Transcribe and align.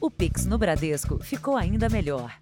O 0.00 0.08
Pix 0.12 0.46
no 0.46 0.56
Bradesco 0.56 1.18
ficou 1.18 1.56
ainda 1.56 1.88
melhor. 1.88 2.32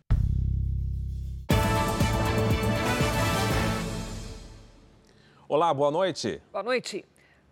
Olá, 5.48 5.72
boa 5.72 5.90
noite. 5.90 6.42
Boa 6.52 6.62
noite. 6.62 7.02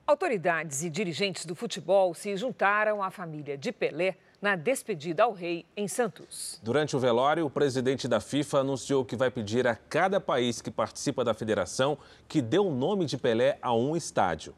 Autoridades 0.06 0.84
e 0.84 0.90
dirigentes 0.90 1.46
do 1.46 1.54
futebol 1.54 2.12
se 2.12 2.36
juntaram 2.36 3.02
à 3.02 3.10
família 3.10 3.56
de 3.56 3.72
Pelé 3.72 4.18
na 4.42 4.56
despedida 4.56 5.22
ao 5.22 5.32
rei 5.32 5.64
em 5.74 5.88
Santos. 5.88 6.60
Durante 6.62 6.94
o 6.94 7.00
velório, 7.00 7.46
o 7.46 7.50
presidente 7.50 8.06
da 8.06 8.20
FIFA 8.20 8.58
anunciou 8.58 9.06
que 9.06 9.16
vai 9.16 9.30
pedir 9.30 9.66
a 9.66 9.74
cada 9.74 10.20
país 10.20 10.60
que 10.60 10.70
participa 10.70 11.24
da 11.24 11.32
federação 11.32 11.96
que 12.28 12.42
dê 12.42 12.58
o 12.58 12.68
nome 12.68 13.06
de 13.06 13.16
Pelé 13.16 13.56
a 13.62 13.74
um 13.74 13.96
estádio. 13.96 14.54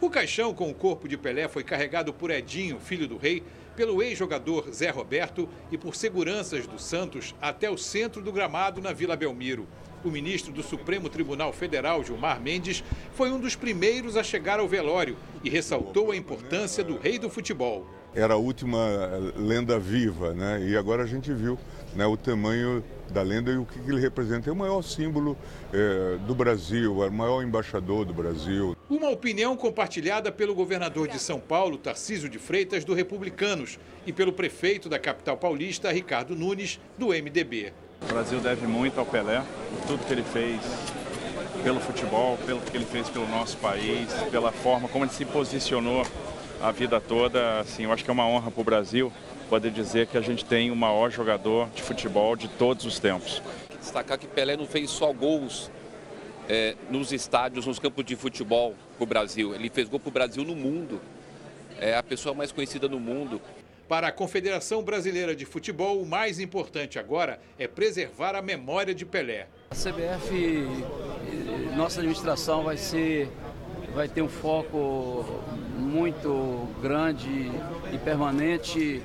O 0.00 0.08
caixão 0.08 0.54
com 0.54 0.70
o 0.70 0.74
corpo 0.74 1.08
de 1.08 1.18
Pelé 1.18 1.48
foi 1.48 1.64
carregado 1.64 2.14
por 2.14 2.30
Edinho, 2.30 2.78
filho 2.78 3.08
do 3.08 3.16
rei, 3.16 3.42
pelo 3.78 4.02
ex-jogador 4.02 4.72
Zé 4.72 4.90
Roberto 4.90 5.48
e 5.70 5.78
por 5.78 5.94
seguranças 5.94 6.66
do 6.66 6.80
Santos 6.80 7.32
até 7.40 7.70
o 7.70 7.78
centro 7.78 8.20
do 8.20 8.32
gramado 8.32 8.80
na 8.80 8.92
Vila 8.92 9.14
Belmiro. 9.14 9.68
O 10.04 10.10
ministro 10.10 10.52
do 10.52 10.64
Supremo 10.64 11.08
Tribunal 11.08 11.52
Federal, 11.52 12.02
Gilmar 12.02 12.40
Mendes, 12.40 12.82
foi 13.12 13.30
um 13.30 13.38
dos 13.38 13.54
primeiros 13.54 14.16
a 14.16 14.24
chegar 14.24 14.58
ao 14.58 14.66
velório 14.66 15.16
e 15.44 15.48
ressaltou 15.48 16.10
a 16.10 16.16
importância 16.16 16.82
do 16.82 16.98
rei 16.98 17.20
do 17.20 17.30
futebol. 17.30 17.86
Era 18.12 18.34
a 18.34 18.36
última 18.36 18.84
lenda 19.36 19.78
viva, 19.78 20.34
né? 20.34 20.60
E 20.68 20.76
agora 20.76 21.04
a 21.04 21.06
gente 21.06 21.32
viu 21.32 21.56
né, 21.94 22.06
o 22.06 22.16
tamanho 22.16 22.82
da 23.10 23.22
lenda 23.22 23.50
e 23.50 23.56
o 23.56 23.64
que 23.64 23.78
ele 23.78 24.00
representa. 24.00 24.50
É 24.50 24.52
o 24.52 24.56
maior 24.56 24.82
símbolo 24.82 25.36
é, 25.72 26.18
do 26.26 26.34
Brasil, 26.34 27.02
é 27.02 27.08
o 27.08 27.12
maior 27.12 27.42
embaixador 27.42 28.04
do 28.04 28.12
Brasil. 28.12 28.76
Uma 28.88 29.10
opinião 29.10 29.56
compartilhada 29.56 30.30
pelo 30.30 30.54
governador 30.54 31.08
de 31.08 31.18
São 31.18 31.40
Paulo, 31.40 31.78
Tarcísio 31.78 32.28
de 32.28 32.38
Freitas, 32.38 32.84
do 32.84 32.94
Republicanos, 32.94 33.78
e 34.06 34.12
pelo 34.12 34.32
prefeito 34.32 34.88
da 34.88 34.98
capital 34.98 35.36
paulista, 35.36 35.90
Ricardo 35.90 36.34
Nunes, 36.34 36.80
do 36.96 37.08
MDB. 37.08 37.72
O 38.02 38.06
Brasil 38.06 38.40
deve 38.40 38.66
muito 38.66 38.98
ao 39.00 39.06
Pelé, 39.06 39.42
tudo 39.86 40.04
que 40.06 40.12
ele 40.12 40.22
fez 40.22 40.60
pelo 41.62 41.80
futebol, 41.80 42.38
pelo 42.46 42.60
que 42.60 42.76
ele 42.76 42.86
fez 42.86 43.08
pelo 43.08 43.26
nosso 43.26 43.56
país, 43.56 44.08
pela 44.30 44.52
forma 44.52 44.88
como 44.88 45.04
ele 45.04 45.12
se 45.12 45.24
posicionou 45.24 46.06
a 46.62 46.70
vida 46.70 47.00
toda. 47.00 47.60
Assim, 47.60 47.84
eu 47.84 47.92
acho 47.92 48.04
que 48.04 48.10
é 48.10 48.12
uma 48.12 48.26
honra 48.26 48.50
para 48.50 48.60
o 48.60 48.64
Brasil 48.64 49.12
poder 49.48 49.70
dizer 49.70 50.06
que 50.06 50.18
a 50.18 50.20
gente 50.20 50.44
tem 50.44 50.70
o 50.70 50.76
maior 50.76 51.10
jogador 51.10 51.68
de 51.70 51.82
futebol 51.82 52.36
de 52.36 52.48
todos 52.48 52.84
os 52.84 52.98
tempos. 52.98 53.42
Destacar 53.80 54.18
que 54.18 54.26
Pelé 54.26 54.56
não 54.56 54.66
fez 54.66 54.90
só 54.90 55.12
gols 55.12 55.70
é, 56.48 56.76
nos 56.90 57.12
estádios, 57.12 57.66
nos 57.66 57.78
campos 57.78 58.04
de 58.04 58.14
futebol 58.14 58.74
para 58.96 59.04
o 59.04 59.06
Brasil. 59.06 59.54
Ele 59.54 59.70
fez 59.70 59.88
gol 59.88 59.98
para 59.98 60.08
o 60.08 60.12
Brasil 60.12 60.44
no 60.44 60.54
mundo. 60.54 61.00
É 61.80 61.96
a 61.96 62.02
pessoa 62.02 62.34
mais 62.34 62.52
conhecida 62.52 62.88
no 62.88 63.00
mundo. 63.00 63.40
Para 63.88 64.08
a 64.08 64.12
Confederação 64.12 64.82
Brasileira 64.82 65.34
de 65.34 65.46
Futebol, 65.46 66.02
o 66.02 66.06
mais 66.06 66.38
importante 66.38 66.98
agora 66.98 67.40
é 67.58 67.66
preservar 67.66 68.34
a 68.34 68.42
memória 68.42 68.94
de 68.94 69.06
Pelé. 69.06 69.46
A 69.70 69.74
CBF, 69.74 70.66
nossa 71.74 72.00
administração 72.00 72.64
vai 72.64 72.76
ser, 72.76 73.30
vai 73.94 74.06
ter 74.06 74.20
um 74.20 74.28
foco 74.28 75.24
muito 75.78 76.68
grande 76.82 77.50
e 77.90 77.98
permanente 77.98 79.02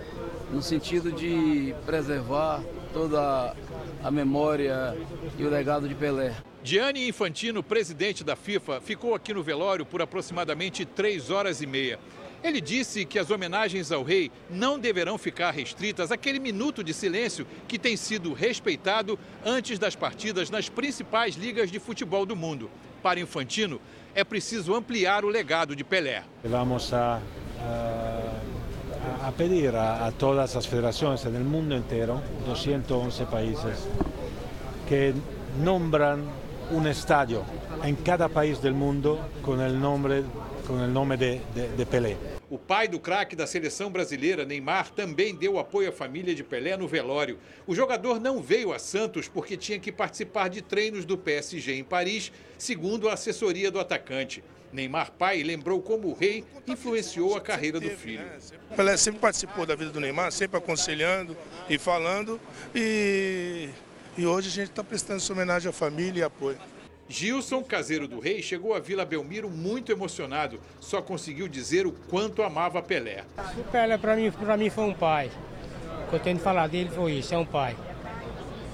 no 0.51 0.61
sentido 0.61 1.11
de 1.11 1.73
preservar 1.85 2.61
toda 2.93 3.55
a 4.03 4.11
memória 4.11 4.95
e 5.37 5.43
o 5.43 5.49
legado 5.49 5.87
de 5.87 5.95
Pelé. 5.95 6.35
Gianni 6.63 7.07
Infantino, 7.07 7.61
presidente 7.61 8.23
da 8.23 8.35
FIFA, 8.35 8.79
ficou 8.79 9.13
aqui 9.13 9.33
no 9.33 9.43
velório 9.43 9.85
por 9.85 10.01
aproximadamente 10.01 10.85
três 10.85 11.29
horas 11.29 11.61
e 11.61 11.65
meia. 11.65 11.99
Ele 12.43 12.59
disse 12.59 13.05
que 13.05 13.17
as 13.17 13.31
homenagens 13.31 13.91
ao 13.91 14.03
rei 14.03 14.29
não 14.49 14.77
deverão 14.77 15.17
ficar 15.17 15.51
restritas 15.51 16.11
àquele 16.11 16.39
minuto 16.39 16.83
de 16.83 16.93
silêncio 16.93 17.47
que 17.67 17.79
tem 17.79 17.95
sido 17.95 18.33
respeitado 18.33 19.17
antes 19.45 19.79
das 19.79 19.95
partidas 19.95 20.49
nas 20.49 20.67
principais 20.67 21.35
ligas 21.35 21.71
de 21.71 21.79
futebol 21.79 22.25
do 22.25 22.35
mundo. 22.35 22.69
Para 23.01 23.19
Infantino, 23.19 23.79
é 24.13 24.23
preciso 24.23 24.75
ampliar 24.75 25.23
o 25.23 25.29
legado 25.29 25.75
de 25.75 25.83
Pelé. 25.83 26.23
Vamos 26.43 26.93
a, 26.93 27.21
a, 27.59 28.22
a 29.23 29.31
pedir 29.31 29.73
a, 29.73 30.07
a 30.07 30.11
todas 30.11 30.55
as 30.55 30.65
federações 30.65 31.23
no 31.23 31.39
mundo 31.39 31.73
inteiro, 31.73 32.21
211 32.45 33.25
países, 33.25 33.87
que 34.85 35.13
nombran 35.59 36.19
um 36.69 36.85
estádio 36.89 37.45
em 37.85 37.95
cada 37.95 38.27
país 38.27 38.59
do 38.59 38.73
mundo 38.73 39.17
com 39.41 39.51
o 39.51 39.69
nome, 39.69 40.25
com 40.67 40.73
o 40.73 40.87
nome 40.87 41.15
de, 41.15 41.39
de, 41.55 41.67
de 41.69 41.85
Pelé. 41.85 42.17
O 42.49 42.57
pai 42.57 42.87
do 42.89 42.99
craque 42.99 43.35
da 43.35 43.47
seleção 43.47 43.89
brasileira, 43.89 44.43
Neymar, 44.43 44.91
também 44.91 45.33
deu 45.33 45.57
apoio 45.57 45.89
à 45.89 45.91
família 45.93 46.35
de 46.35 46.43
Pelé 46.43 46.75
no 46.75 46.87
velório. 46.87 47.39
O 47.65 47.73
jogador 47.73 48.19
não 48.19 48.41
veio 48.41 48.73
a 48.73 48.79
Santos 48.79 49.29
porque 49.29 49.55
tinha 49.55 49.79
que 49.79 49.91
participar 49.91 50.49
de 50.49 50.61
treinos 50.61 51.05
do 51.05 51.17
PSG 51.17 51.73
em 51.75 51.83
Paris, 51.83 52.29
segundo 52.57 53.07
a 53.07 53.13
assessoria 53.13 53.71
do 53.71 53.79
atacante. 53.79 54.43
Neymar 54.73 55.11
pai 55.11 55.43
lembrou 55.43 55.81
como 55.81 56.09
o 56.09 56.13
rei 56.13 56.43
influenciou 56.67 57.37
a 57.37 57.41
carreira 57.41 57.79
do 57.79 57.89
filho. 57.91 58.25
Pelé 58.75 58.97
sempre 58.97 59.21
participou 59.21 59.65
da 59.65 59.75
vida 59.75 59.91
do 59.91 59.99
Neymar, 59.99 60.31
sempre 60.31 60.57
aconselhando 60.57 61.37
e 61.69 61.77
falando. 61.77 62.41
E, 62.73 63.69
e 64.17 64.25
hoje 64.25 64.47
a 64.47 64.51
gente 64.51 64.71
está 64.71 64.83
prestando 64.83 65.17
essa 65.17 65.31
homenagem 65.31 65.69
à 65.69 65.73
família 65.73 66.21
e 66.21 66.23
apoio. 66.23 66.57
Gilson, 67.07 67.63
caseiro 67.63 68.07
do 68.07 68.19
rei, 68.19 68.41
chegou 68.41 68.73
à 68.73 68.79
Vila 68.79 69.05
Belmiro 69.05 69.49
muito 69.49 69.91
emocionado. 69.91 70.59
Só 70.79 71.01
conseguiu 71.01 71.47
dizer 71.47 71.85
o 71.85 71.91
quanto 71.91 72.41
amava 72.41 72.81
Pelé. 72.81 73.23
O 73.57 73.63
Pelé 73.65 73.97
para 73.97 74.15
mim, 74.15 74.31
para 74.31 74.57
mim 74.57 74.69
foi 74.71 74.85
um 74.85 74.93
pai. 74.93 75.29
O 76.07 76.09
que 76.09 76.15
eu 76.15 76.19
tenho 76.19 76.37
de 76.37 76.43
falar 76.43 76.67
dele 76.67 76.89
foi 76.89 77.13
isso, 77.13 77.35
é 77.35 77.37
um 77.37 77.45
pai. 77.45 77.75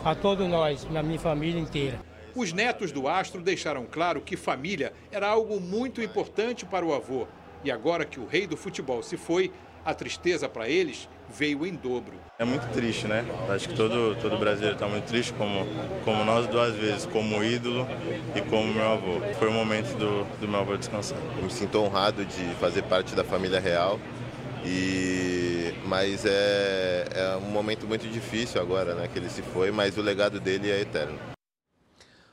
A 0.05 0.15
todos 0.15 0.47
nós, 0.47 0.89
na 0.89 1.03
minha 1.03 1.19
família 1.19 1.59
inteira. 1.59 2.08
Os 2.39 2.53
netos 2.53 2.93
do 2.93 3.05
astro 3.05 3.41
deixaram 3.41 3.85
claro 3.85 4.21
que 4.21 4.37
família 4.37 4.93
era 5.11 5.27
algo 5.27 5.59
muito 5.59 6.01
importante 6.01 6.65
para 6.65 6.85
o 6.85 6.93
avô. 6.93 7.27
E 7.65 7.69
agora 7.69 8.05
que 8.05 8.17
o 8.17 8.25
rei 8.25 8.47
do 8.47 8.55
futebol 8.55 9.03
se 9.03 9.17
foi, 9.17 9.51
a 9.83 9.93
tristeza 9.93 10.47
para 10.47 10.69
eles 10.69 11.09
veio 11.27 11.65
em 11.65 11.75
dobro. 11.75 12.13
É 12.39 12.45
muito 12.45 12.65
triste, 12.71 13.07
né? 13.07 13.25
Acho 13.49 13.67
que 13.67 13.75
todo, 13.75 14.15
todo 14.21 14.37
brasileiro 14.37 14.75
está 14.75 14.87
muito 14.87 15.03
triste, 15.03 15.33
como, 15.33 15.67
como 16.05 16.23
nós 16.23 16.47
duas 16.47 16.73
vezes, 16.77 17.05
como 17.05 17.43
ídolo 17.43 17.85
e 18.33 18.39
como 18.43 18.73
meu 18.73 18.87
avô. 18.87 19.19
Foi 19.37 19.49
o 19.49 19.51
momento 19.51 19.93
do, 19.97 20.23
do 20.39 20.47
meu 20.47 20.61
avô 20.61 20.77
descansar. 20.77 21.19
Eu 21.35 21.43
me 21.43 21.51
sinto 21.51 21.77
honrado 21.79 22.23
de 22.23 22.55
fazer 22.55 22.83
parte 22.83 23.15
da 23.15 23.23
família 23.25 23.59
real. 23.59 23.99
E, 24.65 25.73
mas 25.85 26.25
é, 26.25 27.05
é 27.11 27.35
um 27.35 27.51
momento 27.51 27.85
muito 27.85 28.07
difícil 28.07 28.61
agora, 28.61 28.95
né? 28.95 29.09
Que 29.11 29.19
ele 29.19 29.29
se 29.29 29.41
foi, 29.41 29.71
mas 29.71 29.97
o 29.97 30.01
legado 30.01 30.39
dele 30.39 30.71
é 30.71 30.79
eterno. 30.79 31.19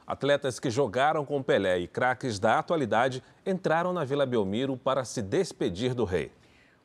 Atletas 0.06 0.60
que 0.60 0.70
jogaram 0.70 1.26
com 1.26 1.42
Pelé 1.42 1.80
e 1.80 1.88
craques 1.88 2.38
da 2.38 2.60
atualidade 2.60 3.20
entraram 3.44 3.92
na 3.92 4.04
Vila 4.04 4.24
Belmiro 4.24 4.76
para 4.76 5.04
se 5.04 5.20
despedir 5.20 5.94
do 5.94 6.04
rei. 6.04 6.30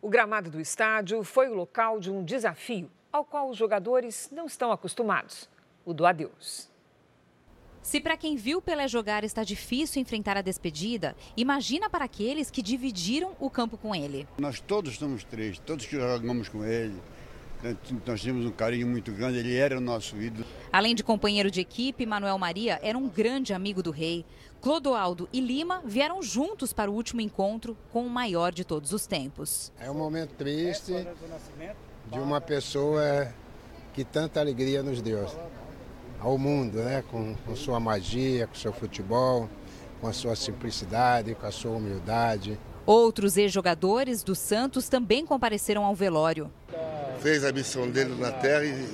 O 0.01 0.09
gramado 0.09 0.49
do 0.49 0.59
estádio 0.59 1.23
foi 1.23 1.47
o 1.47 1.53
local 1.53 1.99
de 1.99 2.09
um 2.09 2.23
desafio 2.23 2.89
ao 3.11 3.23
qual 3.23 3.49
os 3.49 3.57
jogadores 3.57 4.27
não 4.31 4.47
estão 4.47 4.71
acostumados: 4.71 5.47
o 5.85 5.93
do 5.93 6.03
adeus. 6.03 6.71
Se 7.83 8.01
para 8.01 8.17
quem 8.17 8.35
viu 8.35 8.59
Pelé 8.59 8.87
jogar 8.87 9.23
está 9.23 9.43
difícil 9.43 10.01
enfrentar 10.01 10.37
a 10.37 10.41
despedida, 10.41 11.15
imagina 11.37 11.89
para 11.89 12.05
aqueles 12.05 12.49
que 12.49 12.61
dividiram 12.61 13.35
o 13.39 13.49
campo 13.49 13.77
com 13.77 13.93
ele. 13.93 14.27
Nós 14.39 14.59
todos 14.59 14.93
estamos 14.93 15.23
tristes, 15.23 15.63
todos 15.65 15.85
que 15.85 15.95
jogamos 15.95 16.49
com 16.49 16.63
ele. 16.63 16.99
Nós 18.05 18.19
tínhamos 18.21 18.45
um 18.45 18.51
carinho 18.51 18.87
muito 18.87 19.11
grande, 19.11 19.37
ele 19.37 19.55
era 19.55 19.77
o 19.77 19.81
nosso 19.81 20.15
ídolo. 20.17 20.45
Além 20.71 20.95
de 20.95 21.03
companheiro 21.03 21.51
de 21.51 21.61
equipe, 21.61 22.05
Manuel 22.05 22.37
Maria 22.37 22.79
era 22.81 22.97
um 22.97 23.07
grande 23.07 23.53
amigo 23.53 23.83
do 23.83 23.91
rei. 23.91 24.25
Clodoaldo 24.59 25.29
e 25.31 25.39
Lima 25.39 25.81
vieram 25.85 26.21
juntos 26.21 26.73
para 26.73 26.89
o 26.89 26.93
último 26.93 27.21
encontro 27.21 27.77
com 27.91 28.05
o 28.05 28.09
maior 28.09 28.51
de 28.51 28.63
todos 28.63 28.93
os 28.93 29.05
tempos. 29.05 29.71
É 29.79 29.89
um 29.89 29.95
momento 29.95 30.33
triste 30.35 30.93
de 32.11 32.19
uma 32.19 32.41
pessoa 32.41 33.31
que 33.93 34.03
tanta 34.03 34.39
alegria 34.39 34.81
nos 34.81 35.01
deu 35.01 35.27
ao 36.19 36.37
mundo, 36.37 36.77
né? 36.77 37.03
com, 37.09 37.35
com 37.45 37.55
sua 37.55 37.79
magia, 37.79 38.47
com 38.47 38.55
seu 38.55 38.73
futebol, 38.73 39.49
com 39.99 40.07
a 40.07 40.13
sua 40.13 40.35
simplicidade, 40.35 41.35
com 41.35 41.45
a 41.45 41.51
sua 41.51 41.71
humildade. 41.71 42.57
Outros 42.85 43.37
ex-jogadores 43.37 44.23
do 44.23 44.35
Santos 44.35 44.89
também 44.89 45.25
compareceram 45.25 45.83
ao 45.83 45.95
velório. 45.95 46.51
Fez 47.19 47.43
a 47.45 47.51
missão 47.51 47.89
dele 47.89 48.15
na 48.19 48.31
terra 48.31 48.65
e, 48.65 48.87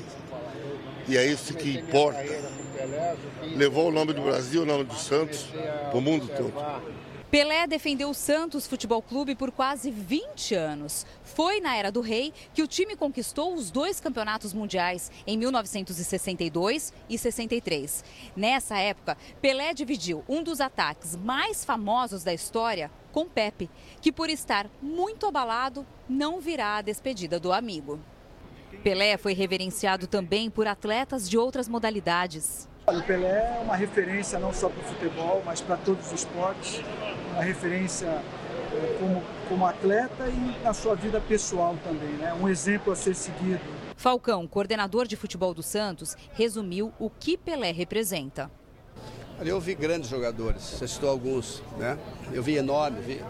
e 1.07 1.17
é 1.17 1.25
isso 1.25 1.53
que 1.53 1.77
importa 1.77 2.23
levou 3.55 3.89
o 3.89 3.91
nome 3.91 4.13
do 4.13 4.21
Brasil, 4.21 4.63
o 4.63 4.65
nome 4.65 4.83
do 4.83 4.95
Santos, 4.95 5.47
para 5.89 5.97
o 5.97 6.01
mundo 6.01 6.27
todo. 6.27 6.53
Pelé 7.29 7.67
defendeu 7.67 8.09
o 8.09 8.13
Santos 8.13 8.65
Futebol 8.65 9.01
Clube 9.01 9.35
por 9.35 9.51
quase 9.51 9.91
20 9.91 10.55
anos. 10.55 11.05
Foi 11.25 11.59
na 11.59 11.75
era 11.75 11.91
do 11.91 11.99
Rei 11.99 12.33
que 12.53 12.63
o 12.63 12.67
time 12.67 12.95
conquistou 12.95 13.53
os 13.53 13.69
dois 13.69 13.99
campeonatos 13.99 14.53
mundiais, 14.53 15.11
em 15.27 15.37
1962 15.37 16.93
e 17.09 17.17
63. 17.17 18.05
Nessa 18.33 18.77
época, 18.77 19.17
Pelé 19.41 19.73
dividiu 19.73 20.23
um 20.29 20.41
dos 20.41 20.61
ataques 20.61 21.17
mais 21.17 21.65
famosos 21.65 22.23
da 22.23 22.33
história 22.33 22.89
com 23.11 23.27
Pepe, 23.27 23.69
que 23.99 24.11
por 24.11 24.29
estar 24.29 24.69
muito 24.81 25.25
abalado, 25.25 25.85
não 26.07 26.39
virá 26.39 26.77
a 26.77 26.81
despedida 26.81 27.37
do 27.37 27.51
amigo. 27.51 27.99
Pelé 28.83 29.17
foi 29.17 29.33
reverenciado 29.33 30.07
também 30.07 30.49
por 30.49 30.65
atletas 30.65 31.29
de 31.29 31.37
outras 31.37 31.67
modalidades. 31.67 32.69
O 32.89 33.01
Pelé 33.01 33.57
é 33.57 33.61
uma 33.61 33.75
referência 33.75 34.39
não 34.39 34.53
só 34.53 34.69
para 34.69 34.79
o 34.79 34.83
futebol, 34.85 35.43
mas 35.45 35.59
para 35.59 35.75
todos 35.75 36.07
os 36.07 36.13
esportes, 36.13 36.81
uma 37.33 37.43
referência 37.43 38.07
eh, 38.07 38.97
como, 38.97 39.21
como 39.49 39.67
atleta 39.67 40.29
e 40.29 40.63
na 40.63 40.73
sua 40.73 40.95
vida 40.95 41.19
pessoal 41.19 41.75
também, 41.83 42.11
né? 42.11 42.33
um 42.33 42.47
exemplo 42.47 42.93
a 42.93 42.95
ser 42.95 43.13
seguido. 43.13 43.59
Falcão, 43.97 44.47
coordenador 44.47 45.05
de 45.05 45.17
futebol 45.17 45.53
do 45.53 45.61
Santos, 45.61 46.15
resumiu 46.31 46.93
o 46.97 47.09
que 47.09 47.37
Pelé 47.37 47.73
representa. 47.73 48.49
Ali 49.37 49.49
eu 49.49 49.59
vi 49.59 49.75
grandes 49.75 50.09
jogadores, 50.09 50.61
você 50.61 50.87
citou 50.87 51.09
alguns, 51.09 51.61
né? 51.77 51.97
Eu 52.31 52.41
vi 52.41 52.55
enorme, 52.55 53.01
vi 53.01 53.21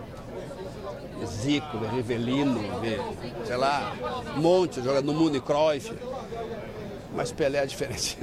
Zico, 1.25 1.79
vi 1.79 1.87
Rivelino, 1.95 2.59
vi, 2.79 2.95
sei 3.43 3.57
lá, 3.57 3.91
um 4.35 4.39
monte 4.39 4.75
de 4.75 4.85
jogadores 4.85 5.05
no 5.07 5.13
mundo 5.15 5.35
e 5.35 5.41
Cruyff 5.41 5.95
mas 7.13 7.31
Pelé 7.31 7.59
é 7.59 7.65
diferente. 7.65 8.17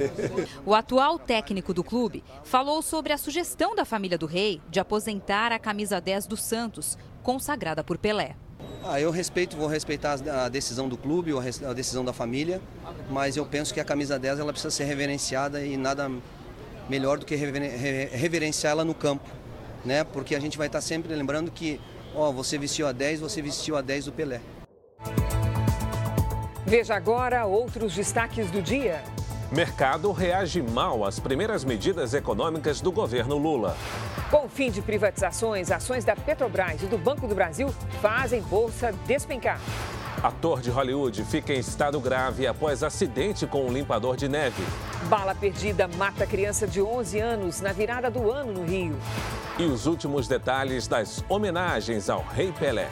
o 0.65 0.73
atual 0.73 1.19
técnico 1.19 1.73
do 1.73 1.83
clube 1.83 2.23
falou 2.43 2.81
sobre 2.81 3.13
a 3.13 3.17
sugestão 3.17 3.75
da 3.75 3.85
família 3.85 4.17
do 4.17 4.25
rei 4.25 4.61
de 4.69 4.79
aposentar 4.79 5.51
a 5.51 5.59
camisa 5.59 5.99
10 5.99 6.27
do 6.27 6.37
Santos, 6.37 6.97
consagrada 7.23 7.83
por 7.83 7.97
Pelé. 7.97 8.35
Ah, 8.83 9.01
eu 9.01 9.09
respeito, 9.09 9.57
vou 9.57 9.67
respeitar 9.67 10.19
a 10.29 10.47
decisão 10.47 10.87
do 10.87 10.95
clube, 10.95 11.31
a 11.67 11.73
decisão 11.73 12.05
da 12.05 12.13
família, 12.13 12.61
mas 13.09 13.35
eu 13.35 13.45
penso 13.45 13.73
que 13.73 13.79
a 13.79 13.83
camisa 13.83 14.19
10 14.19 14.39
ela 14.39 14.51
precisa 14.51 14.69
ser 14.69 14.83
reverenciada 14.83 15.65
e 15.65 15.75
nada 15.75 16.11
melhor 16.87 17.17
do 17.17 17.25
que 17.25 17.35
reverenciá-la 17.35 18.85
no 18.85 18.93
campo, 18.93 19.27
né? 19.83 20.03
Porque 20.03 20.35
a 20.35 20.39
gente 20.39 20.55
vai 20.55 20.67
estar 20.67 20.81
sempre 20.81 21.13
lembrando 21.15 21.49
que, 21.49 21.81
ó, 22.13 22.31
você 22.31 22.59
vestiu 22.59 22.85
a 22.85 22.91
10, 22.91 23.21
você 23.21 23.41
vestiu 23.41 23.75
a 23.75 23.81
10 23.81 24.05
do 24.05 24.11
Pelé. 24.11 24.39
Veja 26.65 26.95
agora 26.95 27.45
outros 27.45 27.93
destaques 27.93 28.49
do 28.49 28.59
dia. 28.59 29.03
Mercado 29.51 30.11
reage 30.11 30.63
mal 30.63 31.05
às 31.05 31.19
primeiras 31.19 31.63
medidas 31.63 32.15
econômicas 32.15 32.81
do 32.81 32.91
governo 32.91 33.37
Lula. 33.37 33.77
Com 34.31 34.47
o 34.47 34.49
fim 34.49 34.71
de 34.71 34.81
privatizações, 34.81 35.69
ações 35.69 36.03
da 36.03 36.15
Petrobras 36.15 36.81
e 36.81 36.87
do 36.87 36.97
Banco 36.97 37.27
do 37.27 37.35
Brasil 37.35 37.69
fazem 38.01 38.41
bolsa 38.41 38.91
despencar. 39.05 39.59
Ator 40.23 40.59
de 40.59 40.71
Hollywood 40.71 41.23
fica 41.25 41.53
em 41.53 41.59
estado 41.59 41.99
grave 41.99 42.47
após 42.47 42.81
acidente 42.81 43.45
com 43.45 43.63
um 43.67 43.71
limpador 43.71 44.17
de 44.17 44.27
neve. 44.27 44.63
Bala 45.07 45.35
perdida 45.35 45.87
mata 45.87 46.25
criança 46.25 46.65
de 46.65 46.81
11 46.81 47.19
anos 47.19 47.61
na 47.61 47.71
virada 47.71 48.09
do 48.09 48.31
ano 48.31 48.51
no 48.51 48.65
Rio. 48.65 48.97
E 49.59 49.65
os 49.65 49.85
últimos 49.85 50.27
detalhes 50.27 50.87
das 50.87 51.23
homenagens 51.29 52.09
ao 52.09 52.23
Rei 52.23 52.51
Pelé. 52.51 52.89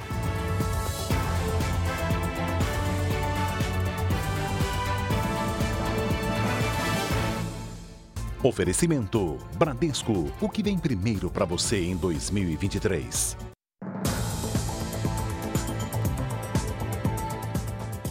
Oferecimento 8.46 9.38
Bradesco, 9.56 10.30
o 10.42 10.50
que 10.50 10.62
vem 10.62 10.78
primeiro 10.78 11.32
para 11.32 11.46
você 11.46 11.80
em 11.82 11.96
2023. 11.96 13.38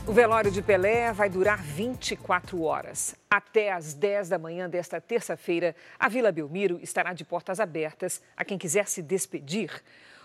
O 0.06 0.12
velório 0.14 0.50
de 0.50 0.62
Pelé 0.62 1.12
vai 1.12 1.28
durar 1.28 1.62
24 1.62 2.62
horas. 2.62 3.14
Até 3.28 3.72
às 3.72 3.92
10 3.92 4.30
da 4.30 4.38
manhã 4.38 4.70
desta 4.70 5.02
terça-feira, 5.02 5.76
a 5.98 6.08
Vila 6.08 6.32
Belmiro 6.32 6.80
estará 6.82 7.12
de 7.12 7.26
portas 7.26 7.60
abertas 7.60 8.22
a 8.34 8.42
quem 8.42 8.56
quiser 8.56 8.88
se 8.88 9.02
despedir. 9.02 9.82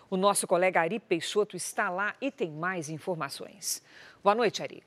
O 0.10 0.16
nosso 0.16 0.48
colega 0.48 0.80
Ari 0.80 1.02
Peixoto 1.02 1.58
está 1.58 1.90
lá 1.90 2.16
e 2.22 2.32
tem 2.32 2.50
mais 2.50 2.88
informações. 2.88 3.84
Boa 4.24 4.34
noite, 4.34 4.64
Ari. 4.64 4.82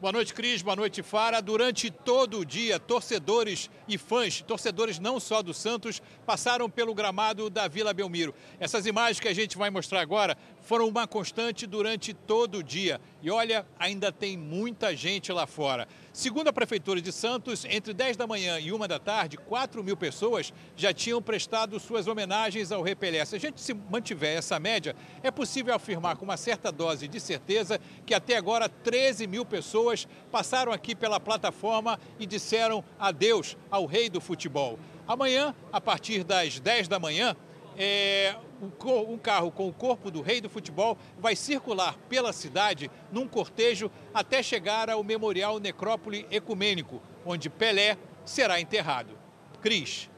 Boa 0.00 0.12
noite, 0.12 0.32
Cris. 0.32 0.62
Boa 0.62 0.74
noite, 0.74 1.02
Fara. 1.02 1.42
Durante 1.42 1.90
todo 1.90 2.38
o 2.38 2.44
dia, 2.44 2.80
torcedores 2.80 3.68
e 3.86 3.98
fãs, 3.98 4.40
torcedores 4.40 4.98
não 4.98 5.20
só 5.20 5.42
do 5.42 5.52
Santos, 5.52 6.00
passaram 6.24 6.70
pelo 6.70 6.94
gramado 6.94 7.50
da 7.50 7.68
Vila 7.68 7.92
Belmiro. 7.92 8.34
Essas 8.58 8.86
imagens 8.86 9.20
que 9.20 9.28
a 9.28 9.34
gente 9.34 9.58
vai 9.58 9.68
mostrar 9.68 10.00
agora 10.00 10.38
foram 10.70 10.86
uma 10.86 11.04
constante 11.04 11.66
durante 11.66 12.14
todo 12.14 12.58
o 12.58 12.62
dia. 12.62 13.00
E 13.20 13.28
olha, 13.28 13.66
ainda 13.76 14.12
tem 14.12 14.36
muita 14.36 14.94
gente 14.94 15.32
lá 15.32 15.44
fora. 15.44 15.88
Segundo 16.12 16.46
a 16.46 16.52
Prefeitura 16.52 17.00
de 17.00 17.10
Santos, 17.10 17.64
entre 17.64 17.92
10 17.92 18.16
da 18.16 18.24
manhã 18.24 18.56
e 18.60 18.72
1 18.72 18.78
da 18.86 19.00
tarde, 19.00 19.36
4 19.36 19.82
mil 19.82 19.96
pessoas 19.96 20.52
já 20.76 20.92
tinham 20.92 21.20
prestado 21.20 21.80
suas 21.80 22.06
homenagens 22.06 22.70
ao 22.70 22.82
Repelé. 22.82 23.24
Se 23.24 23.34
a 23.34 23.40
gente 23.40 23.60
se 23.60 23.74
mantiver 23.74 24.38
essa 24.38 24.60
média, 24.60 24.94
é 25.24 25.30
possível 25.32 25.74
afirmar 25.74 26.16
com 26.16 26.24
uma 26.24 26.36
certa 26.36 26.70
dose 26.70 27.08
de 27.08 27.18
certeza 27.18 27.80
que 28.06 28.14
até 28.14 28.36
agora 28.36 28.68
13 28.68 29.26
mil 29.26 29.44
pessoas 29.44 30.06
passaram 30.30 30.70
aqui 30.70 30.94
pela 30.94 31.18
plataforma 31.18 31.98
e 32.16 32.24
disseram 32.24 32.84
adeus 32.96 33.56
ao 33.72 33.86
rei 33.86 34.08
do 34.08 34.20
futebol. 34.20 34.78
Amanhã, 35.08 35.52
a 35.72 35.80
partir 35.80 36.22
das 36.22 36.60
10 36.60 36.86
da 36.86 37.00
manhã, 37.00 37.34
é, 37.76 38.36
um 38.60 39.18
carro 39.18 39.50
com 39.50 39.68
o 39.68 39.72
corpo 39.72 40.10
do 40.10 40.20
rei 40.20 40.40
do 40.40 40.50
futebol 40.50 40.98
vai 41.18 41.34
circular 41.34 41.96
pela 42.08 42.32
cidade 42.32 42.90
num 43.10 43.26
cortejo 43.26 43.90
até 44.12 44.42
chegar 44.42 44.90
ao 44.90 45.02
Memorial 45.02 45.58
Necrópole 45.58 46.26
Ecumênico, 46.30 47.00
onde 47.24 47.48
Pelé 47.48 47.96
será 48.24 48.60
enterrado. 48.60 49.18
Cris. 49.60 50.10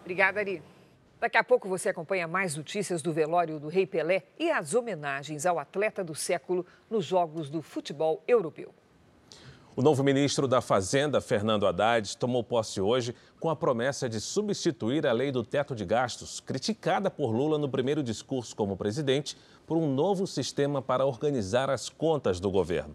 Obrigada, 0.00 0.40
Ari. 0.40 0.62
Daqui 1.20 1.38
a 1.38 1.44
pouco 1.44 1.68
você 1.68 1.88
acompanha 1.88 2.28
mais 2.28 2.54
notícias 2.54 3.00
do 3.00 3.12
velório 3.12 3.58
do 3.58 3.68
Rei 3.68 3.86
Pelé 3.86 4.24
e 4.38 4.50
as 4.50 4.74
homenagens 4.74 5.46
ao 5.46 5.58
atleta 5.58 6.04
do 6.04 6.14
século 6.14 6.66
nos 6.90 7.06
Jogos 7.06 7.48
do 7.48 7.62
Futebol 7.62 8.22
Europeu. 8.28 8.74
O 9.76 9.82
novo 9.82 10.04
ministro 10.04 10.46
da 10.46 10.60
Fazenda, 10.60 11.20
Fernando 11.20 11.66
Haddad, 11.66 12.16
tomou 12.16 12.44
posse 12.44 12.80
hoje 12.80 13.12
com 13.40 13.50
a 13.50 13.56
promessa 13.56 14.08
de 14.08 14.20
substituir 14.20 15.04
a 15.04 15.10
lei 15.10 15.32
do 15.32 15.42
teto 15.42 15.74
de 15.74 15.84
gastos, 15.84 16.38
criticada 16.38 17.10
por 17.10 17.32
Lula 17.32 17.58
no 17.58 17.68
primeiro 17.68 18.00
discurso 18.00 18.54
como 18.54 18.76
presidente, 18.76 19.36
por 19.66 19.76
um 19.76 19.92
novo 19.92 20.28
sistema 20.28 20.80
para 20.80 21.04
organizar 21.04 21.70
as 21.70 21.88
contas 21.88 22.38
do 22.38 22.52
governo. 22.52 22.94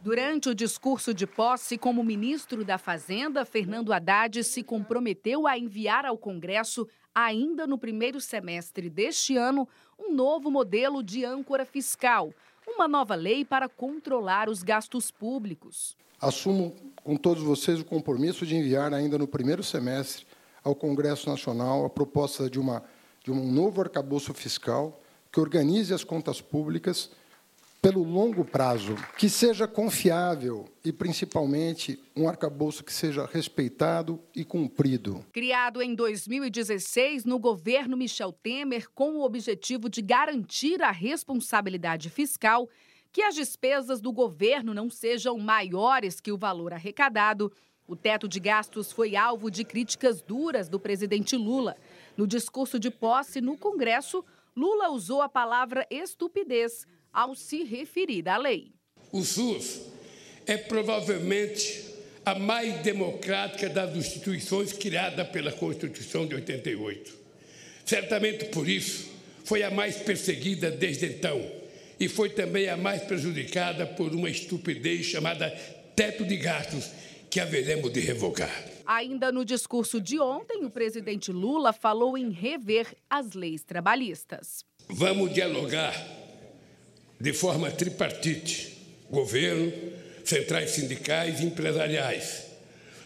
Durante 0.00 0.48
o 0.48 0.54
discurso 0.54 1.12
de 1.12 1.26
posse 1.26 1.76
como 1.76 2.04
ministro 2.04 2.64
da 2.64 2.78
Fazenda, 2.78 3.44
Fernando 3.44 3.92
Haddad 3.92 4.44
se 4.44 4.62
comprometeu 4.62 5.44
a 5.44 5.58
enviar 5.58 6.06
ao 6.06 6.16
Congresso, 6.16 6.86
ainda 7.12 7.66
no 7.66 7.76
primeiro 7.76 8.20
semestre 8.20 8.88
deste 8.88 9.36
ano, 9.36 9.68
um 9.98 10.14
novo 10.14 10.52
modelo 10.52 11.02
de 11.02 11.24
âncora 11.24 11.64
fiscal 11.64 12.32
uma 12.74 12.88
nova 12.88 13.14
lei 13.14 13.44
para 13.44 13.68
controlar 13.68 14.48
os 14.48 14.62
gastos 14.62 15.10
públicos. 15.10 15.96
Assumo 16.20 16.74
com 17.02 17.16
todos 17.16 17.42
vocês 17.42 17.80
o 17.80 17.84
compromisso 17.84 18.46
de 18.46 18.56
enviar 18.56 18.92
ainda 18.92 19.18
no 19.18 19.26
primeiro 19.26 19.62
semestre 19.62 20.26
ao 20.62 20.74
Congresso 20.74 21.28
Nacional 21.28 21.84
a 21.84 21.90
proposta 21.90 22.48
de, 22.48 22.58
uma, 22.58 22.82
de 23.22 23.30
um 23.30 23.52
novo 23.52 23.80
arcabouço 23.80 24.32
fiscal 24.32 25.00
que 25.30 25.40
organize 25.40 25.92
as 25.92 26.04
contas 26.04 26.40
públicas 26.40 27.10
pelo 27.84 28.02
longo 28.02 28.46
prazo, 28.46 28.94
que 29.18 29.28
seja 29.28 29.68
confiável 29.68 30.64
e, 30.82 30.90
principalmente, 30.90 32.02
um 32.16 32.26
arcabouço 32.26 32.82
que 32.82 32.90
seja 32.90 33.26
respeitado 33.26 34.18
e 34.34 34.42
cumprido. 34.42 35.22
Criado 35.34 35.82
em 35.82 35.94
2016 35.94 37.26
no 37.26 37.38
governo 37.38 37.94
Michel 37.94 38.32
Temer 38.32 38.88
com 38.94 39.16
o 39.16 39.22
objetivo 39.22 39.90
de 39.90 40.00
garantir 40.00 40.82
a 40.82 40.90
responsabilidade 40.90 42.08
fiscal, 42.08 42.70
que 43.12 43.20
as 43.20 43.34
despesas 43.34 44.00
do 44.00 44.14
governo 44.14 44.72
não 44.72 44.88
sejam 44.88 45.38
maiores 45.38 46.22
que 46.22 46.32
o 46.32 46.38
valor 46.38 46.72
arrecadado, 46.72 47.52
o 47.86 47.94
teto 47.94 48.26
de 48.26 48.40
gastos 48.40 48.92
foi 48.92 49.14
alvo 49.14 49.50
de 49.50 49.62
críticas 49.62 50.22
duras 50.22 50.70
do 50.70 50.80
presidente 50.80 51.36
Lula. 51.36 51.76
No 52.16 52.26
discurso 52.26 52.78
de 52.78 52.90
posse 52.90 53.42
no 53.42 53.58
Congresso, 53.58 54.24
Lula 54.56 54.88
usou 54.88 55.20
a 55.20 55.28
palavra 55.28 55.86
estupidez 55.90 56.86
ao 57.14 57.34
se 57.36 57.62
referir 57.62 58.28
à 58.28 58.36
lei. 58.36 58.72
O 59.12 59.22
SUS 59.22 59.82
é 60.46 60.56
provavelmente 60.56 61.84
a 62.26 62.34
mais 62.34 62.82
democrática 62.82 63.68
das 63.68 63.94
instituições 63.94 64.72
criada 64.72 65.24
pela 65.24 65.52
Constituição 65.52 66.26
de 66.26 66.34
88. 66.34 67.12
Certamente 67.84 68.46
por 68.46 68.68
isso 68.68 69.08
foi 69.44 69.62
a 69.62 69.70
mais 69.70 69.96
perseguida 69.96 70.70
desde 70.70 71.06
então 71.06 71.40
e 72.00 72.08
foi 72.08 72.30
também 72.30 72.68
a 72.68 72.76
mais 72.76 73.02
prejudicada 73.02 73.86
por 73.86 74.12
uma 74.12 74.28
estupidez 74.28 75.06
chamada 75.06 75.50
teto 75.94 76.24
de 76.24 76.36
gastos, 76.36 76.90
que 77.30 77.40
haveremos 77.40 77.92
de 77.92 78.00
revogar. 78.00 78.64
Ainda 78.86 79.32
no 79.32 79.44
discurso 79.44 80.00
de 80.00 80.20
ontem, 80.20 80.64
o 80.64 80.70
presidente 80.70 81.32
Lula 81.32 81.72
falou 81.72 82.16
em 82.18 82.30
rever 82.30 82.86
as 83.08 83.32
leis 83.32 83.64
trabalhistas. 83.64 84.64
Vamos 84.88 85.32
dialogar 85.32 85.94
de 87.20 87.32
forma 87.32 87.70
tripartite 87.70 88.74
governo, 89.10 89.72
centrais 90.24 90.70
sindicais 90.70 91.40
e 91.40 91.44
empresariais 91.44 92.44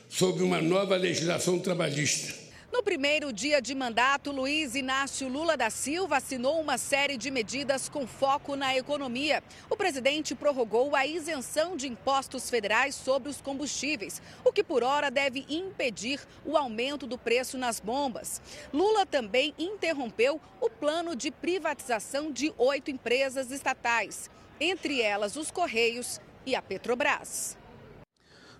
sobre 0.08 0.42
uma 0.42 0.60
nova 0.60 0.96
legislação 0.96 1.58
trabalhista 1.58 2.47
no 2.70 2.82
primeiro 2.82 3.32
dia 3.32 3.62
de 3.62 3.74
mandato, 3.74 4.30
Luiz 4.30 4.74
Inácio 4.74 5.26
Lula 5.28 5.56
da 5.56 5.70
Silva 5.70 6.18
assinou 6.18 6.60
uma 6.60 6.76
série 6.76 7.16
de 7.16 7.30
medidas 7.30 7.88
com 7.88 8.06
foco 8.06 8.54
na 8.54 8.76
economia. 8.76 9.42
O 9.70 9.76
presidente 9.76 10.34
prorrogou 10.34 10.94
a 10.94 11.06
isenção 11.06 11.76
de 11.76 11.88
impostos 11.88 12.50
federais 12.50 12.94
sobre 12.94 13.30
os 13.30 13.40
combustíveis, 13.40 14.20
o 14.44 14.52
que 14.52 14.62
por 14.62 14.84
hora 14.84 15.10
deve 15.10 15.46
impedir 15.48 16.20
o 16.44 16.56
aumento 16.56 17.06
do 17.06 17.16
preço 17.16 17.56
nas 17.56 17.80
bombas. 17.80 18.40
Lula 18.72 19.06
também 19.06 19.54
interrompeu 19.58 20.40
o 20.60 20.68
plano 20.68 21.16
de 21.16 21.30
privatização 21.30 22.30
de 22.30 22.52
oito 22.58 22.90
empresas 22.90 23.50
estatais, 23.50 24.30
entre 24.60 25.00
elas 25.00 25.36
os 25.36 25.50
Correios 25.50 26.20
e 26.44 26.54
a 26.54 26.60
Petrobras. 26.60 27.56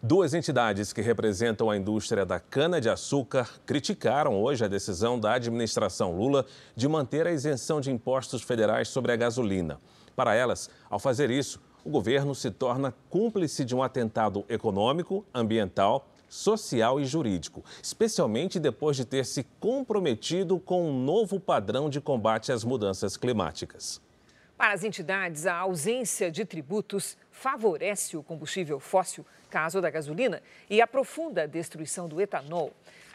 Duas 0.00 0.32
entidades 0.32 0.92
que 0.92 1.02
representam 1.02 1.68
a 1.68 1.76
indústria 1.76 2.24
da 2.24 2.38
cana-de-açúcar 2.38 3.50
criticaram 3.66 4.40
hoje 4.40 4.64
a 4.64 4.68
decisão 4.68 5.18
da 5.18 5.32
administração 5.32 6.16
Lula 6.16 6.46
de 6.76 6.86
manter 6.86 7.26
a 7.26 7.32
isenção 7.32 7.80
de 7.80 7.90
impostos 7.90 8.40
federais 8.40 8.86
sobre 8.86 9.10
a 9.10 9.16
gasolina. 9.16 9.80
Para 10.14 10.36
elas, 10.36 10.70
ao 10.88 11.00
fazer 11.00 11.32
isso, 11.32 11.60
o 11.84 11.90
governo 11.90 12.32
se 12.32 12.48
torna 12.48 12.94
cúmplice 13.10 13.64
de 13.64 13.74
um 13.74 13.82
atentado 13.82 14.44
econômico, 14.48 15.26
ambiental, 15.34 16.06
social 16.28 17.00
e 17.00 17.04
jurídico, 17.04 17.64
especialmente 17.82 18.60
depois 18.60 18.96
de 18.96 19.04
ter 19.04 19.26
se 19.26 19.44
comprometido 19.58 20.60
com 20.60 20.88
um 20.88 21.02
novo 21.04 21.40
padrão 21.40 21.90
de 21.90 22.00
combate 22.00 22.52
às 22.52 22.62
mudanças 22.62 23.16
climáticas. 23.16 24.00
Para 24.58 24.72
as 24.72 24.82
entidades, 24.82 25.46
a 25.46 25.54
ausência 25.54 26.32
de 26.32 26.44
tributos 26.44 27.16
favorece 27.40 28.16
o 28.16 28.22
combustível 28.22 28.80
fóssil, 28.80 29.24
caso 29.48 29.80
da 29.80 29.88
gasolina, 29.90 30.42
e 30.68 30.82
aprofunda 30.82 31.42
a 31.42 31.46
destruição 31.46 32.08
do 32.08 32.20
etanol. 32.20 32.72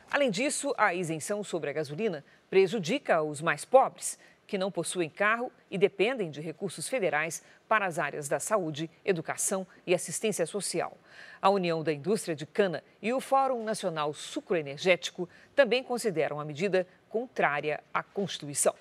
Além 0.09 0.31
disso, 0.31 0.73
a 0.77 0.93
isenção 0.93 1.43
sobre 1.43 1.69
a 1.69 1.73
gasolina 1.73 2.23
prejudica 2.49 3.21
os 3.21 3.41
mais 3.41 3.65
pobres, 3.65 4.17
que 4.47 4.57
não 4.57 4.71
possuem 4.71 5.09
carro 5.09 5.51
e 5.69 5.77
dependem 5.77 6.29
de 6.29 6.39
recursos 6.39 6.87
federais 6.87 7.43
para 7.67 7.85
as 7.85 7.99
áreas 7.99 8.29
da 8.29 8.39
saúde, 8.39 8.89
educação 9.03 9.67
e 9.85 9.93
assistência 9.93 10.45
social. 10.45 10.97
A 11.41 11.49
União 11.49 11.83
da 11.83 11.91
Indústria 11.91 12.35
de 12.35 12.45
Cana 12.45 12.83
e 13.01 13.11
o 13.11 13.19
Fórum 13.19 13.63
Nacional 13.63 14.13
Sucroenergético 14.13 15.27
também 15.55 15.83
consideram 15.83 16.39
a 16.39 16.45
medida 16.45 16.87
contrária 17.09 17.83
à 17.93 18.01
Constituição. 18.03 18.75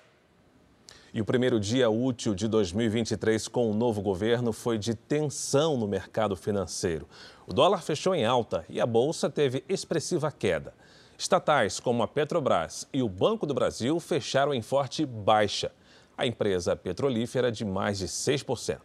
E 1.13 1.21
o 1.21 1.25
primeiro 1.25 1.59
dia 1.59 1.91
útil 1.91 2.33
de 2.33 2.47
2023 2.47 3.47
com 3.47 3.69
o 3.69 3.73
novo 3.73 4.01
governo 4.01 4.51
foi 4.51 4.79
de 4.79 4.95
tensão 4.95 5.77
no 5.77 5.87
mercado 5.87 6.35
financeiro. 6.35 7.07
O 7.45 7.53
dólar 7.53 7.83
fechou 7.83 8.15
em 8.15 8.25
alta 8.25 8.65
e 8.67 8.81
a 8.81 8.85
bolsa 8.87 9.29
teve 9.29 9.63
expressiva 9.69 10.31
queda. 10.31 10.73
Estatais 11.15 11.79
como 11.79 12.01
a 12.01 12.07
Petrobras 12.07 12.87
e 12.91 13.03
o 13.03 13.07
Banco 13.07 13.45
do 13.45 13.53
Brasil 13.53 13.99
fecharam 13.99 14.55
em 14.55 14.61
forte 14.63 15.05
baixa. 15.05 15.71
A 16.17 16.25
empresa 16.25 16.75
petrolífera 16.75 17.51
de 17.51 17.63
mais 17.63 17.99
de 17.99 18.07
6%. 18.07 18.79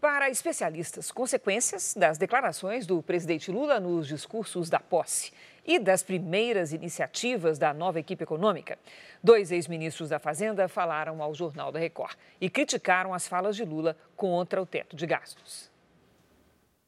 Para 0.00 0.28
especialistas, 0.28 1.12
consequências 1.12 1.94
das 1.96 2.18
declarações 2.18 2.86
do 2.86 3.00
presidente 3.02 3.52
Lula 3.52 3.78
nos 3.78 4.08
discursos 4.08 4.68
da 4.68 4.80
posse 4.80 5.32
e 5.66 5.78
das 5.78 6.02
primeiras 6.02 6.72
iniciativas 6.72 7.58
da 7.58 7.74
nova 7.74 7.98
equipe 7.98 8.22
econômica. 8.22 8.78
Dois 9.22 9.50
ex-ministros 9.50 10.10
da 10.10 10.18
Fazenda 10.18 10.68
falaram 10.68 11.20
ao 11.20 11.34
Jornal 11.34 11.72
da 11.72 11.78
Record 11.78 12.16
e 12.40 12.48
criticaram 12.48 13.12
as 13.12 13.26
falas 13.26 13.56
de 13.56 13.64
Lula 13.64 13.96
contra 14.14 14.62
o 14.62 14.66
teto 14.66 14.94
de 14.94 15.06
gastos. 15.06 15.70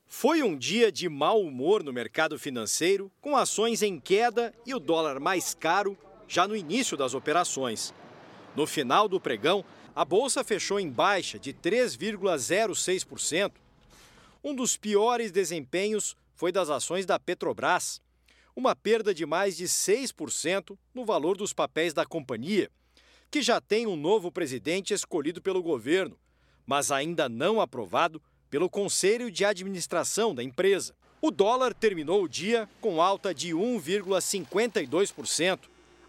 Foi 0.07 0.43
um 0.43 0.57
dia 0.57 0.91
de 0.91 1.09
mau 1.09 1.43
humor 1.43 1.83
no 1.83 1.93
mercado 1.93 2.39
financeiro, 2.39 3.11
com 3.21 3.37
ações 3.37 3.83
em 3.83 4.01
queda 4.01 4.55
e 4.65 4.75
o 4.75 4.79
dólar 4.79 5.21
mais 5.21 5.53
caro 5.53 5.99
já 6.27 6.49
no 6.49 6.57
início 6.57 6.97
das 6.97 7.13
operações. 7.13 7.93
No 8.57 8.67
final 8.67 9.09
do 9.09 9.21
pregão, 9.21 9.65
a 9.95 10.05
bolsa 10.05 10.45
fechou 10.45 10.81
em 10.81 10.89
baixa 10.89 11.39
de 11.39 11.53
3,06%. 11.53 13.53
Um 14.43 14.55
dos 14.55 14.77
piores 14.77 15.31
desempenhos 15.31 16.17
foi 16.35 16.53
das 16.53 16.71
ações 16.71 17.05
da 17.05 17.19
Petrobras, 17.19 18.01
uma 18.59 18.75
perda 18.75 19.15
de 19.15 19.25
mais 19.25 19.57
de 19.57 19.67
6% 19.67 20.77
no 20.93 21.05
valor 21.05 21.37
dos 21.37 21.53
papéis 21.53 21.95
da 21.95 22.05
companhia, 22.05 22.69
que 23.31 23.41
já 23.41 23.61
tem 23.61 23.87
um 23.87 23.95
novo 23.95 24.33
presidente 24.33 24.93
escolhido 24.93 25.41
pelo 25.41 25.63
governo, 25.63 26.19
mas 26.67 26.91
ainda 26.91 27.29
não 27.29 27.61
aprovado 27.61 28.21
pelo 28.51 28.69
Conselho 28.69 29.31
de 29.31 29.45
Administração 29.45 30.35
da 30.35 30.43
empresa. 30.43 30.93
O 31.23 31.31
dólar 31.31 31.73
terminou 31.73 32.25
o 32.25 32.29
dia 32.29 32.69
com 32.81 33.01
alta 33.01 33.33
de 33.33 33.55
1,52% 33.55 35.61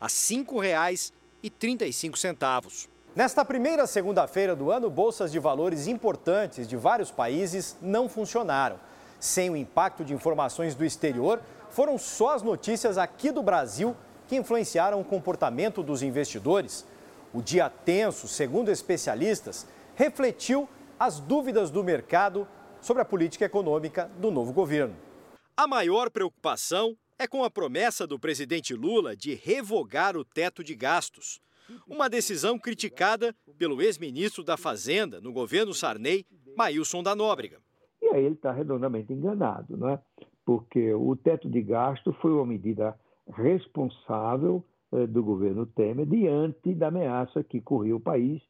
a 0.01 0.07
R$ 0.07 0.11
5,35. 0.11 2.87
Nesta 3.15 3.45
primeira 3.45 3.85
segunda-feira 3.85 4.55
do 4.55 4.71
ano, 4.71 4.89
bolsas 4.89 5.31
de 5.31 5.37
valores 5.37 5.85
importantes 5.85 6.67
de 6.67 6.75
vários 6.75 7.11
países 7.11 7.77
não 7.79 8.09
funcionaram. 8.09 8.79
Sem 9.19 9.51
o 9.51 9.55
impacto 9.55 10.03
de 10.03 10.15
informações 10.15 10.73
do 10.73 10.83
exterior, 10.85 11.39
foram 11.69 11.97
só 11.97 12.35
as 12.35 12.41
notícias 12.41 12.97
aqui 12.97 13.31
do 13.31 13.43
Brasil 13.43 13.95
que 14.27 14.35
influenciaram 14.35 15.01
o 15.01 15.05
comportamento 15.05 15.81
dos 15.81 16.01
investidores. 16.01 16.85
O 17.33 17.41
dia 17.41 17.69
tenso, 17.69 18.27
segundo 18.27 18.69
especialistas, 18.69 19.67
refletiu 19.95 20.67
as 20.99 21.19
dúvidas 21.19 21.71
do 21.71 21.83
mercado 21.83 22.47
sobre 22.81 23.01
a 23.01 23.05
política 23.05 23.45
econômica 23.45 24.09
do 24.19 24.31
novo 24.31 24.53
governo. 24.53 24.95
A 25.55 25.67
maior 25.67 26.09
preocupação 26.09 26.95
é 27.17 27.27
com 27.27 27.43
a 27.43 27.49
promessa 27.49 28.07
do 28.07 28.17
presidente 28.17 28.73
Lula 28.73 29.15
de 29.15 29.33
revogar 29.33 30.15
o 30.15 30.23
teto 30.23 30.63
de 30.63 30.73
gastos. 30.73 31.41
Uma 31.88 32.09
decisão 32.09 32.57
criticada 32.57 33.35
pelo 33.57 33.81
ex-ministro 33.81 34.43
da 34.43 34.55
Fazenda 34.55 35.19
no 35.19 35.33
governo 35.33 35.73
Sarney, 35.73 36.25
Maílson 36.55 37.03
da 37.03 37.15
Nóbrega. 37.15 37.59
E 38.01 38.07
aí 38.07 38.23
ele 38.23 38.35
está 38.35 38.51
redondamente 38.51 39.11
enganado, 39.11 39.75
não 39.75 39.89
é? 39.89 39.99
Porque 40.49 40.91
o 40.95 41.15
teto 41.15 41.47
de 41.47 41.61
gasto 41.61 42.11
foi 42.13 42.31
uma 42.31 42.43
medida 42.43 42.99
responsável 43.31 44.65
eh, 44.91 45.05
do 45.05 45.23
governo 45.23 45.67
Temer 45.67 46.07
diante 46.07 46.73
da 46.73 46.87
ameaça 46.87 47.43
que 47.43 47.61
corria 47.61 47.95
o 47.95 47.99
país 47.99 48.41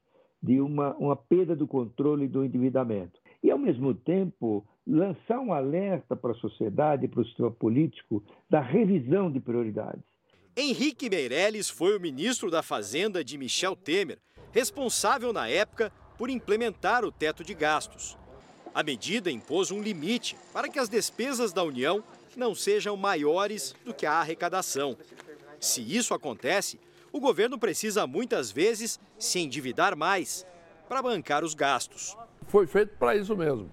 de 0.41 0.61
uma, 0.61 0.95
uma 0.95 1.17
perda 1.17 1.57
do 1.57 1.67
controle 1.67 2.25
do 2.29 2.45
endividamento. 2.45 3.19
E, 3.43 3.51
ao 3.51 3.59
mesmo 3.59 3.93
tempo, 3.93 4.65
lançar 4.87 5.41
um 5.41 5.51
alerta 5.51 6.15
para 6.15 6.31
a 6.31 6.35
sociedade 6.35 7.05
para 7.09 7.19
o 7.19 7.25
sistema 7.25 7.51
político 7.51 8.23
da 8.49 8.61
revisão 8.61 9.29
de 9.29 9.41
prioridades. 9.41 10.05
Henrique 10.55 11.09
Meirelles 11.09 11.69
foi 11.69 11.97
o 11.97 11.99
ministro 11.99 12.49
da 12.49 12.63
Fazenda 12.63 13.25
de 13.25 13.37
Michel 13.37 13.75
Temer, 13.75 14.19
responsável 14.53 15.33
na 15.33 15.49
época 15.49 15.91
por 16.17 16.29
implementar 16.29 17.03
o 17.03 17.11
teto 17.11 17.43
de 17.43 17.53
gastos. 17.53 18.17
A 18.79 18.83
medida 18.83 19.29
impôs 19.29 19.71
um 19.71 19.81
limite 19.81 20.37
para 20.53 20.69
que 20.69 20.79
as 20.79 20.87
despesas 20.87 21.51
da 21.51 21.61
União 21.61 22.01
não 22.37 22.55
sejam 22.55 22.95
maiores 22.95 23.75
do 23.83 23.93
que 23.93 24.05
a 24.05 24.13
arrecadação. 24.13 24.95
Se 25.59 25.81
isso 25.81 26.13
acontece, 26.13 26.79
o 27.11 27.19
governo 27.19 27.59
precisa 27.59 28.07
muitas 28.07 28.49
vezes 28.49 28.97
se 29.17 29.37
endividar 29.37 29.97
mais 29.97 30.47
para 30.87 31.01
bancar 31.01 31.43
os 31.43 31.53
gastos. 31.53 32.15
Foi 32.47 32.65
feito 32.65 32.93
para 32.97 33.17
isso 33.17 33.35
mesmo, 33.35 33.69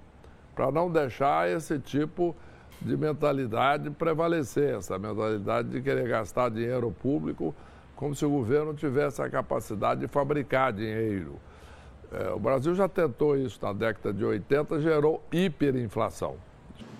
para 0.56 0.72
não 0.72 0.90
deixar 0.90 1.48
esse 1.48 1.78
tipo 1.78 2.34
de 2.82 2.96
mentalidade 2.96 3.88
prevalecer, 3.90 4.74
essa 4.74 4.98
mentalidade 4.98 5.68
de 5.68 5.80
querer 5.82 6.08
gastar 6.08 6.50
dinheiro 6.50 6.90
público 6.90 7.54
como 7.94 8.12
se 8.12 8.26
o 8.26 8.30
governo 8.30 8.74
tivesse 8.74 9.22
a 9.22 9.30
capacidade 9.30 10.00
de 10.00 10.08
fabricar 10.08 10.72
dinheiro. 10.72 11.40
É, 12.16 12.32
o 12.32 12.38
Brasil 12.38 12.74
já 12.74 12.88
tentou 12.88 13.36
isso 13.36 13.58
na 13.62 13.74
década 13.74 14.10
de 14.10 14.24
80, 14.24 14.80
gerou 14.80 15.22
hiperinflação. 15.30 16.36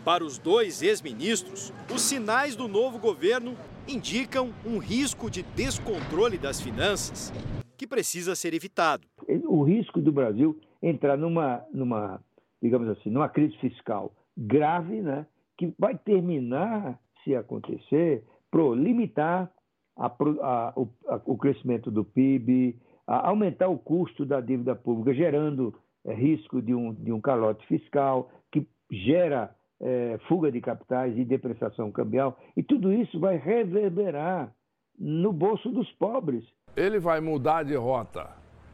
Para 0.05 0.23
os 0.23 0.37
dois 0.37 0.83
ex-ministros, 0.83 1.73
os 1.93 2.03
sinais 2.03 2.55
do 2.55 2.69
novo 2.69 2.99
governo 2.99 3.57
indicam 3.89 4.53
um 4.65 4.77
risco 4.77 5.31
de 5.31 5.43
descontrole 5.43 6.37
das 6.37 6.61
finanças 6.61 7.33
que 7.79 7.87
precisa 7.87 8.35
ser 8.35 8.53
evitado. 8.53 9.07
O 9.49 9.63
risco 9.63 10.01
do 10.01 10.13
Brasil 10.13 10.59
entrar 10.83 11.17
numa, 11.17 11.65
numa 11.73 12.21
digamos 12.61 12.89
assim, 12.91 13.11
numa 13.11 13.29
crise 13.29 13.57
fiscal 13.57 14.13
grave, 14.37 15.01
né, 15.01 15.27
que 15.57 15.73
vai 15.79 15.97
terminar, 15.97 16.99
se 17.25 17.35
acontecer, 17.35 18.23
por 18.51 18.75
limitar 18.75 19.51
a, 19.97 20.07
a, 20.07 20.73
o, 20.77 20.89
a, 21.09 21.21
o 21.25 21.39
crescimento 21.39 21.91
do 21.91 22.05
PIB, 22.05 22.77
aumentar 23.07 23.69
o 23.69 23.79
custo 23.79 24.25
da 24.25 24.41
dívida 24.41 24.75
pública, 24.75 25.15
gerando 25.15 25.75
é, 26.05 26.15
risco 26.15 26.61
de 26.61 26.75
um, 26.75 26.93
de 26.93 27.13
um 27.13 27.21
calote 27.21 27.67
fiscal, 27.67 28.31
que 28.51 28.67
gera 28.91 29.55
é, 29.81 30.19
fuga 30.29 30.51
de 30.51 30.61
capitais 30.61 31.17
e 31.17 31.25
depreciação 31.25 31.91
cambial, 31.93 32.39
e 32.57 32.63
tudo 32.63 32.93
isso 32.93 33.21
vai 33.21 33.37
reverberar 33.37 34.53
no 34.99 35.33
bolso 35.33 35.71
dos 35.71 35.91
pobres. 35.93 36.45
Ele 36.77 36.99
vai 36.99 37.21
mudar 37.21 37.63
de 37.63 37.75
rota 37.75 38.29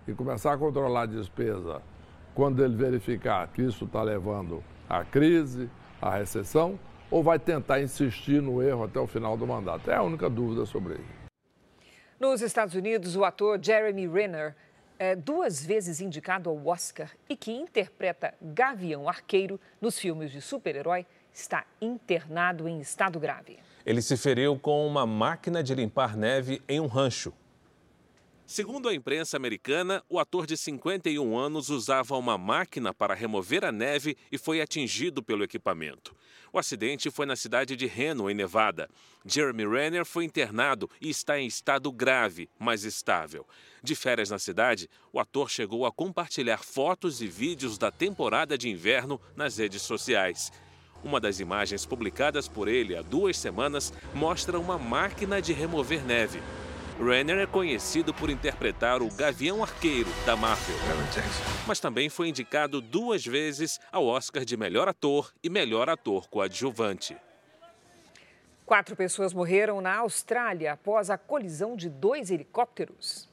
e 0.07 0.13
começar 0.13 0.53
a 0.53 0.59
controlar 0.59 1.03
a 1.03 1.07
despesa 1.07 1.83
quando 2.35 2.65
ele 2.65 2.75
verificar 2.75 3.47
que 3.49 3.63
isso 3.63 3.85
está 3.85 4.03
levando 4.03 4.63
à 4.89 5.05
crise, 5.05 5.69
à 6.01 6.11
recessão, 6.11 6.79
ou 7.11 7.23
vai 7.23 7.39
tentar 7.39 7.81
insistir 7.81 8.41
no 8.41 8.63
erro 8.63 8.85
até 8.85 8.99
o 8.99 9.07
final 9.07 9.37
do 9.37 9.47
mandato? 9.47 9.91
É 9.91 9.97
a 9.97 10.03
única 10.03 10.31
dúvida 10.31 10.65
sobre 10.65 10.95
ele. 10.95 11.22
Nos 12.23 12.41
Estados 12.41 12.77
Unidos, 12.77 13.17
o 13.17 13.25
ator 13.25 13.59
Jeremy 13.61 14.07
Renner 14.07 14.55
é 14.97 15.17
duas 15.17 15.67
vezes 15.67 16.01
indicado 16.01 16.49
ao 16.49 16.69
Oscar 16.69 17.11
e 17.29 17.35
que 17.35 17.51
interpreta 17.51 18.33
Gavião 18.41 19.09
Arqueiro 19.09 19.59
nos 19.81 19.99
filmes 19.99 20.31
de 20.31 20.41
super-herói, 20.41 21.05
está 21.35 21.65
internado 21.81 22.69
em 22.69 22.81
estado 22.81 23.19
grave. 23.19 23.59
Ele 23.85 24.01
se 24.01 24.17
feriu 24.17 24.57
com 24.57 24.87
uma 24.87 25.05
máquina 25.05 25.65
de 25.65 25.75
limpar 25.75 26.17
neve 26.17 26.63
em 26.69 26.79
um 26.79 26.87
rancho. 26.87 27.33
Segundo 28.53 28.87
a 28.87 28.95
imprensa 28.95 29.35
americana, 29.35 30.05
o 30.11 30.19
ator 30.19 30.47
de 30.47 30.59
51 30.59 31.39
anos 31.39 31.71
usava 31.71 32.19
uma 32.19 32.37
máquina 32.37 32.93
para 32.93 33.15
remover 33.15 33.65
a 33.65 33.73
neve 33.73 34.15
e 34.31 34.37
foi 34.37 34.61
atingido 34.61 35.23
pelo 35.23 35.43
equipamento. 35.43 36.15
O 36.53 36.59
acidente 36.59 37.11
foi 37.11 37.25
na 37.25 37.35
cidade 37.35 37.75
de 37.75 37.87
Reno, 37.87 38.29
em 38.29 38.35
Nevada. 38.35 38.91
Jeremy 39.25 39.67
Renner 39.67 40.05
foi 40.05 40.27
internado 40.27 40.91
e 41.01 41.09
está 41.09 41.41
em 41.41 41.47
estado 41.47 41.91
grave, 41.91 42.47
mas 42.59 42.85
estável. 42.85 43.49
De 43.83 43.95
férias 43.95 44.29
na 44.29 44.39
cidade, 44.39 44.87
o 45.11 45.19
ator 45.19 45.49
chegou 45.49 45.87
a 45.87 45.91
compartilhar 45.91 46.59
fotos 46.59 47.23
e 47.23 47.27
vídeos 47.27 47.79
da 47.79 47.91
temporada 47.91 48.59
de 48.59 48.69
inverno 48.69 49.19
nas 49.35 49.57
redes 49.57 49.81
sociais. 49.81 50.53
Uma 51.03 51.19
das 51.19 51.41
imagens 51.41 51.87
publicadas 51.87 52.49
por 52.49 52.69
ele 52.69 52.95
há 52.95 53.01
duas 53.01 53.39
semanas 53.39 53.95
mostra 54.13 54.61
uma 54.61 54.77
máquina 54.77 55.41
de 55.41 55.55
remover 55.55 56.05
neve. 56.05 56.43
Renner 57.01 57.39
é 57.39 57.47
conhecido 57.47 58.13
por 58.13 58.31
interpretar 58.31 59.03
o 59.03 59.09
Gavião 59.09 59.63
Arqueiro 59.63 60.11
da 60.27 60.37
Marvel, 60.37 60.77
mas 61.67 61.81
também 61.81 62.09
foi 62.09 62.29
indicado 62.29 62.81
duas 62.81 63.25
vezes 63.25 63.81
ao 63.91 64.07
Oscar 64.07 64.45
de 64.45 64.57
melhor 64.57 64.89
ator 64.89 65.33
e 65.43 65.49
melhor 65.49 65.89
ator 65.89 66.29
coadjuvante. 66.29 67.17
Quatro 68.65 68.95
pessoas 68.95 69.33
morreram 69.33 69.81
na 69.81 69.97
Austrália 69.97 70.73
após 70.73 71.11
a 71.11 71.19
colisão 71.19 71.77
de 71.77 71.89
dois 71.89 72.31
helicópteros. 72.31 73.32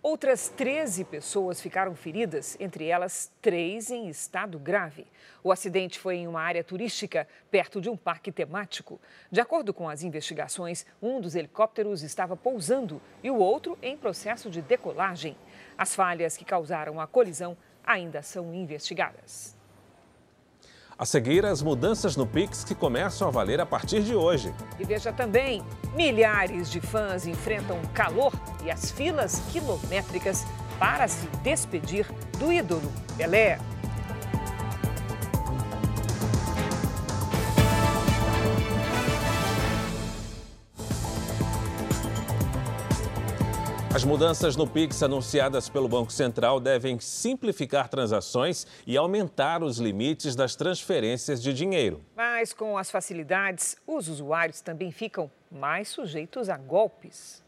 Outras 0.00 0.48
13 0.48 1.04
pessoas 1.04 1.60
ficaram 1.60 1.92
feridas, 1.92 2.56
entre 2.60 2.86
elas 2.86 3.32
três 3.42 3.90
em 3.90 4.08
estado 4.08 4.56
grave. 4.56 5.08
O 5.42 5.50
acidente 5.50 5.98
foi 5.98 6.18
em 6.18 6.28
uma 6.28 6.40
área 6.40 6.62
turística, 6.62 7.26
perto 7.50 7.80
de 7.80 7.90
um 7.90 7.96
parque 7.96 8.30
temático. 8.30 9.00
De 9.28 9.40
acordo 9.40 9.74
com 9.74 9.88
as 9.88 10.04
investigações, 10.04 10.86
um 11.02 11.20
dos 11.20 11.34
helicópteros 11.34 12.04
estava 12.04 12.36
pousando 12.36 13.02
e 13.24 13.30
o 13.30 13.38
outro 13.38 13.76
em 13.82 13.96
processo 13.96 14.48
de 14.48 14.62
decolagem. 14.62 15.36
As 15.76 15.96
falhas 15.96 16.36
que 16.36 16.44
causaram 16.44 17.00
a 17.00 17.06
colisão 17.08 17.56
ainda 17.84 18.22
são 18.22 18.54
investigadas. 18.54 19.57
A 20.98 21.04
seguir, 21.04 21.46
as 21.46 21.62
mudanças 21.62 22.16
no 22.16 22.26
Pix 22.26 22.64
que 22.64 22.74
começam 22.74 23.28
a 23.28 23.30
valer 23.30 23.60
a 23.60 23.66
partir 23.66 24.02
de 24.02 24.16
hoje. 24.16 24.52
E 24.80 24.84
veja 24.84 25.12
também: 25.12 25.62
milhares 25.94 26.68
de 26.68 26.80
fãs 26.80 27.24
enfrentam 27.24 27.80
calor 27.94 28.32
e 28.64 28.70
as 28.70 28.90
filas 28.90 29.40
quilométricas 29.52 30.44
para 30.76 31.06
se 31.06 31.28
despedir 31.44 32.04
do 32.40 32.52
ídolo 32.52 32.90
Pelé. 33.16 33.60
As 43.98 44.04
mudanças 44.04 44.54
no 44.54 44.64
Pix 44.64 45.02
anunciadas 45.02 45.68
pelo 45.68 45.88
Banco 45.88 46.12
Central 46.12 46.60
devem 46.60 47.00
simplificar 47.00 47.88
transações 47.88 48.64
e 48.86 48.96
aumentar 48.96 49.60
os 49.60 49.78
limites 49.78 50.36
das 50.36 50.54
transferências 50.54 51.42
de 51.42 51.52
dinheiro. 51.52 52.00
Mas 52.14 52.52
com 52.52 52.78
as 52.78 52.92
facilidades, 52.92 53.76
os 53.84 54.06
usuários 54.06 54.60
também 54.60 54.92
ficam 54.92 55.28
mais 55.50 55.88
sujeitos 55.88 56.48
a 56.48 56.56
golpes. 56.56 57.42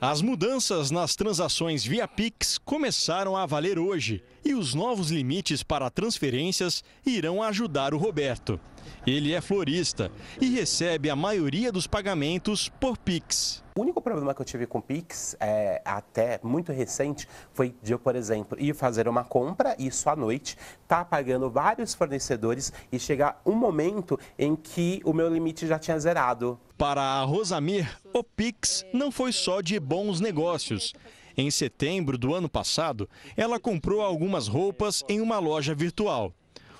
As 0.00 0.22
mudanças 0.22 0.92
nas 0.92 1.16
transações 1.16 1.84
via 1.84 2.06
Pix 2.06 2.56
começaram 2.56 3.36
a 3.36 3.44
valer 3.44 3.76
hoje 3.76 4.22
e 4.44 4.54
os 4.54 4.72
novos 4.72 5.10
limites 5.10 5.64
para 5.64 5.90
transferências 5.90 6.84
irão 7.04 7.42
ajudar 7.42 7.92
o 7.92 7.98
Roberto. 7.98 8.60
Ele 9.04 9.34
é 9.34 9.40
florista 9.40 10.12
e 10.40 10.48
recebe 10.48 11.10
a 11.10 11.16
maioria 11.16 11.72
dos 11.72 11.88
pagamentos 11.88 12.68
por 12.68 12.96
Pix. 12.96 13.64
O 13.80 13.82
único 13.82 14.02
problema 14.02 14.34
que 14.34 14.42
eu 14.42 14.44
tive 14.44 14.66
com 14.66 14.78
Pix, 14.78 15.34
é, 15.40 15.80
até 15.86 16.38
muito 16.42 16.70
recente, 16.70 17.26
foi 17.54 17.74
de 17.82 17.92
eu, 17.92 17.98
por 17.98 18.14
exemplo, 18.14 18.60
ir 18.60 18.74
fazer 18.74 19.08
uma 19.08 19.24
compra, 19.24 19.74
isso 19.78 20.10
à 20.10 20.14
noite, 20.14 20.54
tá 20.86 21.02
pagando 21.02 21.48
vários 21.48 21.94
fornecedores 21.94 22.74
e 22.92 22.98
chegar 22.98 23.40
um 23.46 23.54
momento 23.54 24.20
em 24.38 24.54
que 24.54 25.00
o 25.02 25.14
meu 25.14 25.32
limite 25.32 25.66
já 25.66 25.78
tinha 25.78 25.98
zerado. 25.98 26.60
Para 26.76 27.00
a 27.00 27.22
Rosamir, 27.22 27.90
o 28.12 28.22
Pix 28.22 28.84
não 28.92 29.10
foi 29.10 29.32
só 29.32 29.62
de 29.62 29.80
bons 29.80 30.20
negócios. 30.20 30.92
Em 31.34 31.50
setembro 31.50 32.18
do 32.18 32.34
ano 32.34 32.50
passado, 32.50 33.08
ela 33.34 33.58
comprou 33.58 34.02
algumas 34.02 34.46
roupas 34.46 35.02
em 35.08 35.22
uma 35.22 35.38
loja 35.38 35.74
virtual. 35.74 36.34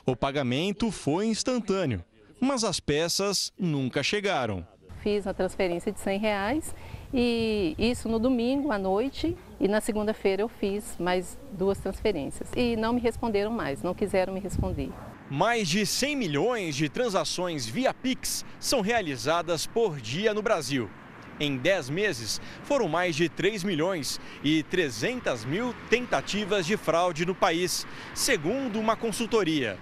O 0.04 0.14
pagamento 0.14 0.90
foi 0.90 1.28
instantâneo, 1.28 2.04
mas 2.38 2.62
as 2.62 2.78
peças 2.78 3.50
nunca 3.58 4.02
chegaram. 4.02 4.66
Fiz 5.02 5.26
a 5.26 5.32
transferência 5.34 5.90
de 5.90 5.98
100 5.98 6.18
reais 6.18 6.74
e 7.12 7.74
isso 7.78 8.08
no 8.08 8.18
domingo 8.18 8.70
à 8.70 8.78
noite 8.78 9.36
e 9.58 9.66
na 9.66 9.80
segunda-feira 9.80 10.42
eu 10.42 10.48
fiz 10.48 10.96
mais 10.98 11.38
duas 11.52 11.78
transferências. 11.78 12.50
E 12.54 12.76
não 12.76 12.92
me 12.92 13.00
responderam 13.00 13.50
mais, 13.50 13.82
não 13.82 13.94
quiseram 13.94 14.32
me 14.32 14.40
responder. 14.40 14.90
Mais 15.30 15.68
de 15.68 15.86
100 15.86 16.16
milhões 16.16 16.74
de 16.76 16.88
transações 16.88 17.66
via 17.66 17.94
Pix 17.94 18.44
são 18.58 18.80
realizadas 18.80 19.66
por 19.66 20.00
dia 20.00 20.34
no 20.34 20.42
Brasil. 20.42 20.90
Em 21.38 21.56
10 21.56 21.88
meses, 21.88 22.40
foram 22.64 22.86
mais 22.86 23.16
de 23.16 23.28
3 23.28 23.64
milhões 23.64 24.20
e 24.44 24.62
300 24.64 25.46
mil 25.46 25.74
tentativas 25.88 26.66
de 26.66 26.76
fraude 26.76 27.24
no 27.24 27.34
país, 27.34 27.86
segundo 28.14 28.78
uma 28.78 28.94
consultoria. 28.94 29.78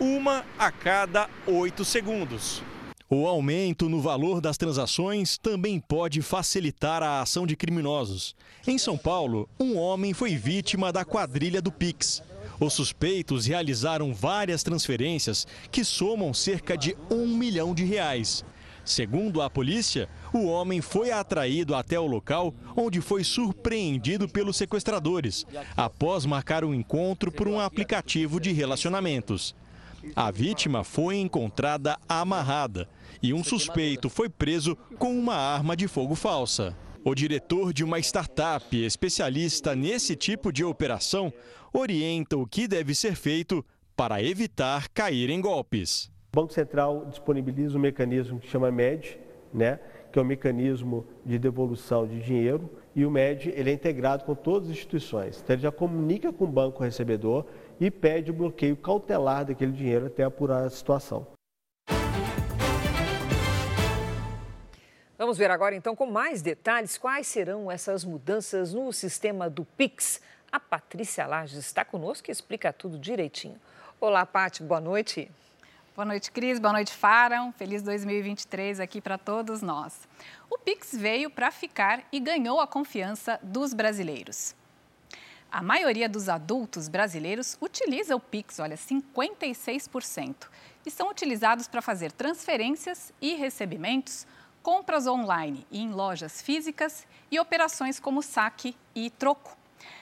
Uma 0.00 0.46
a 0.58 0.72
cada 0.72 1.28
8 1.46 1.84
segundos. 1.84 2.62
O 3.08 3.26
aumento 3.26 3.86
no 3.86 4.00
valor 4.00 4.40
das 4.40 4.56
transações 4.56 5.36
também 5.36 5.78
pode 5.78 6.22
facilitar 6.22 7.02
a 7.02 7.20
ação 7.20 7.46
de 7.46 7.54
criminosos. 7.54 8.34
Em 8.66 8.78
São 8.78 8.96
Paulo, 8.96 9.46
um 9.60 9.76
homem 9.76 10.14
foi 10.14 10.34
vítima 10.36 10.90
da 10.90 11.04
quadrilha 11.04 11.60
do 11.60 11.70
Pix. 11.70 12.22
Os 12.58 12.72
suspeitos 12.72 13.44
realizaram 13.44 14.14
várias 14.14 14.62
transferências 14.62 15.46
que 15.70 15.84
somam 15.84 16.32
cerca 16.32 16.78
de 16.78 16.96
um 17.10 17.26
milhão 17.26 17.74
de 17.74 17.84
reais. 17.84 18.42
Segundo 18.86 19.42
a 19.42 19.50
polícia, 19.50 20.08
o 20.32 20.46
homem 20.46 20.80
foi 20.80 21.10
atraído 21.10 21.74
até 21.74 22.00
o 22.00 22.06
local 22.06 22.54
onde 22.74 23.02
foi 23.02 23.22
surpreendido 23.22 24.26
pelos 24.26 24.56
sequestradores, 24.56 25.46
após 25.76 26.24
marcar 26.24 26.64
um 26.64 26.74
encontro 26.74 27.30
por 27.30 27.48
um 27.48 27.60
aplicativo 27.60 28.40
de 28.40 28.50
relacionamentos. 28.50 29.54
A 30.16 30.30
vítima 30.30 30.84
foi 30.84 31.16
encontrada 31.16 31.96
amarrada 32.08 32.88
e 33.22 33.32
um 33.32 33.42
suspeito 33.42 34.08
foi 34.08 34.28
preso 34.28 34.76
com 34.98 35.16
uma 35.18 35.34
arma 35.34 35.76
de 35.76 35.88
fogo 35.88 36.14
falsa. 36.14 36.76
O 37.04 37.14
diretor 37.14 37.72
de 37.72 37.84
uma 37.84 37.98
startup 37.98 38.76
especialista 38.76 39.76
nesse 39.76 40.16
tipo 40.16 40.52
de 40.52 40.64
operação 40.64 41.32
orienta 41.72 42.36
o 42.36 42.46
que 42.46 42.66
deve 42.66 42.94
ser 42.94 43.14
feito 43.14 43.64
para 43.96 44.22
evitar 44.22 44.88
cair 44.88 45.30
em 45.30 45.40
golpes. 45.40 46.10
O 46.32 46.40
Banco 46.40 46.52
Central 46.52 47.06
disponibiliza 47.06 47.76
um 47.76 47.80
mecanismo 47.80 48.40
que 48.40 48.48
chama 48.48 48.70
MED, 48.70 49.18
né, 49.52 49.78
que 50.10 50.18
é 50.18 50.22
o 50.22 50.24
um 50.24 50.28
mecanismo 50.28 51.06
de 51.24 51.38
devolução 51.38 52.06
de 52.06 52.20
dinheiro, 52.20 52.70
e 52.94 53.04
o 53.04 53.10
MED 53.10 53.52
ele 53.54 53.70
é 53.70 53.72
integrado 53.72 54.24
com 54.24 54.34
todas 54.34 54.68
as 54.68 54.76
instituições. 54.76 55.40
Então 55.42 55.54
ele 55.54 55.62
já 55.62 55.72
comunica 55.72 56.32
com 56.32 56.44
o 56.44 56.48
banco 56.48 56.82
recebedor 56.82 57.44
e 57.80 57.90
pede 57.90 58.30
o 58.30 58.34
bloqueio 58.34 58.76
cautelar 58.76 59.44
daquele 59.44 59.72
dinheiro 59.72 60.06
até 60.06 60.24
apurar 60.24 60.64
a 60.64 60.70
situação. 60.70 61.26
Vamos 65.16 65.38
ver 65.38 65.50
agora 65.50 65.74
então 65.74 65.94
com 65.94 66.06
mais 66.06 66.42
detalhes 66.42 66.98
quais 66.98 67.26
serão 67.26 67.70
essas 67.70 68.04
mudanças 68.04 68.74
no 68.74 68.92
sistema 68.92 69.48
do 69.48 69.64
Pix. 69.64 70.20
A 70.50 70.58
Patrícia 70.58 71.26
Lages 71.26 71.58
está 71.58 71.84
conosco 71.84 72.30
e 72.30 72.32
explica 72.32 72.72
tudo 72.72 72.98
direitinho. 72.98 73.58
Olá, 74.00 74.26
Pati, 74.26 74.62
boa 74.62 74.80
noite. 74.80 75.30
Boa 75.96 76.04
noite, 76.04 76.32
Cris. 76.32 76.58
Boa 76.58 76.72
noite, 76.72 76.92
Farão. 76.92 77.52
Feliz 77.52 77.80
2023 77.82 78.80
aqui 78.80 79.00
para 79.00 79.16
todos 79.16 79.62
nós. 79.62 80.08
O 80.50 80.58
Pix 80.58 80.92
veio 80.92 81.30
para 81.30 81.52
ficar 81.52 82.02
e 82.10 82.18
ganhou 82.18 82.60
a 82.60 82.66
confiança 82.66 83.38
dos 83.42 83.72
brasileiros. 83.72 84.56
A 85.54 85.62
maioria 85.62 86.08
dos 86.08 86.28
adultos 86.28 86.88
brasileiros 86.88 87.56
utiliza 87.60 88.16
o 88.16 88.18
Pix, 88.18 88.58
olha, 88.58 88.76
56%. 88.76 90.48
E 90.84 90.90
são 90.90 91.08
utilizados 91.08 91.68
para 91.68 91.80
fazer 91.80 92.10
transferências 92.10 93.12
e 93.22 93.36
recebimentos, 93.36 94.26
compras 94.64 95.06
online 95.06 95.64
e 95.70 95.80
em 95.80 95.92
lojas 95.92 96.42
físicas 96.42 97.06
e 97.30 97.38
operações 97.38 98.00
como 98.00 98.20
saque 98.20 98.76
e 98.96 99.08
troco. 99.10 99.56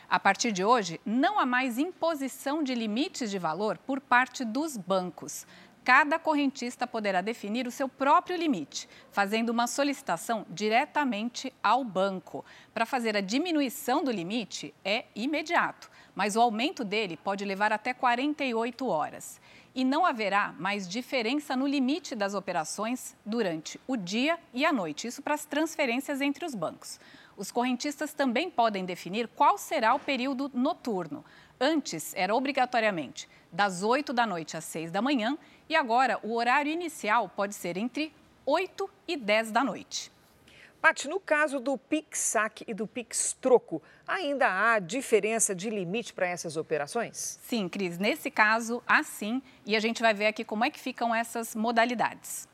A 0.08 0.18
partir 0.18 0.52
de 0.52 0.64
hoje, 0.64 0.98
não 1.04 1.38
há 1.38 1.44
mais 1.44 1.76
imposição 1.76 2.62
de 2.62 2.74
limites 2.74 3.30
de 3.30 3.38
valor 3.38 3.76
por 3.76 4.00
parte 4.00 4.46
dos 4.46 4.78
bancos. 4.78 5.46
Cada 5.84 6.16
correntista 6.16 6.86
poderá 6.86 7.20
definir 7.20 7.66
o 7.66 7.70
seu 7.70 7.88
próprio 7.88 8.36
limite, 8.36 8.88
fazendo 9.10 9.48
uma 9.48 9.66
solicitação 9.66 10.46
diretamente 10.48 11.52
ao 11.60 11.82
banco. 11.82 12.44
Para 12.72 12.86
fazer 12.86 13.16
a 13.16 13.20
diminuição 13.20 14.04
do 14.04 14.12
limite 14.12 14.72
é 14.84 15.06
imediato, 15.16 15.90
mas 16.14 16.36
o 16.36 16.40
aumento 16.40 16.84
dele 16.84 17.16
pode 17.16 17.44
levar 17.44 17.72
até 17.72 17.92
48 17.92 18.86
horas. 18.86 19.40
E 19.74 19.84
não 19.84 20.06
haverá 20.06 20.54
mais 20.56 20.88
diferença 20.88 21.56
no 21.56 21.66
limite 21.66 22.14
das 22.14 22.34
operações 22.34 23.16
durante 23.26 23.80
o 23.84 23.96
dia 23.96 24.38
e 24.54 24.64
a 24.64 24.72
noite, 24.72 25.08
isso 25.08 25.20
para 25.20 25.34
as 25.34 25.44
transferências 25.44 26.20
entre 26.20 26.44
os 26.44 26.54
bancos. 26.54 27.00
Os 27.36 27.50
correntistas 27.50 28.12
também 28.12 28.50
podem 28.50 28.84
definir 28.84 29.26
qual 29.26 29.58
será 29.58 29.94
o 29.94 29.98
período 29.98 30.50
noturno. 30.54 31.24
Antes, 31.58 32.12
era 32.14 32.34
obrigatoriamente 32.34 33.28
das 33.50 33.82
8 33.82 34.12
da 34.12 34.26
noite 34.26 34.56
às 34.56 34.64
6 34.64 34.90
da 34.90 35.02
manhã 35.02 35.36
e 35.68 35.76
agora 35.76 36.18
o 36.22 36.34
horário 36.34 36.70
inicial 36.70 37.28
pode 37.28 37.54
ser 37.54 37.76
entre 37.76 38.12
8 38.44 38.90
e 39.06 39.16
10 39.16 39.50
da 39.50 39.62
noite. 39.62 40.10
Paty, 40.82 41.06
no 41.06 41.20
caso 41.20 41.60
do 41.60 41.78
Pix 41.78 42.18
Saque 42.18 42.64
e 42.66 42.74
do 42.74 42.88
Pix 42.88 43.36
Troco, 43.40 43.80
ainda 44.04 44.48
há 44.48 44.80
diferença 44.80 45.54
de 45.54 45.70
limite 45.70 46.12
para 46.12 46.26
essas 46.26 46.56
operações? 46.56 47.38
Sim, 47.40 47.68
Cris, 47.68 47.98
nesse 47.98 48.32
caso 48.32 48.82
há 48.84 49.04
sim, 49.04 49.40
e 49.64 49.76
a 49.76 49.80
gente 49.80 50.02
vai 50.02 50.12
ver 50.12 50.26
aqui 50.26 50.44
como 50.44 50.64
é 50.64 50.70
que 50.70 50.80
ficam 50.80 51.14
essas 51.14 51.54
modalidades. 51.54 52.48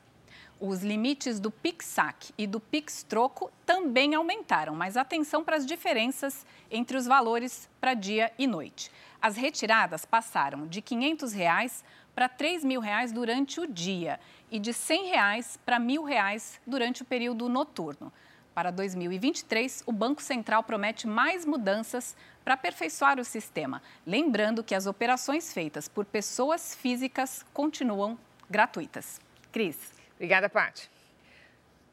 Os 0.59 0.83
limites 0.83 1.39
do 1.39 1.49
Pix 1.49 1.85
Saque 1.85 2.33
e 2.37 2.45
do 2.45 2.59
Pix 2.59 3.01
Troco 3.01 3.49
também 3.65 4.13
aumentaram, 4.13 4.75
mas 4.75 4.95
atenção 4.95 5.43
para 5.43 5.55
as 5.55 5.65
diferenças 5.65 6.45
entre 6.69 6.97
os 6.97 7.07
valores 7.07 7.67
para 7.81 7.95
dia 7.95 8.31
e 8.37 8.45
noite. 8.45 8.91
As 9.21 9.37
retiradas 9.37 10.05
passaram 10.05 10.67
de 10.67 10.81
500 10.81 11.33
reais 11.33 11.83
para 12.19 12.27
3 12.27 12.65
mil 12.65 12.81
reais 12.81 13.13
durante 13.13 13.61
o 13.61 13.65
dia 13.65 14.19
e 14.51 14.59
de 14.59 14.73
100 14.73 15.05
reais 15.05 15.57
para 15.65 15.79
1.000 15.79 16.05
reais 16.05 16.59
durante 16.67 17.01
o 17.01 17.05
período 17.05 17.47
noturno. 17.47 18.11
Para 18.53 18.71
2023, 18.71 19.83
o 19.85 19.93
Banco 19.93 20.21
Central 20.21 20.61
promete 20.63 21.07
mais 21.07 21.45
mudanças 21.45 22.17
para 22.43 22.55
aperfeiçoar 22.55 23.21
o 23.21 23.23
sistema, 23.23 23.81
lembrando 24.05 24.65
que 24.65 24.75
as 24.75 24.85
operações 24.85 25.53
feitas 25.53 25.87
por 25.87 26.03
pessoas 26.03 26.75
físicas 26.75 27.45
continuam 27.53 28.19
gratuitas. 28.49 29.21
Cris. 29.49 29.77
Obrigada, 30.15 30.49
Paty. 30.49 30.91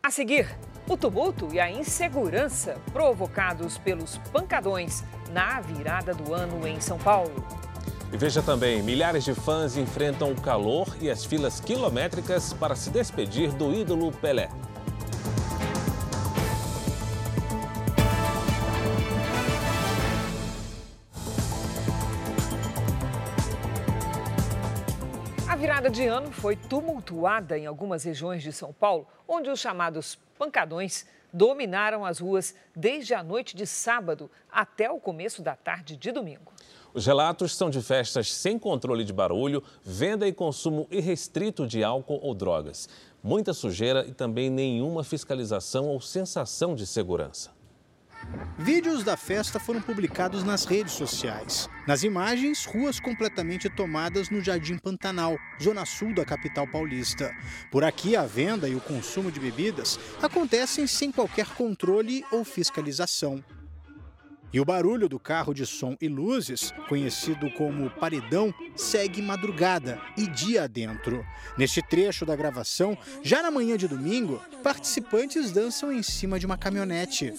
A 0.02 0.10
seguir, 0.10 0.48
o 0.88 0.96
tumulto 0.96 1.54
e 1.54 1.60
a 1.60 1.70
insegurança 1.70 2.82
provocados 2.92 3.78
pelos 3.78 4.18
pancadões 4.32 5.04
na 5.30 5.60
virada 5.60 6.12
do 6.12 6.34
ano 6.34 6.66
em 6.66 6.80
São 6.80 6.98
Paulo. 6.98 7.46
E 8.12 8.16
veja 8.16 8.40
também, 8.40 8.82
milhares 8.82 9.24
de 9.24 9.34
fãs 9.34 9.76
enfrentam 9.76 10.30
o 10.30 10.40
calor 10.40 10.96
e 11.00 11.10
as 11.10 11.24
filas 11.24 11.60
quilométricas 11.60 12.52
para 12.52 12.76
se 12.76 12.88
despedir 12.88 13.52
do 13.52 13.74
ídolo 13.74 14.12
Pelé. 14.12 14.48
A 25.48 25.56
virada 25.56 25.90
de 25.90 26.06
ano 26.06 26.30
foi 26.30 26.54
tumultuada 26.54 27.58
em 27.58 27.66
algumas 27.66 28.04
regiões 28.04 28.42
de 28.42 28.52
São 28.52 28.72
Paulo, 28.72 29.08
onde 29.26 29.50
os 29.50 29.58
chamados 29.58 30.16
pancadões 30.38 31.06
dominaram 31.32 32.04
as 32.04 32.20
ruas 32.20 32.54
desde 32.74 33.14
a 33.14 33.22
noite 33.22 33.56
de 33.56 33.66
sábado 33.66 34.30
até 34.50 34.90
o 34.90 35.00
começo 35.00 35.42
da 35.42 35.56
tarde 35.56 35.96
de 35.96 36.12
domingo. 36.12 36.52
Os 36.96 37.04
relatos 37.04 37.54
são 37.54 37.68
de 37.68 37.82
festas 37.82 38.32
sem 38.32 38.58
controle 38.58 39.04
de 39.04 39.12
barulho, 39.12 39.62
venda 39.84 40.26
e 40.26 40.32
consumo 40.32 40.88
irrestrito 40.90 41.66
de 41.66 41.84
álcool 41.84 42.18
ou 42.22 42.34
drogas. 42.34 42.88
Muita 43.22 43.52
sujeira 43.52 44.06
e 44.08 44.14
também 44.14 44.48
nenhuma 44.48 45.04
fiscalização 45.04 45.88
ou 45.88 46.00
sensação 46.00 46.74
de 46.74 46.86
segurança. 46.86 47.50
Vídeos 48.58 49.04
da 49.04 49.14
festa 49.14 49.60
foram 49.60 49.82
publicados 49.82 50.42
nas 50.42 50.64
redes 50.64 50.94
sociais. 50.94 51.68
Nas 51.86 52.02
imagens, 52.02 52.64
ruas 52.64 52.98
completamente 52.98 53.68
tomadas 53.68 54.30
no 54.30 54.40
Jardim 54.40 54.78
Pantanal, 54.78 55.36
zona 55.62 55.84
sul 55.84 56.14
da 56.14 56.24
capital 56.24 56.66
paulista. 56.66 57.30
Por 57.70 57.84
aqui, 57.84 58.16
a 58.16 58.24
venda 58.24 58.70
e 58.70 58.74
o 58.74 58.80
consumo 58.80 59.30
de 59.30 59.38
bebidas 59.38 60.00
acontecem 60.22 60.86
sem 60.86 61.12
qualquer 61.12 61.48
controle 61.56 62.24
ou 62.32 62.42
fiscalização. 62.42 63.44
E 64.56 64.60
o 64.60 64.64
barulho 64.64 65.06
do 65.06 65.20
carro 65.20 65.52
de 65.52 65.66
som 65.66 65.98
e 66.00 66.08
luzes, 66.08 66.72
conhecido 66.88 67.50
como 67.50 67.90
paredão, 67.90 68.54
segue 68.74 69.20
madrugada 69.20 70.00
e 70.16 70.26
dia 70.26 70.62
adentro. 70.62 71.22
Neste 71.58 71.82
trecho 71.82 72.24
da 72.24 72.34
gravação, 72.34 72.96
já 73.22 73.42
na 73.42 73.50
manhã 73.50 73.76
de 73.76 73.86
domingo, 73.86 74.42
participantes 74.62 75.52
dançam 75.52 75.92
em 75.92 76.02
cima 76.02 76.38
de 76.38 76.46
uma 76.46 76.56
caminhonete. 76.56 77.34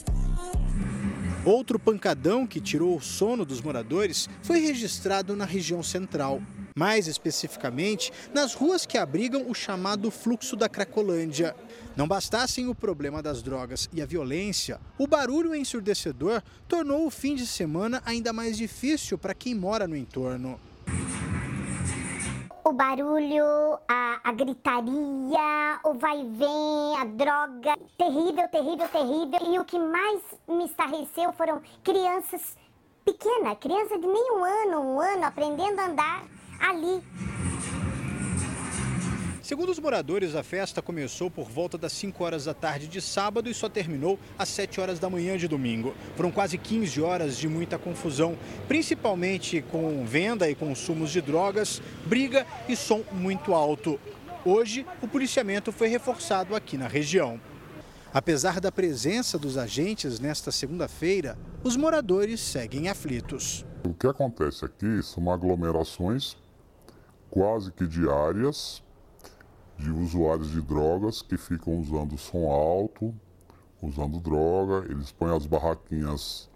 Outro 1.44 1.80
pancadão 1.80 2.46
que 2.46 2.62
tirou 2.62 2.96
o 2.96 3.02
sono 3.02 3.44
dos 3.44 3.62
moradores 3.62 4.30
foi 4.44 4.60
registrado 4.60 5.36
na 5.36 5.46
região 5.46 5.82
central. 5.82 6.40
Mais 6.76 7.08
especificamente, 7.08 8.12
nas 8.32 8.54
ruas 8.54 8.86
que 8.86 9.00
abrigam 9.00 9.50
o 9.50 9.56
chamado 9.56 10.12
fluxo 10.12 10.56
da 10.56 10.70
Cracolândia. 10.70 11.56
Não 11.98 12.08
bastassem 12.08 12.68
o 12.68 12.76
problema 12.76 13.24
das 13.24 13.42
drogas 13.42 13.90
e 13.92 14.04
a 14.04 14.06
violência, 14.06 14.80
o 15.00 15.08
barulho 15.08 15.56
ensurdecedor 15.56 16.44
tornou 16.68 17.08
o 17.08 17.10
fim 17.10 17.34
de 17.34 17.48
semana 17.48 18.04
ainda 18.06 18.32
mais 18.32 18.56
difícil 18.56 19.18
para 19.18 19.34
quem 19.34 19.56
mora 19.56 19.88
no 19.88 19.98
entorno 19.98 20.60
o 22.64 22.74
barulho, 22.74 23.80
a, 23.88 24.20
a, 24.26 24.32
gritaria, 24.34 25.80
o 25.86 25.94
vai 25.94 26.18
vem, 26.18 26.98
a 27.00 27.06
droga. 27.06 27.78
Terrível, 27.98 28.46
terrível, 28.50 28.90
terrível. 28.90 29.54
E 29.54 29.58
o 29.58 29.64
que 29.64 29.80
mais 29.80 30.22
me 30.50 30.66
estarreceu 30.66 31.32
foram 31.32 31.62
crianças 31.82 32.58
pequenas, 33.06 33.58
criança 33.62 33.98
de 33.98 34.06
meio 34.06 34.44
ano, 34.44 34.82
um 34.82 35.00
ano, 35.00 35.24
aprendendo 35.24 35.80
a 35.80 35.86
andar 35.86 36.26
ali. 36.60 37.02
Segundo 39.48 39.70
os 39.70 39.80
moradores, 39.80 40.36
a 40.36 40.44
festa 40.44 40.82
começou 40.82 41.32
por 41.32 41.50
volta 41.50 41.78
das 41.78 41.94
5 41.94 42.22
horas 42.22 42.44
da 42.44 42.54
tarde 42.54 42.86
de 42.86 43.00
sábado 43.00 43.50
e 43.50 43.54
só 43.54 43.70
terminou 43.70 44.20
às 44.38 44.50
7 44.50 44.82
horas 44.82 45.00
da 45.00 45.10
manhã 45.10 45.38
de 45.38 45.48
domingo. 45.48 45.96
Foram 46.18 46.30
quase 46.32 46.58
15 46.58 47.02
horas 47.02 47.38
de 47.38 47.48
muita 47.48 47.78
confusão, 47.78 48.38
principalmente 48.68 49.62
com 49.72 50.06
venda 50.06 50.50
e 50.50 50.54
consumos 50.54 51.12
de 51.12 51.22
drogas, 51.22 51.82
briga 52.06 52.46
e 52.68 52.76
som 52.76 53.06
muito 53.10 53.54
alto. 53.54 53.98
Hoje, 54.44 54.86
o 55.02 55.08
policiamento 55.08 55.72
foi 55.72 55.88
reforçado 55.88 56.54
aqui 56.54 56.78
na 56.78 56.90
região. 56.90 57.40
Apesar 58.14 58.60
da 58.60 58.70
presença 58.70 59.40
dos 59.40 59.58
agentes 59.58 60.20
nesta 60.20 60.52
segunda-feira, 60.52 61.40
os 61.64 61.78
moradores 61.78 62.42
seguem 62.42 62.90
aflitos. 62.90 63.66
O 63.86 63.94
que 63.94 64.08
acontece 64.08 64.66
aqui 64.66 65.02
são 65.02 65.32
aglomerações 65.32 66.36
quase 67.30 67.72
que 67.72 67.88
diárias 67.88 68.86
de 69.78 69.92
usuários 69.92 70.52
de 70.52 70.62
drogas 70.62 71.22
que 71.22 71.38
ficam 71.38 71.80
usando 71.80 72.18
som 72.18 72.50
alto, 72.50 73.14
usando 73.82 74.20
droga, 74.20 74.86
eles 74.90 75.12
põem 75.12 75.36
as 75.36 75.46
barraquinhas 75.46 76.50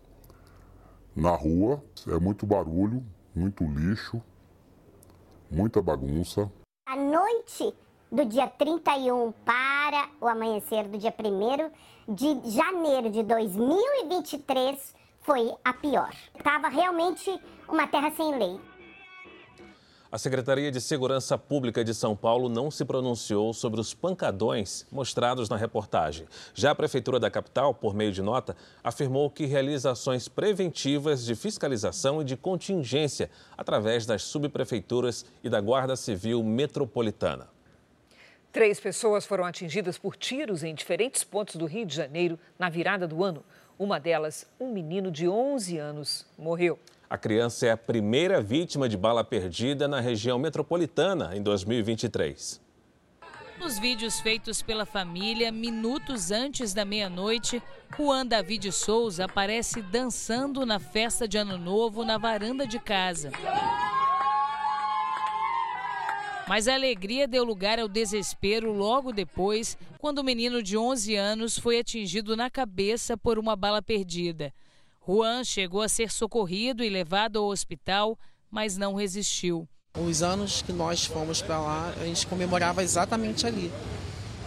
na 1.15 1.35
rua, 1.35 1.83
é 2.07 2.19
muito 2.19 2.45
barulho, 2.45 3.03
muito 3.35 3.63
lixo, 3.63 4.21
muita 5.49 5.81
bagunça. 5.81 6.51
A 6.87 6.95
noite 6.95 7.73
do 8.11 8.25
dia 8.25 8.47
31 8.47 9.31
para 9.45 10.09
o 10.19 10.27
amanhecer 10.27 10.87
do 10.87 10.97
dia 10.97 11.13
1 11.17 12.13
de 12.13 12.49
janeiro 12.49 13.09
de 13.09 13.23
2023 13.23 14.95
foi 15.21 15.53
a 15.63 15.73
pior. 15.73 16.13
Estava 16.35 16.67
realmente 16.67 17.39
uma 17.69 17.87
terra 17.87 18.11
sem 18.11 18.37
lei. 18.37 18.59
A 20.11 20.17
Secretaria 20.17 20.69
de 20.69 20.81
Segurança 20.81 21.37
Pública 21.37 21.85
de 21.85 21.93
São 21.93 22.17
Paulo 22.17 22.49
não 22.49 22.69
se 22.69 22.83
pronunciou 22.83 23.53
sobre 23.53 23.79
os 23.79 23.93
pancadões 23.93 24.85
mostrados 24.91 25.47
na 25.47 25.55
reportagem. 25.55 26.27
Já 26.53 26.71
a 26.71 26.75
Prefeitura 26.75 27.17
da 27.17 27.31
capital, 27.31 27.73
por 27.73 27.93
meio 27.93 28.11
de 28.11 28.21
nota, 28.21 28.53
afirmou 28.83 29.29
que 29.29 29.45
realiza 29.45 29.91
ações 29.91 30.27
preventivas 30.27 31.23
de 31.23 31.33
fiscalização 31.33 32.21
e 32.21 32.25
de 32.25 32.35
contingência 32.35 33.29
através 33.57 34.05
das 34.05 34.23
subprefeituras 34.23 35.25
e 35.41 35.49
da 35.49 35.61
Guarda 35.61 35.95
Civil 35.95 36.43
Metropolitana. 36.43 37.47
Três 38.51 38.81
pessoas 38.81 39.25
foram 39.25 39.45
atingidas 39.45 39.97
por 39.97 40.17
tiros 40.17 40.61
em 40.61 40.75
diferentes 40.75 41.23
pontos 41.23 41.55
do 41.55 41.65
Rio 41.65 41.85
de 41.85 41.95
Janeiro 41.95 42.37
na 42.59 42.67
virada 42.69 43.07
do 43.07 43.23
ano. 43.23 43.45
Uma 43.79 43.97
delas, 43.97 44.45
um 44.59 44.73
menino 44.73 45.09
de 45.09 45.29
11 45.29 45.77
anos, 45.77 46.25
morreu. 46.37 46.77
A 47.11 47.17
criança 47.17 47.65
é 47.65 47.71
a 47.71 47.75
primeira 47.75 48.41
vítima 48.41 48.87
de 48.87 48.95
bala 48.95 49.21
perdida 49.21 49.85
na 49.85 49.99
região 49.99 50.39
metropolitana 50.39 51.35
em 51.35 51.43
2023. 51.43 52.61
Nos 53.59 53.77
vídeos 53.77 54.21
feitos 54.21 54.61
pela 54.61 54.85
família, 54.85 55.51
minutos 55.51 56.31
antes 56.31 56.73
da 56.73 56.85
meia-noite, 56.85 57.61
Juan 57.97 58.25
David 58.25 58.71
Souza 58.71 59.25
aparece 59.25 59.81
dançando 59.81 60.65
na 60.65 60.79
festa 60.79 61.27
de 61.27 61.37
Ano 61.37 61.57
Novo 61.57 62.05
na 62.05 62.17
varanda 62.17 62.65
de 62.65 62.79
casa. 62.79 63.29
Mas 66.47 66.69
a 66.69 66.75
alegria 66.75 67.27
deu 67.27 67.43
lugar 67.43 67.77
ao 67.77 67.89
desespero 67.89 68.71
logo 68.71 69.11
depois, 69.11 69.77
quando 69.99 70.19
o 70.19 70.23
menino 70.23 70.63
de 70.63 70.77
11 70.77 71.13
anos 71.17 71.59
foi 71.59 71.77
atingido 71.77 72.37
na 72.37 72.49
cabeça 72.49 73.17
por 73.17 73.37
uma 73.37 73.57
bala 73.57 73.81
perdida. 73.81 74.53
Juan 75.05 75.43
chegou 75.43 75.81
a 75.81 75.89
ser 75.89 76.11
socorrido 76.11 76.83
e 76.83 76.89
levado 76.89 77.39
ao 77.39 77.47
hospital, 77.47 78.17
mas 78.51 78.77
não 78.77 78.93
resistiu. 78.93 79.67
Os 79.97 80.21
anos 80.21 80.61
que 80.61 80.71
nós 80.71 81.05
fomos 81.05 81.41
para 81.41 81.59
lá, 81.59 81.93
a 81.99 82.05
gente 82.05 82.27
comemorava 82.27 82.83
exatamente 82.83 83.47
ali. 83.47 83.71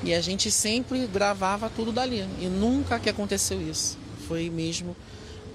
E 0.05 0.15
a 0.15 0.21
gente 0.21 0.51
sempre 0.51 1.07
gravava 1.09 1.69
tudo 1.69 1.91
dali. 1.91 2.21
E 2.41 2.47
nunca 2.47 3.01
que 3.01 3.11
aconteceu 3.11 3.61
isso. 3.61 3.99
Foi 4.29 4.49
mesmo 4.49 4.97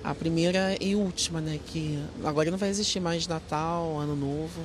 a 0.03 0.13
primeira 0.13 0.75
e 0.81 0.95
última, 0.95 1.39
né? 1.39 1.59
Que 1.67 2.03
agora 2.23 2.51
não 2.51 2.57
vai 2.57 2.69
existir 2.69 2.99
mais 2.99 3.25
Natal, 3.25 3.97
Ano 3.97 4.15
Novo. 4.15 4.61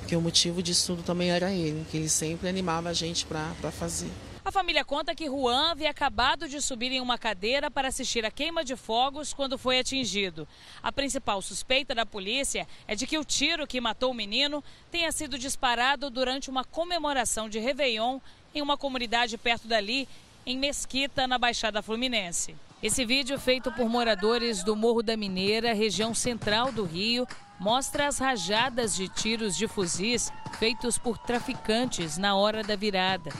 Porque 0.00 0.14
o 0.14 0.20
motivo 0.20 0.62
disso 0.62 0.88
tudo 0.88 1.02
também 1.02 1.30
era 1.30 1.50
ele, 1.50 1.86
que 1.90 1.96
ele 1.96 2.08
sempre 2.08 2.48
animava 2.48 2.90
a 2.90 2.92
gente 2.92 3.24
para 3.24 3.70
fazer. 3.70 4.10
A 4.44 4.50
família 4.50 4.84
conta 4.84 5.14
que 5.14 5.26
Juan 5.26 5.70
havia 5.70 5.88
acabado 5.88 6.48
de 6.48 6.60
subir 6.60 6.90
em 6.90 7.00
uma 7.00 7.16
cadeira 7.16 7.70
para 7.70 7.86
assistir 7.86 8.24
a 8.24 8.30
queima 8.30 8.64
de 8.64 8.74
fogos 8.74 9.32
quando 9.32 9.56
foi 9.56 9.78
atingido. 9.78 10.48
A 10.82 10.90
principal 10.90 11.40
suspeita 11.40 11.94
da 11.94 12.04
polícia 12.04 12.66
é 12.88 12.96
de 12.96 13.06
que 13.06 13.16
o 13.16 13.24
tiro 13.24 13.68
que 13.68 13.80
matou 13.80 14.10
o 14.10 14.14
menino 14.14 14.62
tenha 14.90 15.12
sido 15.12 15.38
disparado 15.38 16.10
durante 16.10 16.50
uma 16.50 16.64
comemoração 16.64 17.48
de 17.48 17.60
Réveillon 17.60 18.18
em 18.52 18.60
uma 18.60 18.76
comunidade 18.76 19.38
perto 19.38 19.68
dali, 19.68 20.08
em 20.44 20.58
Mesquita, 20.58 21.28
na 21.28 21.38
Baixada 21.38 21.80
Fluminense. 21.80 22.56
Esse 22.82 23.04
vídeo, 23.04 23.38
feito 23.38 23.70
por 23.70 23.88
moradores 23.88 24.64
do 24.64 24.74
Morro 24.74 25.04
da 25.04 25.16
Mineira, 25.16 25.72
região 25.72 26.12
central 26.12 26.72
do 26.72 26.82
Rio, 26.82 27.28
mostra 27.60 28.08
as 28.08 28.18
rajadas 28.18 28.96
de 28.96 29.08
tiros 29.08 29.56
de 29.56 29.68
fuzis 29.68 30.32
feitos 30.58 30.98
por 30.98 31.16
traficantes 31.16 32.18
na 32.18 32.34
hora 32.34 32.64
da 32.64 32.74
virada. 32.74 33.30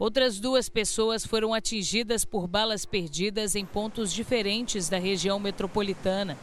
Outras 0.00 0.40
duas 0.40 0.66
pessoas 0.70 1.26
foram 1.26 1.52
atingidas 1.52 2.24
por 2.24 2.46
balas 2.46 2.86
perdidas 2.86 3.54
em 3.54 3.66
pontos 3.66 4.10
diferentes 4.10 4.88
da 4.88 4.98
região 4.98 5.38
metropolitana. 5.38 6.38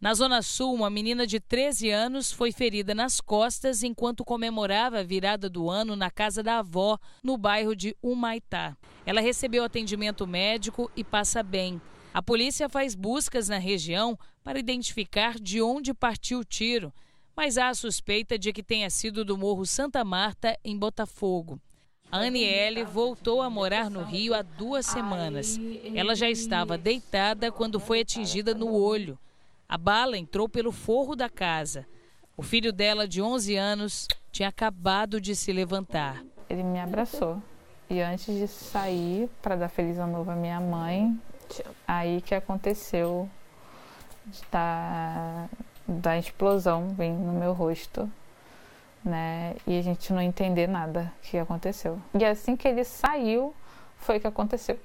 Na 0.00 0.14
Zona 0.14 0.40
Sul, 0.40 0.72
uma 0.72 0.88
menina 0.88 1.26
de 1.26 1.40
13 1.40 1.90
anos 1.90 2.30
foi 2.30 2.52
ferida 2.52 2.94
nas 2.94 3.20
costas 3.20 3.82
enquanto 3.82 4.24
comemorava 4.24 5.00
a 5.00 5.02
virada 5.02 5.50
do 5.50 5.68
ano 5.68 5.96
na 5.96 6.12
casa 6.12 6.44
da 6.44 6.60
avó, 6.60 6.96
no 7.24 7.36
bairro 7.36 7.74
de 7.74 7.96
Humaitá. 8.00 8.76
Ela 9.04 9.20
recebeu 9.20 9.64
atendimento 9.64 10.24
médico 10.24 10.88
e 10.94 11.02
passa 11.02 11.42
bem. 11.42 11.82
A 12.14 12.22
polícia 12.22 12.68
faz 12.68 12.94
buscas 12.94 13.48
na 13.48 13.58
região 13.58 14.16
para 14.44 14.60
identificar 14.60 15.40
de 15.40 15.60
onde 15.60 15.92
partiu 15.92 16.38
o 16.38 16.44
tiro, 16.44 16.94
mas 17.34 17.58
há 17.58 17.68
a 17.68 17.74
suspeita 17.74 18.38
de 18.38 18.52
que 18.52 18.62
tenha 18.62 18.88
sido 18.90 19.24
do 19.24 19.36
Morro 19.36 19.66
Santa 19.66 20.04
Marta, 20.04 20.56
em 20.64 20.78
Botafogo. 20.78 21.60
A 22.10 22.18
Aniele 22.18 22.84
voltou 22.84 23.42
a 23.42 23.50
morar 23.50 23.90
no 23.90 24.02
Rio 24.02 24.34
há 24.34 24.42
duas 24.42 24.86
semanas. 24.86 25.58
Ela 25.94 26.14
já 26.14 26.30
estava 26.30 26.78
deitada 26.78 27.50
quando 27.50 27.80
foi 27.80 28.00
atingida 28.00 28.54
no 28.54 28.72
olho. 28.72 29.18
A 29.68 29.76
bala 29.76 30.16
entrou 30.16 30.48
pelo 30.48 30.70
forro 30.70 31.16
da 31.16 31.28
casa. 31.28 31.86
O 32.36 32.42
filho 32.42 32.72
dela, 32.72 33.08
de 33.08 33.20
11 33.20 33.56
anos, 33.56 34.08
tinha 34.30 34.48
acabado 34.48 35.20
de 35.20 35.34
se 35.34 35.52
levantar. 35.52 36.22
Ele 36.48 36.62
me 36.62 36.78
abraçou. 36.78 37.42
E 37.88 38.00
antes 38.00 38.26
de 38.26 38.46
sair 38.46 39.28
para 39.42 39.56
dar 39.56 39.68
feliz 39.68 39.98
ano 39.98 40.12
novo 40.12 40.30
à 40.30 40.36
minha 40.36 40.60
mãe, 40.60 41.16
Aí 41.86 42.20
que 42.20 42.34
aconteceu 42.34 43.28
da, 44.50 45.48
da 45.86 46.18
explosão 46.18 46.88
vem 46.90 47.12
no 47.12 47.32
meu 47.32 47.52
rosto, 47.52 48.10
né? 49.06 49.54
E 49.66 49.78
a 49.78 49.82
gente 49.82 50.12
não 50.12 50.20
entender 50.20 50.66
nada 50.66 51.12
que 51.22 51.38
aconteceu. 51.38 51.98
E 52.18 52.24
assim 52.24 52.56
que 52.56 52.66
ele 52.66 52.84
saiu, 52.84 53.54
foi 53.98 54.18
que 54.18 54.26
aconteceu. 54.26 54.78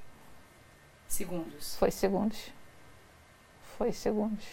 Segundos. 1.08 1.76
Foi 1.76 1.92
segundos. 1.92 2.52
Foi 3.78 3.92
segundos. 3.92 4.46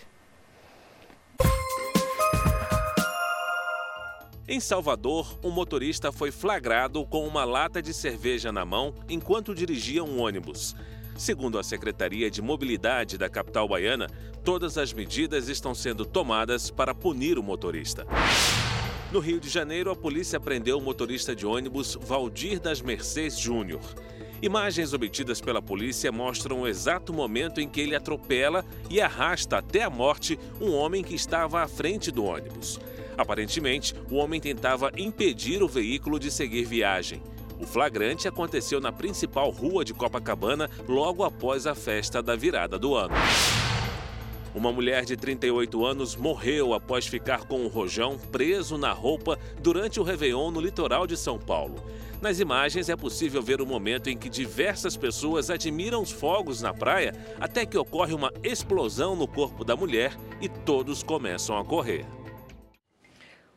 Em 4.48 4.58
Salvador, 4.60 5.38
um 5.44 5.50
motorista 5.50 6.10
foi 6.10 6.30
flagrado 6.30 7.04
com 7.04 7.26
uma 7.26 7.44
lata 7.44 7.82
de 7.82 7.92
cerveja 7.92 8.50
na 8.50 8.64
mão 8.64 8.94
enquanto 9.06 9.54
dirigia 9.54 10.02
um 10.02 10.22
ônibus. 10.22 10.74
Segundo 11.18 11.58
a 11.58 11.62
Secretaria 11.62 12.30
de 12.30 12.40
Mobilidade 12.40 13.18
da 13.18 13.28
capital 13.28 13.68
baiana, 13.68 14.06
todas 14.42 14.78
as 14.78 14.92
medidas 14.92 15.48
estão 15.48 15.74
sendo 15.74 16.06
tomadas 16.06 16.70
para 16.70 16.94
punir 16.94 17.38
o 17.38 17.42
motorista. 17.42 18.06
No 19.10 19.20
Rio 19.20 19.40
de 19.40 19.48
Janeiro, 19.48 19.90
a 19.90 19.96
polícia 19.96 20.38
prendeu 20.38 20.76
o 20.76 20.82
motorista 20.82 21.34
de 21.34 21.46
ônibus 21.46 21.96
Valdir 21.98 22.60
das 22.60 22.82
Mercês 22.82 23.38
Júnior. 23.38 23.80
Imagens 24.42 24.92
obtidas 24.92 25.40
pela 25.40 25.62
polícia 25.62 26.12
mostram 26.12 26.60
o 26.60 26.68
exato 26.68 27.10
momento 27.10 27.58
em 27.58 27.66
que 27.66 27.80
ele 27.80 27.96
atropela 27.96 28.62
e 28.90 29.00
arrasta 29.00 29.56
até 29.56 29.82
a 29.82 29.88
morte 29.88 30.38
um 30.60 30.72
homem 30.74 31.02
que 31.02 31.14
estava 31.14 31.62
à 31.62 31.66
frente 31.66 32.10
do 32.10 32.22
ônibus. 32.22 32.78
Aparentemente, 33.16 33.94
o 34.10 34.16
homem 34.16 34.40
tentava 34.40 34.92
impedir 34.96 35.62
o 35.62 35.68
veículo 35.68 36.20
de 36.20 36.30
seguir 36.30 36.66
viagem. 36.66 37.22
O 37.58 37.66
flagrante 37.66 38.28
aconteceu 38.28 38.78
na 38.78 38.92
principal 38.92 39.50
rua 39.50 39.86
de 39.86 39.94
Copacabana 39.94 40.68
logo 40.86 41.24
após 41.24 41.66
a 41.66 41.74
festa 41.74 42.22
da 42.22 42.36
virada 42.36 42.78
do 42.78 42.94
ano. 42.94 43.14
Uma 44.54 44.72
mulher 44.72 45.04
de 45.04 45.16
38 45.16 45.84
anos 45.84 46.16
morreu 46.16 46.72
após 46.72 47.06
ficar 47.06 47.44
com 47.44 47.60
um 47.60 47.68
rojão 47.68 48.18
preso 48.18 48.78
na 48.78 48.92
roupa 48.92 49.38
durante 49.60 50.00
o 50.00 50.02
Réveillon 50.02 50.50
no 50.50 50.60
litoral 50.60 51.06
de 51.06 51.16
São 51.16 51.38
Paulo. 51.38 51.82
Nas 52.20 52.40
imagens 52.40 52.88
é 52.88 52.96
possível 52.96 53.40
ver 53.42 53.60
o 53.60 53.66
momento 53.66 54.10
em 54.10 54.16
que 54.16 54.28
diversas 54.28 54.96
pessoas 54.96 55.50
admiram 55.50 56.02
os 56.02 56.10
fogos 56.10 56.62
na 56.62 56.74
praia 56.74 57.12
até 57.38 57.64
que 57.64 57.78
ocorre 57.78 58.14
uma 58.14 58.32
explosão 58.42 59.14
no 59.14 59.28
corpo 59.28 59.64
da 59.64 59.76
mulher 59.76 60.16
e 60.40 60.48
todos 60.48 61.02
começam 61.02 61.56
a 61.56 61.64
correr. 61.64 62.04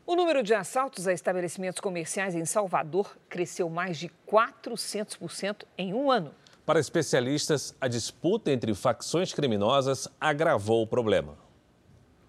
O 0.05 0.15
número 0.15 0.43
de 0.43 0.53
assaltos 0.53 1.07
a 1.07 1.13
estabelecimentos 1.13 1.79
comerciais 1.79 2.35
em 2.35 2.43
Salvador 2.43 3.17
cresceu 3.29 3.69
mais 3.69 3.97
de 3.97 4.11
400% 4.27 5.63
em 5.77 5.93
um 5.93 6.11
ano. 6.11 6.35
Para 6.65 6.79
especialistas, 6.79 7.75
a 7.81 7.87
disputa 7.87 8.51
entre 8.51 8.73
facções 8.75 9.33
criminosas 9.33 10.07
agravou 10.19 10.83
o 10.83 10.87
problema. 10.87 11.35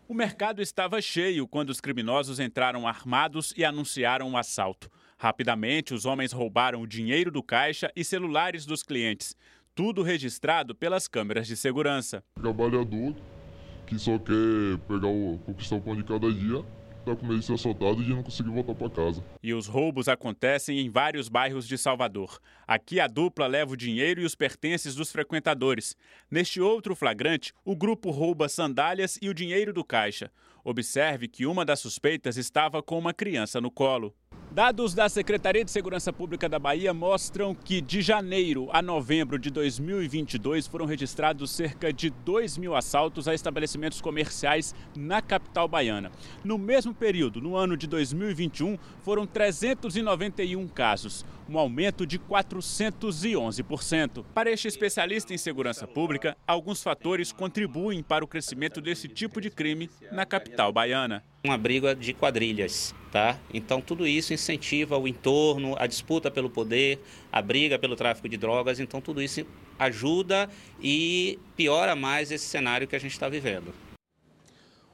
O 0.08 0.14
mercado 0.14 0.60
estava 0.60 1.00
cheio 1.00 1.46
quando 1.46 1.70
os 1.70 1.80
criminosos 1.80 2.40
entraram 2.40 2.88
armados 2.88 3.52
e 3.56 3.64
anunciaram 3.64 4.26
o 4.26 4.30
um 4.30 4.36
assalto. 4.36 4.90
Rapidamente, 5.18 5.94
os 5.94 6.04
homens 6.04 6.32
roubaram 6.32 6.80
o 6.80 6.86
dinheiro 6.86 7.30
do 7.30 7.42
caixa 7.42 7.90
e 7.94 8.02
celulares 8.02 8.66
dos 8.66 8.82
clientes. 8.82 9.36
Tudo 9.74 10.02
registrado 10.02 10.74
pelas 10.74 11.06
câmeras 11.06 11.46
de 11.46 11.56
segurança. 11.56 12.22
Trabalhador 12.34 13.14
que 13.86 13.98
só 13.98 14.18
quer 14.18 14.78
pegar 14.88 15.08
o, 15.08 15.38
conquistar 15.44 15.76
o 15.76 15.80
pão 15.80 15.94
de 15.94 16.04
cada 16.04 16.30
dia 16.32 16.64
tá 17.04 17.16
com 17.16 17.26
medo 17.26 17.40
de 17.40 17.44
ser 17.44 17.54
e 17.54 18.04
de 18.04 18.14
não 18.14 18.22
conseguir 18.22 18.50
voltar 18.50 18.74
para 18.74 18.90
casa. 18.90 19.24
E 19.42 19.52
os 19.52 19.66
roubos 19.66 20.08
acontecem 20.08 20.78
em 20.78 20.90
vários 20.90 21.28
bairros 21.28 21.66
de 21.66 21.76
Salvador. 21.76 22.38
Aqui 22.66 23.00
a 23.00 23.06
dupla 23.06 23.46
leva 23.46 23.72
o 23.72 23.76
dinheiro 23.76 24.20
e 24.20 24.24
os 24.24 24.34
pertences 24.34 24.94
dos 24.94 25.10
frequentadores. 25.10 25.96
Neste 26.30 26.60
outro 26.60 26.94
flagrante, 26.94 27.52
o 27.64 27.76
grupo 27.76 28.10
rouba 28.10 28.48
sandálias 28.48 29.18
e 29.20 29.28
o 29.28 29.34
dinheiro 29.34 29.72
do 29.72 29.84
caixa. 29.84 30.30
Observe 30.64 31.26
que 31.26 31.44
uma 31.44 31.64
das 31.64 31.80
suspeitas 31.80 32.36
estava 32.36 32.82
com 32.82 32.98
uma 32.98 33.12
criança 33.12 33.60
no 33.60 33.70
colo. 33.70 34.14
Dados 34.52 34.92
da 34.92 35.08
Secretaria 35.08 35.64
de 35.64 35.70
Segurança 35.70 36.12
Pública 36.12 36.46
da 36.46 36.58
Bahia 36.58 36.92
mostram 36.92 37.54
que 37.54 37.80
de 37.80 38.02
janeiro 38.02 38.68
a 38.70 38.82
novembro 38.82 39.38
de 39.38 39.50
2022 39.50 40.66
foram 40.66 40.84
registrados 40.84 41.50
cerca 41.52 41.90
de 41.90 42.10
2 42.10 42.58
mil 42.58 42.76
assaltos 42.76 43.26
a 43.26 43.32
estabelecimentos 43.32 44.02
comerciais 44.02 44.74
na 44.94 45.22
capital 45.22 45.66
baiana. 45.66 46.12
No 46.44 46.58
mesmo 46.58 46.92
período, 46.92 47.40
no 47.40 47.56
ano 47.56 47.78
de 47.78 47.86
2021, 47.86 48.76
foram 49.02 49.26
391 49.26 50.68
casos, 50.68 51.24
um 51.52 51.58
aumento 51.58 52.06
de 52.06 52.18
411%. 52.18 54.24
Para 54.34 54.50
este 54.50 54.68
especialista 54.68 55.34
em 55.34 55.38
segurança 55.38 55.86
pública, 55.86 56.34
alguns 56.46 56.82
fatores 56.82 57.30
contribuem 57.30 58.02
para 58.02 58.24
o 58.24 58.28
crescimento 58.28 58.80
desse 58.80 59.06
tipo 59.06 59.38
de 59.40 59.50
crime 59.50 59.90
na 60.10 60.24
capital 60.24 60.72
baiana. 60.72 61.22
Uma 61.44 61.58
briga 61.58 61.94
de 61.94 62.14
quadrilhas 62.14 62.94
Tá? 63.12 63.38
Então, 63.52 63.82
tudo 63.82 64.06
isso 64.06 64.32
incentiva 64.32 64.96
o 64.96 65.06
entorno, 65.06 65.76
a 65.78 65.86
disputa 65.86 66.30
pelo 66.30 66.48
poder, 66.48 66.98
a 67.30 67.42
briga 67.42 67.78
pelo 67.78 67.94
tráfico 67.94 68.26
de 68.26 68.38
drogas. 68.38 68.80
Então, 68.80 69.02
tudo 69.02 69.20
isso 69.20 69.46
ajuda 69.78 70.48
e 70.80 71.38
piora 71.54 71.94
mais 71.94 72.32
esse 72.32 72.46
cenário 72.46 72.88
que 72.88 72.96
a 72.96 72.98
gente 72.98 73.12
está 73.12 73.28
vivendo. 73.28 73.74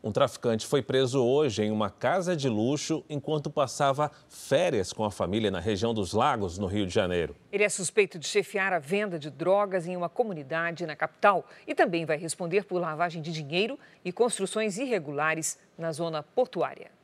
Um 0.03 0.13
traficante 0.13 0.67
foi 0.67 0.81
preso 0.81 1.25
hoje 1.25 1.63
em 1.63 1.71
uma 1.71 1.91
casa 1.91 2.37
de 2.37 2.49
luxo 2.49 3.05
enquanto 3.09 3.51
passava 3.51 4.11
férias 4.29 4.93
com 4.93 5.05
a 5.05 5.11
família 5.11 5.51
na 5.51 5.59
região 5.59 5.93
dos 5.93 6.13
Lagos, 6.13 6.57
no 6.57 6.67
Rio 6.67 6.87
de 6.87 6.95
Janeiro. 6.95 7.35
Ele 7.51 7.65
é 7.65 7.69
suspeito 7.69 8.19
de 8.19 8.27
chefiar 8.27 8.73
a 8.73 8.79
venda 8.79 9.19
de 9.19 9.31
drogas 9.31 9.87
em 9.87 9.97
uma 9.97 10.09
comunidade 10.09 10.87
na 10.87 10.95
capital 10.95 11.45
e 11.67 11.75
também 11.75 12.05
vai 12.05 12.17
responder 12.17 12.65
por 12.65 12.81
lavagem 12.81 13.21
de 13.21 13.33
dinheiro 13.33 13.79
e 14.05 14.13
construções 14.13 14.79
irregulares 14.79 15.59
na 15.77 15.91
zona 15.91 16.23
portuária. 16.23 16.98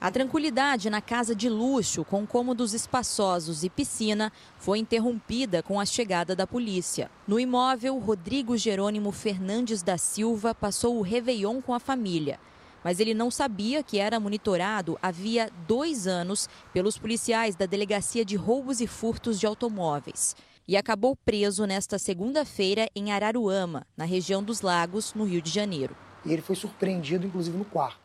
A 0.00 0.10
tranquilidade 0.10 0.88
na 0.88 1.02
casa 1.02 1.34
de 1.34 1.46
luxo, 1.50 2.06
com 2.06 2.26
cômodos 2.26 2.72
espaçosos 2.72 3.62
e 3.64 3.68
piscina, 3.68 4.32
foi 4.56 4.78
interrompida 4.78 5.62
com 5.62 5.78
a 5.78 5.84
chegada 5.84 6.34
da 6.34 6.46
polícia. 6.46 7.10
No 7.28 7.38
imóvel, 7.38 7.98
Rodrigo 7.98 8.56
Jerônimo 8.56 9.12
Fernandes 9.12 9.82
da 9.82 9.98
Silva 9.98 10.54
passou 10.54 10.96
o 10.96 11.02
Réveillon 11.02 11.60
com 11.60 11.74
a 11.74 11.78
família. 11.78 12.40
Mas 12.82 12.98
ele 12.98 13.12
não 13.12 13.30
sabia 13.30 13.82
que 13.82 13.98
era 13.98 14.18
monitorado 14.18 14.98
havia 15.02 15.50
dois 15.68 16.06
anos 16.06 16.48
pelos 16.72 16.96
policiais 16.96 17.54
da 17.54 17.66
Delegacia 17.66 18.24
de 18.24 18.36
Roubos 18.36 18.80
e 18.80 18.86
Furtos 18.86 19.38
de 19.38 19.46
Automóveis. 19.46 20.34
E 20.66 20.78
acabou 20.78 21.14
preso 21.14 21.66
nesta 21.66 21.98
segunda-feira 21.98 22.88
em 22.96 23.12
Araruama, 23.12 23.86
na 23.94 24.06
região 24.06 24.42
dos 24.42 24.62
Lagos, 24.62 25.12
no 25.12 25.24
Rio 25.24 25.42
de 25.42 25.50
Janeiro. 25.50 25.94
E 26.24 26.32
ele 26.32 26.40
foi 26.40 26.56
surpreendido, 26.56 27.26
inclusive, 27.26 27.58
no 27.58 27.66
quarto. 27.66 27.99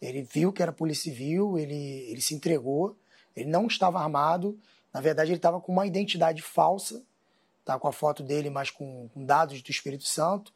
Ele 0.00 0.22
viu 0.22 0.52
que 0.52 0.62
era 0.62 0.72
polícia 0.72 1.10
civil, 1.10 1.58
ele, 1.58 1.74
ele 2.10 2.20
se 2.20 2.34
entregou, 2.34 2.96
ele 3.34 3.48
não 3.48 3.66
estava 3.66 4.00
armado, 4.00 4.58
na 4.92 5.00
verdade 5.00 5.30
ele 5.30 5.38
estava 5.38 5.60
com 5.60 5.72
uma 5.72 5.86
identidade 5.86 6.42
falsa, 6.42 7.02
tá, 7.64 7.78
com 7.78 7.88
a 7.88 7.92
foto 7.92 8.22
dele, 8.22 8.48
mas 8.50 8.70
com, 8.70 9.08
com 9.12 9.24
dados 9.24 9.60
do 9.60 9.70
Espírito 9.70 10.04
Santo, 10.04 10.52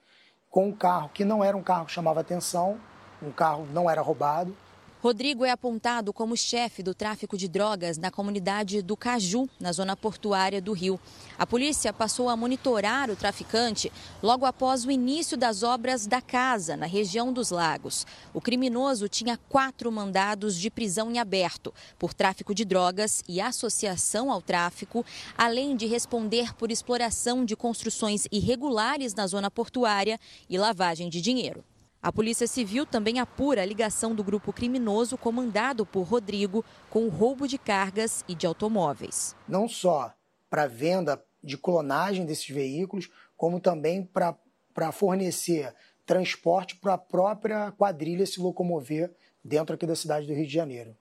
com 0.50 0.68
um 0.68 0.72
carro 0.72 1.08
que 1.08 1.24
não 1.24 1.42
era 1.42 1.56
um 1.56 1.62
carro 1.62 1.86
que 1.86 1.92
chamava 1.92 2.20
atenção, 2.20 2.80
um 3.22 3.32
carro 3.32 3.66
não 3.66 3.88
era 3.88 4.00
roubado, 4.00 4.56
Rodrigo 5.02 5.44
é 5.44 5.50
apontado 5.50 6.12
como 6.12 6.36
chefe 6.36 6.80
do 6.80 6.94
tráfico 6.94 7.36
de 7.36 7.48
drogas 7.48 7.98
na 7.98 8.08
comunidade 8.08 8.80
do 8.82 8.96
Caju, 8.96 9.48
na 9.58 9.72
zona 9.72 9.96
portuária 9.96 10.62
do 10.62 10.72
Rio. 10.72 11.00
A 11.36 11.44
polícia 11.44 11.92
passou 11.92 12.28
a 12.28 12.36
monitorar 12.36 13.10
o 13.10 13.16
traficante 13.16 13.92
logo 14.22 14.46
após 14.46 14.84
o 14.84 14.92
início 14.92 15.36
das 15.36 15.64
obras 15.64 16.06
da 16.06 16.20
casa, 16.22 16.76
na 16.76 16.86
região 16.86 17.32
dos 17.32 17.50
Lagos. 17.50 18.06
O 18.32 18.40
criminoso 18.40 19.08
tinha 19.08 19.36
quatro 19.48 19.90
mandados 19.90 20.56
de 20.56 20.70
prisão 20.70 21.10
em 21.10 21.18
aberto 21.18 21.74
por 21.98 22.14
tráfico 22.14 22.54
de 22.54 22.64
drogas 22.64 23.24
e 23.28 23.40
associação 23.40 24.30
ao 24.30 24.40
tráfico, 24.40 25.04
além 25.36 25.74
de 25.74 25.86
responder 25.86 26.54
por 26.54 26.70
exploração 26.70 27.44
de 27.44 27.56
construções 27.56 28.28
irregulares 28.30 29.14
na 29.16 29.26
zona 29.26 29.50
portuária 29.50 30.16
e 30.48 30.56
lavagem 30.56 31.10
de 31.10 31.20
dinheiro. 31.20 31.64
A 32.02 32.10
Polícia 32.10 32.48
Civil 32.48 32.84
também 32.84 33.20
apura 33.20 33.62
a 33.62 33.64
ligação 33.64 34.12
do 34.12 34.24
grupo 34.24 34.52
criminoso 34.52 35.16
comandado 35.16 35.86
por 35.86 36.02
Rodrigo 36.02 36.64
com 36.90 37.04
o 37.04 37.08
roubo 37.08 37.46
de 37.46 37.56
cargas 37.56 38.24
e 38.26 38.34
de 38.34 38.44
automóveis. 38.44 39.36
Não 39.46 39.68
só 39.68 40.12
para 40.50 40.66
venda 40.66 41.24
de 41.40 41.56
clonagem 41.56 42.26
desses 42.26 42.48
veículos, 42.48 43.08
como 43.36 43.60
também 43.60 44.02
para 44.04 44.90
fornecer 44.90 45.72
transporte 46.04 46.74
para 46.74 46.94
a 46.94 46.98
própria 46.98 47.70
quadrilha 47.70 48.26
se 48.26 48.40
locomover 48.40 49.14
dentro 49.44 49.76
aqui 49.76 49.86
da 49.86 49.94
cidade 49.94 50.26
do 50.26 50.34
Rio 50.34 50.46
de 50.46 50.52
Janeiro. 50.52 50.96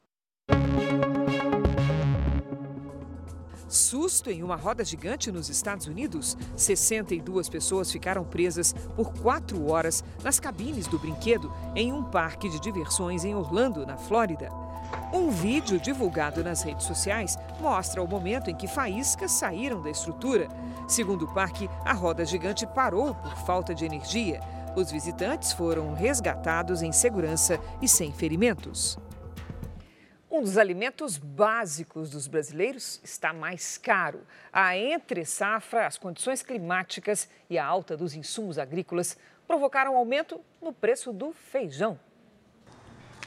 Susto 3.72 4.30
em 4.30 4.44
uma 4.44 4.58
roda 4.58 4.84
gigante 4.84 5.32
nos 5.32 5.48
Estados 5.48 5.88
Unidos. 5.88 6.38
62 6.58 7.48
pessoas 7.48 7.90
ficaram 7.90 8.26
presas 8.26 8.74
por 8.98 9.14
quatro 9.14 9.72
horas 9.72 10.04
nas 10.22 10.42
cabines 10.42 10.88
do 10.88 11.00
brinquedo 11.00 11.50
em 11.74 11.94
um 11.94 12.04
parque 12.04 12.50
de 12.50 12.60
diversões 12.60 13.24
em 13.24 13.34
Orlando, 13.34 13.86
na 13.86 13.96
Flórida. 13.96 14.52
Um 15.14 15.30
vídeo 15.30 15.80
divulgado 15.80 16.44
nas 16.44 16.64
redes 16.64 16.86
sociais 16.86 17.38
mostra 17.62 18.04
o 18.04 18.08
momento 18.08 18.50
em 18.50 18.56
que 18.56 18.68
faíscas 18.68 19.32
saíram 19.32 19.82
da 19.82 19.90
estrutura. 19.90 20.50
Segundo 20.86 21.24
o 21.24 21.34
parque, 21.34 21.70
a 21.86 21.94
roda 21.94 22.26
gigante 22.26 22.68
parou 22.68 23.16
por 23.16 23.38
falta 23.46 23.74
de 23.74 23.86
energia. 23.86 24.42
Os 24.76 24.92
visitantes 24.92 25.54
foram 25.54 25.94
resgatados 25.94 26.82
em 26.82 26.92
segurança 26.92 27.58
e 27.82 27.88
sem 27.88 28.12
ferimentos. 28.12 28.98
Um 30.32 30.42
dos 30.42 30.58
alimentos 30.58 31.18
básicos 31.18 32.10
dos 32.10 32.26
brasileiros 32.26 33.02
está 33.04 33.34
mais 33.34 33.78
caro. 33.78 34.22
A 34.52 34.78
entre-safra, 34.78 35.86
as 35.86 35.98
condições 35.98 36.42
climáticas 36.42 37.28
e 37.50 37.58
a 37.58 37.66
alta 37.66 37.98
dos 37.98 38.16
insumos 38.16 38.58
agrícolas 38.58 39.18
provocaram 39.46 39.98
aumento 39.98 40.40
no 40.62 40.72
preço 40.72 41.12
do 41.12 41.34
feijão. 41.34 42.00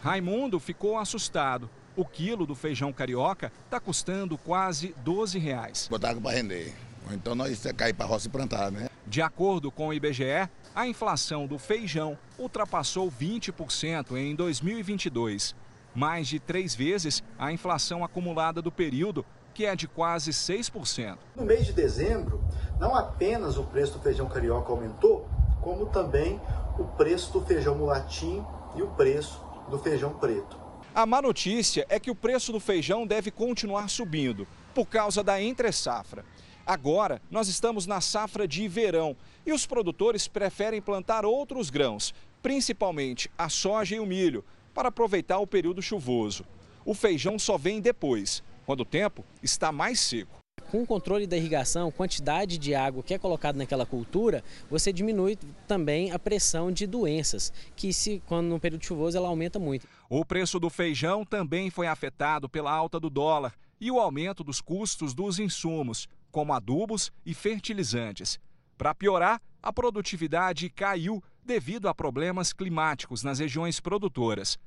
Raimundo 0.01 0.59
ficou 0.59 0.97
assustado. 0.97 1.69
O 1.95 2.07
quilo 2.07 2.47
do 2.47 2.55
feijão 2.55 2.91
carioca 2.91 3.53
está 3.67 3.79
custando 3.79 4.39
quase 4.39 4.95
12 5.05 5.39
reais. 5.39 5.89
Botar 5.89 6.09
água 6.09 6.23
para 6.23 6.37
render. 6.37 6.73
Então 7.11 7.35
nós 7.35 7.63
cair 7.77 7.93
para 7.93 8.07
a 8.07 8.09
roça 8.09 8.29
e 8.29 8.31
plantar, 8.31 8.73
né? 8.73 8.89
De 9.07 9.21
acordo 9.21 9.71
com 9.71 9.89
o 9.89 9.93
IBGE, 9.93 10.49
a 10.75 10.89
inflação 10.89 11.47
do 11.47 11.59
feijão 11.59 12.19
ultrapassou 12.39 13.13
20% 13.13 14.17
em 14.17 14.35
2022 14.35 15.55
mais 15.95 16.27
de 16.27 16.41
três 16.41 16.75
vezes 16.75 17.23
a 17.39 17.53
inflação 17.53 18.05
acumulada 18.05 18.61
do 18.61 18.73
período, 18.73 19.25
que 19.55 19.65
é 19.65 19.77
de 19.77 19.87
quase 19.87 20.33
6%. 20.33 21.17
No 21.37 21.45
mês 21.45 21.65
de 21.65 21.73
dezembro, 21.73 22.43
não 22.81 22.95
apenas 22.95 23.57
o 23.57 23.65
preço 23.65 23.93
do 23.93 24.01
feijão 24.01 24.29
carioca 24.29 24.73
aumentou, 24.73 25.29
como 25.61 25.87
também 25.87 26.41
o 26.79 26.85
preço 26.85 27.33
do 27.33 27.41
feijão 27.41 27.77
mulatim 27.77 28.45
e 28.75 28.83
o 28.83 28.89
preço 28.89 29.41
do 29.71 29.79
feijão 29.79 30.13
preto. 30.15 30.59
A 30.95 31.07
má 31.07 31.23
notícia 31.23 31.87
é 31.89 31.99
que 31.99 32.11
o 32.11 32.15
preço 32.15 32.53
do 32.53 32.61
feijão 32.61 33.07
deve 33.07 33.31
continuar 33.31 33.89
subindo 33.89 34.47
por 34.75 34.87
causa 34.87 35.23
da 35.23 35.41
entre-safra. 35.41 36.25
Agora, 36.67 37.21
nós 37.31 37.49
estamos 37.49 37.87
na 37.87 38.01
safra 38.01 38.49
de 38.49 38.67
verão 38.69 39.17
e 39.45 39.53
os 39.53 39.67
produtores 39.67 40.27
preferem 40.27 40.81
plantar 40.81 41.25
outros 41.25 41.69
grãos, 41.69 42.15
principalmente 42.43 43.31
a 43.37 43.49
soja 43.49 43.97
e 43.97 44.01
o 44.01 44.07
milho, 44.07 44.45
para 44.75 44.89
aproveitar 44.89 45.39
o 45.39 45.47
período 45.47 45.81
chuvoso. 45.81 46.45
O 46.85 46.93
feijão 46.93 47.39
só 47.39 47.57
vem 47.57 47.81
depois, 47.81 48.43
quando 48.67 48.81
o 48.81 48.85
tempo 48.85 49.25
está 49.43 49.73
mais 49.73 50.01
seco. 50.01 50.39
Com 50.71 50.83
o 50.83 50.87
controle 50.87 51.27
da 51.27 51.37
irrigação, 51.37 51.91
quantidade 51.91 52.59
de 52.59 52.75
água 52.75 53.03
que 53.03 53.15
é 53.15 53.19
colocada 53.19 53.57
naquela 53.57 53.87
cultura, 53.87 54.43
você 54.69 54.93
diminui 54.93 55.39
também 55.69 56.11
a 56.11 56.19
pressão 56.19 56.73
de 56.73 56.87
doenças, 56.87 57.53
que 57.77 57.93
se 57.93 58.21
quando 58.27 58.49
no 58.49 58.59
período 58.59 58.85
chuvoso 58.85 59.17
ela 59.17 59.29
aumenta 59.29 59.59
muito. 59.59 59.87
O 60.11 60.25
preço 60.25 60.59
do 60.59 60.69
feijão 60.69 61.25
também 61.25 61.71
foi 61.71 61.87
afetado 61.87 62.49
pela 62.49 62.73
alta 62.73 62.99
do 62.99 63.09
dólar 63.09 63.55
e 63.81 63.91
o 63.91 64.01
aumento 64.01 64.43
dos 64.43 64.61
custos 64.61 65.15
dos 65.15 65.39
insumos, 65.39 66.09
como 66.33 66.53
adubos 66.53 67.13
e 67.25 67.35
fertilizantes. 67.35 68.41
Para 68.77 68.95
piorar, 68.95 69.41
a 69.63 69.73
produtividade 69.73 70.69
caiu 70.69 71.23
devido 71.45 71.89
a 71.89 71.95
problemas 71.95 72.53
climáticos 72.53 73.23
nas 73.23 73.39
regiões 73.39 73.81
produtoras. 73.81 74.59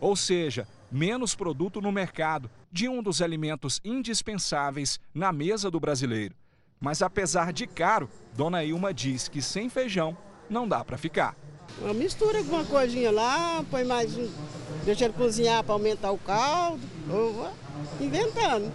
Ou 0.00 0.16
seja, 0.16 0.66
menos 0.90 1.34
produto 1.34 1.80
no 1.80 1.92
mercado 1.92 2.50
de 2.70 2.88
um 2.88 3.02
dos 3.02 3.22
alimentos 3.22 3.80
indispensáveis 3.84 4.98
na 5.14 5.32
mesa 5.32 5.70
do 5.70 5.80
brasileiro. 5.80 6.34
Mas 6.80 7.00
apesar 7.00 7.52
de 7.52 7.66
caro, 7.66 8.10
Dona 8.36 8.64
Ilma 8.64 8.92
diz 8.92 9.28
que 9.28 9.40
sem 9.40 9.68
feijão 9.68 10.16
não 10.50 10.68
dá 10.68 10.84
para 10.84 10.98
ficar. 10.98 11.36
Uma 11.80 11.94
mistura 11.94 12.38
alguma 12.38 12.64
coisinha 12.64 13.10
lá, 13.10 13.64
põe 13.70 13.84
mais 13.84 14.16
um, 14.16 14.30
deixa 14.84 15.06
ele 15.06 15.14
cozinhar 15.14 15.64
para 15.64 15.72
aumentar 15.72 16.12
o 16.12 16.18
caldo, 16.18 16.82
inventando. 18.00 18.72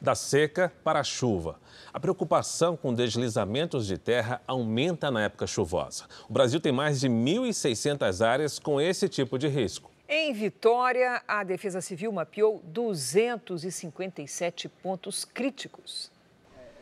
Da 0.00 0.14
seca 0.14 0.72
para 0.82 1.00
a 1.00 1.04
chuva. 1.04 1.60
A 1.92 1.98
preocupação 1.98 2.76
com 2.76 2.92
deslizamentos 2.92 3.86
de 3.86 3.96
terra 3.96 4.42
aumenta 4.46 5.10
na 5.10 5.22
época 5.22 5.46
chuvosa. 5.46 6.04
O 6.28 6.32
Brasil 6.32 6.60
tem 6.60 6.70
mais 6.70 7.00
de 7.00 7.08
1.600 7.08 8.26
áreas 8.26 8.58
com 8.58 8.78
esse 8.78 9.08
tipo 9.08 9.38
de 9.38 9.48
risco. 9.48 9.90
Em 10.06 10.32
Vitória, 10.32 11.22
a 11.26 11.42
Defesa 11.42 11.80
Civil 11.80 12.12
mapeou 12.12 12.60
257 12.64 14.68
pontos 14.68 15.24
críticos. 15.24 16.10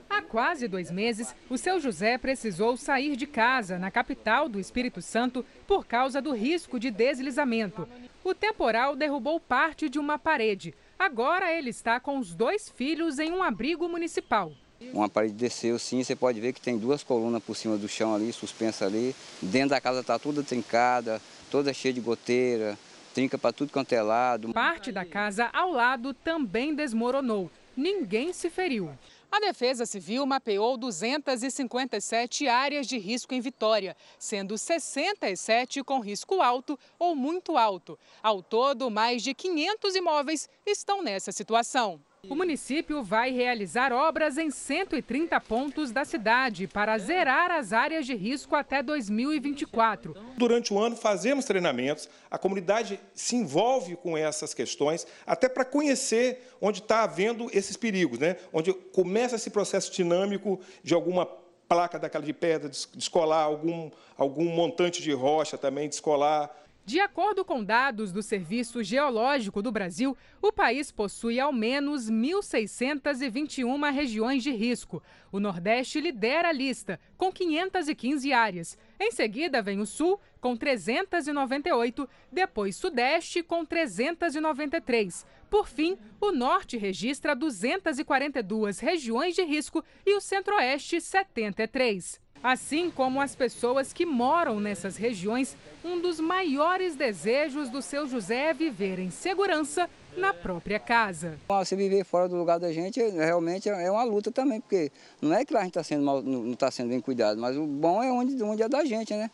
Há 0.08 0.22
quase 0.22 0.68
dois 0.68 0.90
meses, 0.90 1.34
o 1.50 1.58
seu 1.58 1.80
José 1.80 2.16
precisou 2.18 2.76
sair 2.76 3.16
de 3.16 3.26
casa, 3.26 3.78
na 3.78 3.90
capital 3.90 4.48
do 4.48 4.60
Espírito 4.60 5.02
Santo, 5.02 5.44
por 5.66 5.86
causa 5.86 6.22
do 6.22 6.32
risco 6.32 6.78
de 6.78 6.90
deslizamento. 6.90 7.88
O 8.22 8.34
temporal 8.34 8.94
derrubou 8.94 9.40
parte 9.40 9.88
de 9.88 9.98
uma 9.98 10.18
parede. 10.18 10.74
Agora 10.98 11.52
ele 11.52 11.70
está 11.70 12.00
com 12.00 12.18
os 12.18 12.34
dois 12.34 12.68
filhos 12.68 13.18
em 13.18 13.32
um 13.32 13.42
abrigo 13.42 13.88
municipal. 13.88 14.52
Uma 14.92 15.08
parede 15.08 15.34
desceu 15.34 15.78
sim, 15.78 16.02
você 16.02 16.14
pode 16.14 16.40
ver 16.40 16.52
que 16.52 16.60
tem 16.60 16.78
duas 16.78 17.02
colunas 17.02 17.42
por 17.42 17.56
cima 17.56 17.76
do 17.76 17.88
chão 17.88 18.14
ali, 18.14 18.32
suspensa 18.32 18.84
ali. 18.84 19.14
Dentro 19.40 19.70
da 19.70 19.80
casa 19.80 20.00
está 20.00 20.18
toda 20.18 20.42
trincada, 20.42 21.20
toda 21.50 21.72
cheia 21.72 21.94
de 21.94 22.00
goteira, 22.00 22.78
trinca 23.14 23.38
para 23.38 23.52
tudo 23.52 23.72
quanto 23.72 23.92
é 23.92 24.02
lado. 24.02 24.52
Parte 24.52 24.92
da 24.92 25.04
casa 25.04 25.48
ao 25.52 25.72
lado 25.72 26.12
também 26.12 26.74
desmoronou. 26.74 27.50
Ninguém 27.76 28.32
se 28.32 28.48
feriu. 28.50 28.90
A 29.30 29.40
Defesa 29.40 29.84
Civil 29.84 30.24
mapeou 30.24 30.78
257 30.78 32.48
áreas 32.48 32.86
de 32.86 32.96
risco 32.96 33.34
em 33.34 33.40
Vitória, 33.40 33.96
sendo 34.18 34.56
67 34.56 35.82
com 35.82 36.00
risco 36.00 36.40
alto 36.40 36.78
ou 36.98 37.14
muito 37.14 37.56
alto. 37.58 37.98
Ao 38.22 38.42
todo, 38.42 38.90
mais 38.90 39.22
de 39.22 39.34
500 39.34 39.94
imóveis 39.94 40.48
estão 40.64 41.02
nessa 41.02 41.32
situação. 41.32 42.00
O 42.28 42.34
município 42.34 43.02
vai 43.02 43.30
realizar 43.30 43.92
obras 43.92 44.36
em 44.36 44.50
130 44.50 45.40
pontos 45.40 45.92
da 45.92 46.04
cidade 46.04 46.66
para 46.66 46.98
zerar 46.98 47.50
as 47.50 47.72
áreas 47.72 48.04
de 48.04 48.14
risco 48.14 48.56
até 48.56 48.82
2024. 48.82 50.16
Durante 50.36 50.72
o 50.72 50.78
ano, 50.78 50.96
fazemos 50.96 51.44
treinamentos, 51.44 52.08
a 52.30 52.38
comunidade 52.38 52.98
se 53.14 53.36
envolve 53.36 53.96
com 53.96 54.16
essas 54.16 54.52
questões, 54.52 55.06
até 55.26 55.48
para 55.48 55.64
conhecer 55.64 56.50
onde 56.60 56.80
está 56.80 57.02
havendo 57.02 57.48
esses 57.52 57.76
perigos, 57.76 58.18
né? 58.18 58.36
onde 58.52 58.72
começa 58.72 59.36
esse 59.36 59.50
processo 59.50 59.92
dinâmico 59.92 60.60
de 60.82 60.94
alguma 60.94 61.26
placa 61.68 61.98
daquela 61.98 62.24
de 62.24 62.32
pedra 62.32 62.68
descolar, 62.68 63.44
algum, 63.44 63.90
algum 64.16 64.44
montante 64.44 65.02
de 65.02 65.12
rocha 65.12 65.58
também 65.58 65.88
descolar. 65.88 66.54
De 66.86 67.00
acordo 67.00 67.44
com 67.44 67.64
dados 67.64 68.12
do 68.12 68.22
Serviço 68.22 68.80
Geológico 68.80 69.60
do 69.60 69.72
Brasil, 69.72 70.16
o 70.40 70.52
país 70.52 70.92
possui 70.92 71.40
ao 71.40 71.52
menos 71.52 72.08
1.621 72.08 73.92
regiões 73.92 74.40
de 74.44 74.52
risco. 74.52 75.02
O 75.32 75.40
Nordeste 75.40 76.00
lidera 76.00 76.50
a 76.50 76.52
lista, 76.52 77.00
com 77.16 77.32
515 77.32 78.32
áreas. 78.32 78.78
Em 79.00 79.10
seguida, 79.10 79.60
vem 79.60 79.80
o 79.80 79.84
Sul, 79.84 80.20
com 80.40 80.56
398, 80.56 82.08
depois 82.30 82.76
Sudeste, 82.76 83.42
com 83.42 83.64
393. 83.64 85.26
Por 85.50 85.66
fim, 85.66 85.98
o 86.20 86.30
Norte 86.30 86.76
registra 86.76 87.34
242 87.34 88.78
regiões 88.78 89.34
de 89.34 89.42
risco 89.42 89.84
e 90.06 90.14
o 90.14 90.20
Centro-Oeste, 90.20 91.00
73. 91.00 92.24
Assim 92.42 92.90
como 92.90 93.20
as 93.20 93.34
pessoas 93.34 93.92
que 93.92 94.06
moram 94.06 94.60
nessas 94.60 94.96
regiões, 94.96 95.56
um 95.84 96.00
dos 96.00 96.20
maiores 96.20 96.94
desejos 96.94 97.68
do 97.68 97.82
seu 97.82 98.06
José 98.06 98.50
é 98.50 98.54
viver 98.54 98.98
em 98.98 99.10
segurança 99.10 99.88
na 100.16 100.32
própria 100.32 100.78
casa. 100.78 101.38
Se 101.64 101.76
viver 101.76 102.04
fora 102.04 102.28
do 102.28 102.36
lugar 102.36 102.58
da 102.58 102.72
gente, 102.72 103.00
realmente 103.00 103.68
é 103.68 103.90
uma 103.90 104.04
luta 104.04 104.30
também, 104.30 104.60
porque 104.60 104.90
não 105.20 105.34
é 105.34 105.44
que 105.44 105.52
lá 105.52 105.60
a 105.60 105.62
gente 105.64 105.72
está 105.72 105.82
sendo 105.82 106.04
mal, 106.04 106.22
não 106.22 106.52
está 106.52 106.70
sendo 106.70 106.88
bem 106.88 107.00
cuidado, 107.00 107.40
mas 107.40 107.56
o 107.56 107.66
bom 107.66 108.02
é 108.02 108.10
onde, 108.10 108.42
onde 108.42 108.62
é 108.62 108.68
da 108.68 108.84
gente, 108.84 109.14
né? 109.14 109.30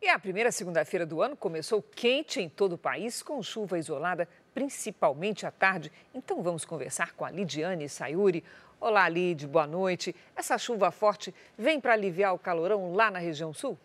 E 0.00 0.08
a 0.08 0.18
primeira 0.18 0.50
segunda-feira 0.50 1.06
do 1.06 1.22
ano 1.22 1.36
começou 1.36 1.80
quente 1.80 2.40
em 2.40 2.48
todo 2.48 2.72
o 2.72 2.78
país, 2.78 3.22
com 3.22 3.40
chuva 3.40 3.78
isolada, 3.78 4.28
principalmente 4.52 5.46
à 5.46 5.50
tarde. 5.52 5.92
Então 6.12 6.42
vamos 6.42 6.64
conversar 6.64 7.12
com 7.14 7.24
a 7.24 7.30
Lidiane 7.30 7.88
Sayuri. 7.88 8.42
Olá, 8.84 9.08
Lid, 9.08 9.46
boa 9.46 9.64
noite. 9.64 10.12
Essa 10.34 10.58
chuva 10.58 10.90
forte 10.90 11.32
vem 11.56 11.80
para 11.80 11.92
aliviar 11.92 12.34
o 12.34 12.38
calorão 12.38 12.92
lá 12.92 13.12
na 13.12 13.20
região 13.20 13.54
sul? 13.54 13.78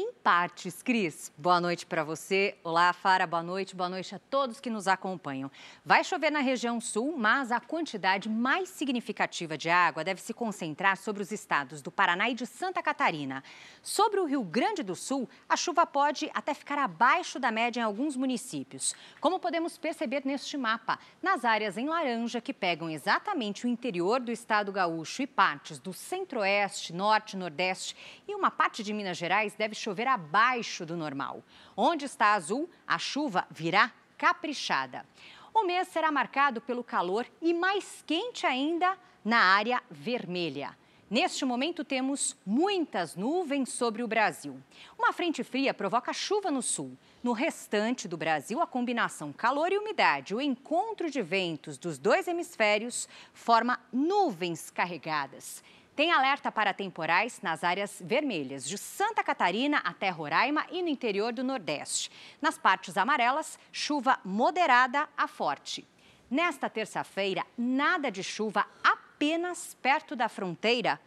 Em 0.00 0.12
partes, 0.12 0.80
Cris. 0.80 1.32
Boa 1.36 1.60
noite 1.60 1.84
para 1.84 2.04
você. 2.04 2.56
Olá, 2.62 2.92
Fara, 2.92 3.26
boa 3.26 3.42
noite. 3.42 3.74
Boa 3.74 3.88
noite 3.88 4.14
a 4.14 4.18
todos 4.20 4.60
que 4.60 4.70
nos 4.70 4.86
acompanham. 4.86 5.50
Vai 5.84 6.04
chover 6.04 6.30
na 6.30 6.38
região 6.38 6.80
sul, 6.80 7.16
mas 7.18 7.50
a 7.50 7.58
quantidade 7.58 8.28
mais 8.28 8.68
significativa 8.68 9.58
de 9.58 9.68
água 9.68 10.04
deve 10.04 10.20
se 10.20 10.32
concentrar 10.32 10.96
sobre 10.96 11.20
os 11.20 11.32
estados 11.32 11.82
do 11.82 11.90
Paraná 11.90 12.30
e 12.30 12.34
de 12.34 12.46
Santa 12.46 12.80
Catarina. 12.80 13.42
Sobre 13.82 14.20
o 14.20 14.24
Rio 14.24 14.44
Grande 14.44 14.84
do 14.84 14.94
Sul, 14.94 15.28
a 15.48 15.56
chuva 15.56 15.84
pode 15.84 16.30
até 16.32 16.54
ficar 16.54 16.78
abaixo 16.78 17.40
da 17.40 17.50
média 17.50 17.80
em 17.80 17.82
alguns 17.82 18.14
municípios. 18.16 18.94
Como 19.20 19.40
podemos 19.40 19.76
perceber 19.76 20.22
neste 20.24 20.56
mapa, 20.56 20.96
nas 21.20 21.44
áreas 21.44 21.76
em 21.76 21.88
laranja 21.88 22.40
que 22.40 22.52
pegam 22.52 22.88
exatamente 22.88 23.66
o 23.66 23.68
interior 23.68 24.20
do 24.20 24.30
estado 24.30 24.70
gaúcho 24.70 25.22
e 25.22 25.26
partes 25.26 25.80
do 25.80 25.92
centro-oeste, 25.92 26.92
norte, 26.92 27.36
nordeste 27.36 27.96
e 28.28 28.34
uma 28.36 28.48
parte 28.48 28.84
de 28.84 28.92
Minas 28.92 29.16
Gerais 29.16 29.56
deve 29.56 29.74
chover 29.74 29.87
chover 29.88 30.06
abaixo 30.06 30.84
do 30.84 30.96
normal. 30.96 31.42
Onde 31.74 32.04
está 32.04 32.34
azul, 32.34 32.68
a 32.86 32.98
chuva 32.98 33.46
virá 33.50 33.90
caprichada. 34.18 35.06
O 35.54 35.64
mês 35.64 35.88
será 35.88 36.12
marcado 36.12 36.60
pelo 36.60 36.84
calor 36.84 37.26
e 37.40 37.54
mais 37.54 38.04
quente 38.06 38.46
ainda 38.46 38.98
na 39.24 39.38
área 39.38 39.82
vermelha. 39.90 40.76
Neste 41.10 41.42
momento, 41.46 41.84
temos 41.84 42.36
muitas 42.44 43.16
nuvens 43.16 43.70
sobre 43.70 44.02
o 44.02 44.06
Brasil. 44.06 44.62
Uma 44.98 45.10
frente 45.10 45.42
fria 45.42 45.72
provoca 45.72 46.12
chuva 46.12 46.50
no 46.50 46.60
sul. 46.60 46.94
No 47.22 47.32
restante 47.32 48.06
do 48.06 48.18
Brasil, 48.18 48.60
a 48.60 48.66
combinação 48.66 49.32
calor 49.32 49.72
e 49.72 49.78
umidade, 49.78 50.34
o 50.34 50.40
encontro 50.40 51.10
de 51.10 51.22
ventos 51.22 51.78
dos 51.78 51.98
dois 51.98 52.28
hemisférios, 52.28 53.08
forma 53.32 53.80
nuvens 53.90 54.68
carregadas. 54.68 55.62
Tem 55.98 56.12
alerta 56.12 56.52
para 56.52 56.72
temporais 56.72 57.40
nas 57.42 57.64
áreas 57.64 58.00
vermelhas, 58.00 58.68
de 58.68 58.78
Santa 58.78 59.24
Catarina 59.24 59.78
até 59.78 60.10
Roraima 60.10 60.64
e 60.70 60.80
no 60.80 60.86
interior 60.86 61.32
do 61.32 61.42
Nordeste. 61.42 62.08
Nas 62.40 62.56
partes 62.56 62.96
amarelas, 62.96 63.58
chuva 63.72 64.16
moderada 64.24 65.08
a 65.16 65.26
forte. 65.26 65.84
Nesta 66.30 66.70
terça-feira, 66.70 67.44
nada 67.58 68.12
de 68.12 68.22
chuva 68.22 68.64
apenas 68.80 69.76
perto 69.82 70.14
da 70.14 70.28
fronteira 70.28 71.00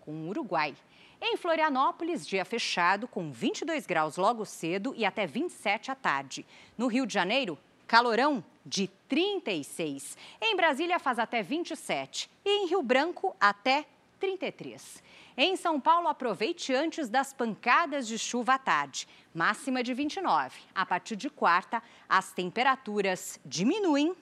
com 0.00 0.12
o 0.12 0.28
Uruguai. 0.28 0.74
Em 1.20 1.36
Florianópolis, 1.36 2.26
dia 2.26 2.42
fechado, 2.42 3.06
com 3.06 3.30
22 3.30 3.84
graus 3.84 4.16
logo 4.16 4.46
cedo 4.46 4.94
e 4.96 5.04
até 5.04 5.26
27 5.26 5.90
à 5.90 5.94
tarde. 5.94 6.46
No 6.78 6.86
Rio 6.86 7.04
de 7.04 7.12
Janeiro, 7.12 7.58
calorão 7.86 8.42
de 8.64 8.88
36. 9.10 10.16
Em 10.40 10.56
Brasília, 10.56 10.98
faz 10.98 11.18
até 11.18 11.42
27. 11.42 12.30
E 12.46 12.62
em 12.62 12.66
Rio 12.66 12.82
Branco, 12.82 13.36
até 13.38 13.84
33. 14.18 15.02
Em 15.36 15.56
São 15.56 15.80
Paulo, 15.80 16.08
aproveite 16.08 16.74
antes 16.74 17.08
das 17.08 17.32
pancadas 17.32 18.06
de 18.06 18.18
chuva 18.18 18.54
à 18.54 18.58
tarde. 18.58 19.06
Máxima 19.32 19.82
de 19.82 19.94
29. 19.94 20.58
A 20.74 20.84
partir 20.84 21.16
de 21.16 21.30
quarta, 21.30 21.82
as 22.08 22.32
temperaturas 22.32 23.38
diminuem 23.44 24.14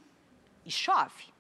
e 0.65 0.71
chove. 0.71 1.35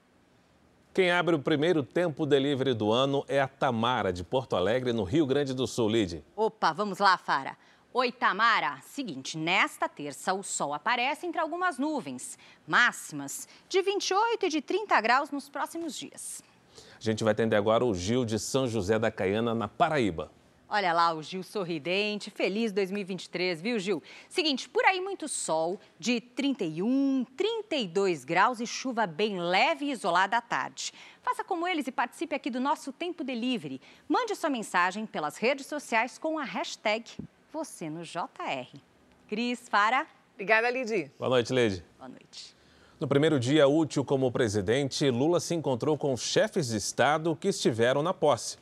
Quem 0.95 1.11
abre 1.11 1.35
o 1.35 1.39
primeiro 1.39 1.83
tempo 1.83 2.25
delivery 2.25 2.73
do 2.73 2.91
ano 2.91 3.23
é 3.29 3.39
a 3.39 3.47
Tamara, 3.47 4.11
de 4.11 4.25
Porto 4.25 4.57
Alegre, 4.57 4.95
no 4.95 5.05
Rio 5.05 5.27
Grande 5.27 5.53
do 5.53 5.67
Sul, 5.67 5.91
Lide. 5.91 6.25
Opa, 6.35 6.73
vamos 6.73 6.99
lá, 6.99 7.19
Fara. 7.19 7.55
Oi, 7.93 8.11
Tamara. 8.11 8.79
Seguinte, 8.83 9.37
nesta 9.37 9.89
terça 9.89 10.33
o 10.33 10.43
sol 10.43 10.73
aparece 10.73 11.27
entre 11.27 11.41
algumas 11.41 11.79
nuvens. 11.79 12.39
Máximas 12.67 13.47
de 13.69 13.83
28 13.83 14.47
e 14.47 14.49
de 14.49 14.63
30 14.63 14.99
graus 15.01 15.31
nos 15.31 15.49
próximos 15.51 15.95
dias. 15.95 16.43
A 16.99 17.03
gente 17.03 17.23
vai 17.23 17.33
atender 17.33 17.57
agora 17.57 17.85
o 17.85 17.95
Gil 17.95 18.25
de 18.25 18.39
São 18.39 18.67
José 18.67 18.99
da 18.99 19.11
Caiana, 19.11 19.55
na 19.55 19.69
Paraíba. 19.69 20.31
Olha 20.69 20.93
lá 20.93 21.15
o 21.15 21.23
Gil 21.23 21.45
sorridente, 21.45 22.29
feliz 22.29 22.73
2023, 22.73 23.63
viu, 23.63 23.79
Gil? 23.79 24.03
Seguinte, 24.29 24.69
por 24.69 24.85
aí 24.85 25.01
muito 25.01 25.29
sol, 25.29 25.79
de 25.97 26.21
31, 26.21 27.25
32 27.37 28.25
graus 28.25 28.59
e 28.59 28.67
chuva 28.67 29.07
bem 29.07 29.39
leve 29.39 29.85
e 29.85 29.93
isolada 29.93 30.37
à 30.37 30.41
tarde. 30.41 30.93
Faça 31.23 31.45
como 31.45 31.69
eles 31.69 31.87
e 31.87 31.93
participe 31.93 32.35
aqui 32.35 32.51
do 32.51 32.59
nosso 32.59 32.93
Tempo 32.93 33.23
Delivery. 33.23 33.81
Mande 34.09 34.35
sua 34.35 34.51
mensagem 34.51 35.07
pelas 35.07 35.37
redes 35.37 35.67
sociais 35.67 36.19
com 36.19 36.37
a 36.37 36.45
hashtag 36.45 37.13
você 37.53 37.89
no 37.89 38.03
JR. 38.03 38.81
Cris, 39.29 39.69
Fara. 39.69 40.05
Obrigada, 40.35 40.69
Lidy. 40.69 41.13
Boa 41.17 41.31
noite, 41.31 41.53
Lidy. 41.53 41.85
Boa 41.97 42.09
noite. 42.09 42.56
No 42.99 43.07
primeiro 43.07 43.39
dia 43.39 43.69
útil 43.69 44.03
como 44.03 44.33
presidente, 44.33 45.11
Lula 45.11 45.39
se 45.39 45.55
encontrou 45.55 45.99
com 45.99 46.17
chefes 46.17 46.69
de 46.69 46.79
Estado 46.79 47.37
que 47.37 47.49
estiveram 47.49 48.03
na 48.03 48.15
posse. 48.15 48.57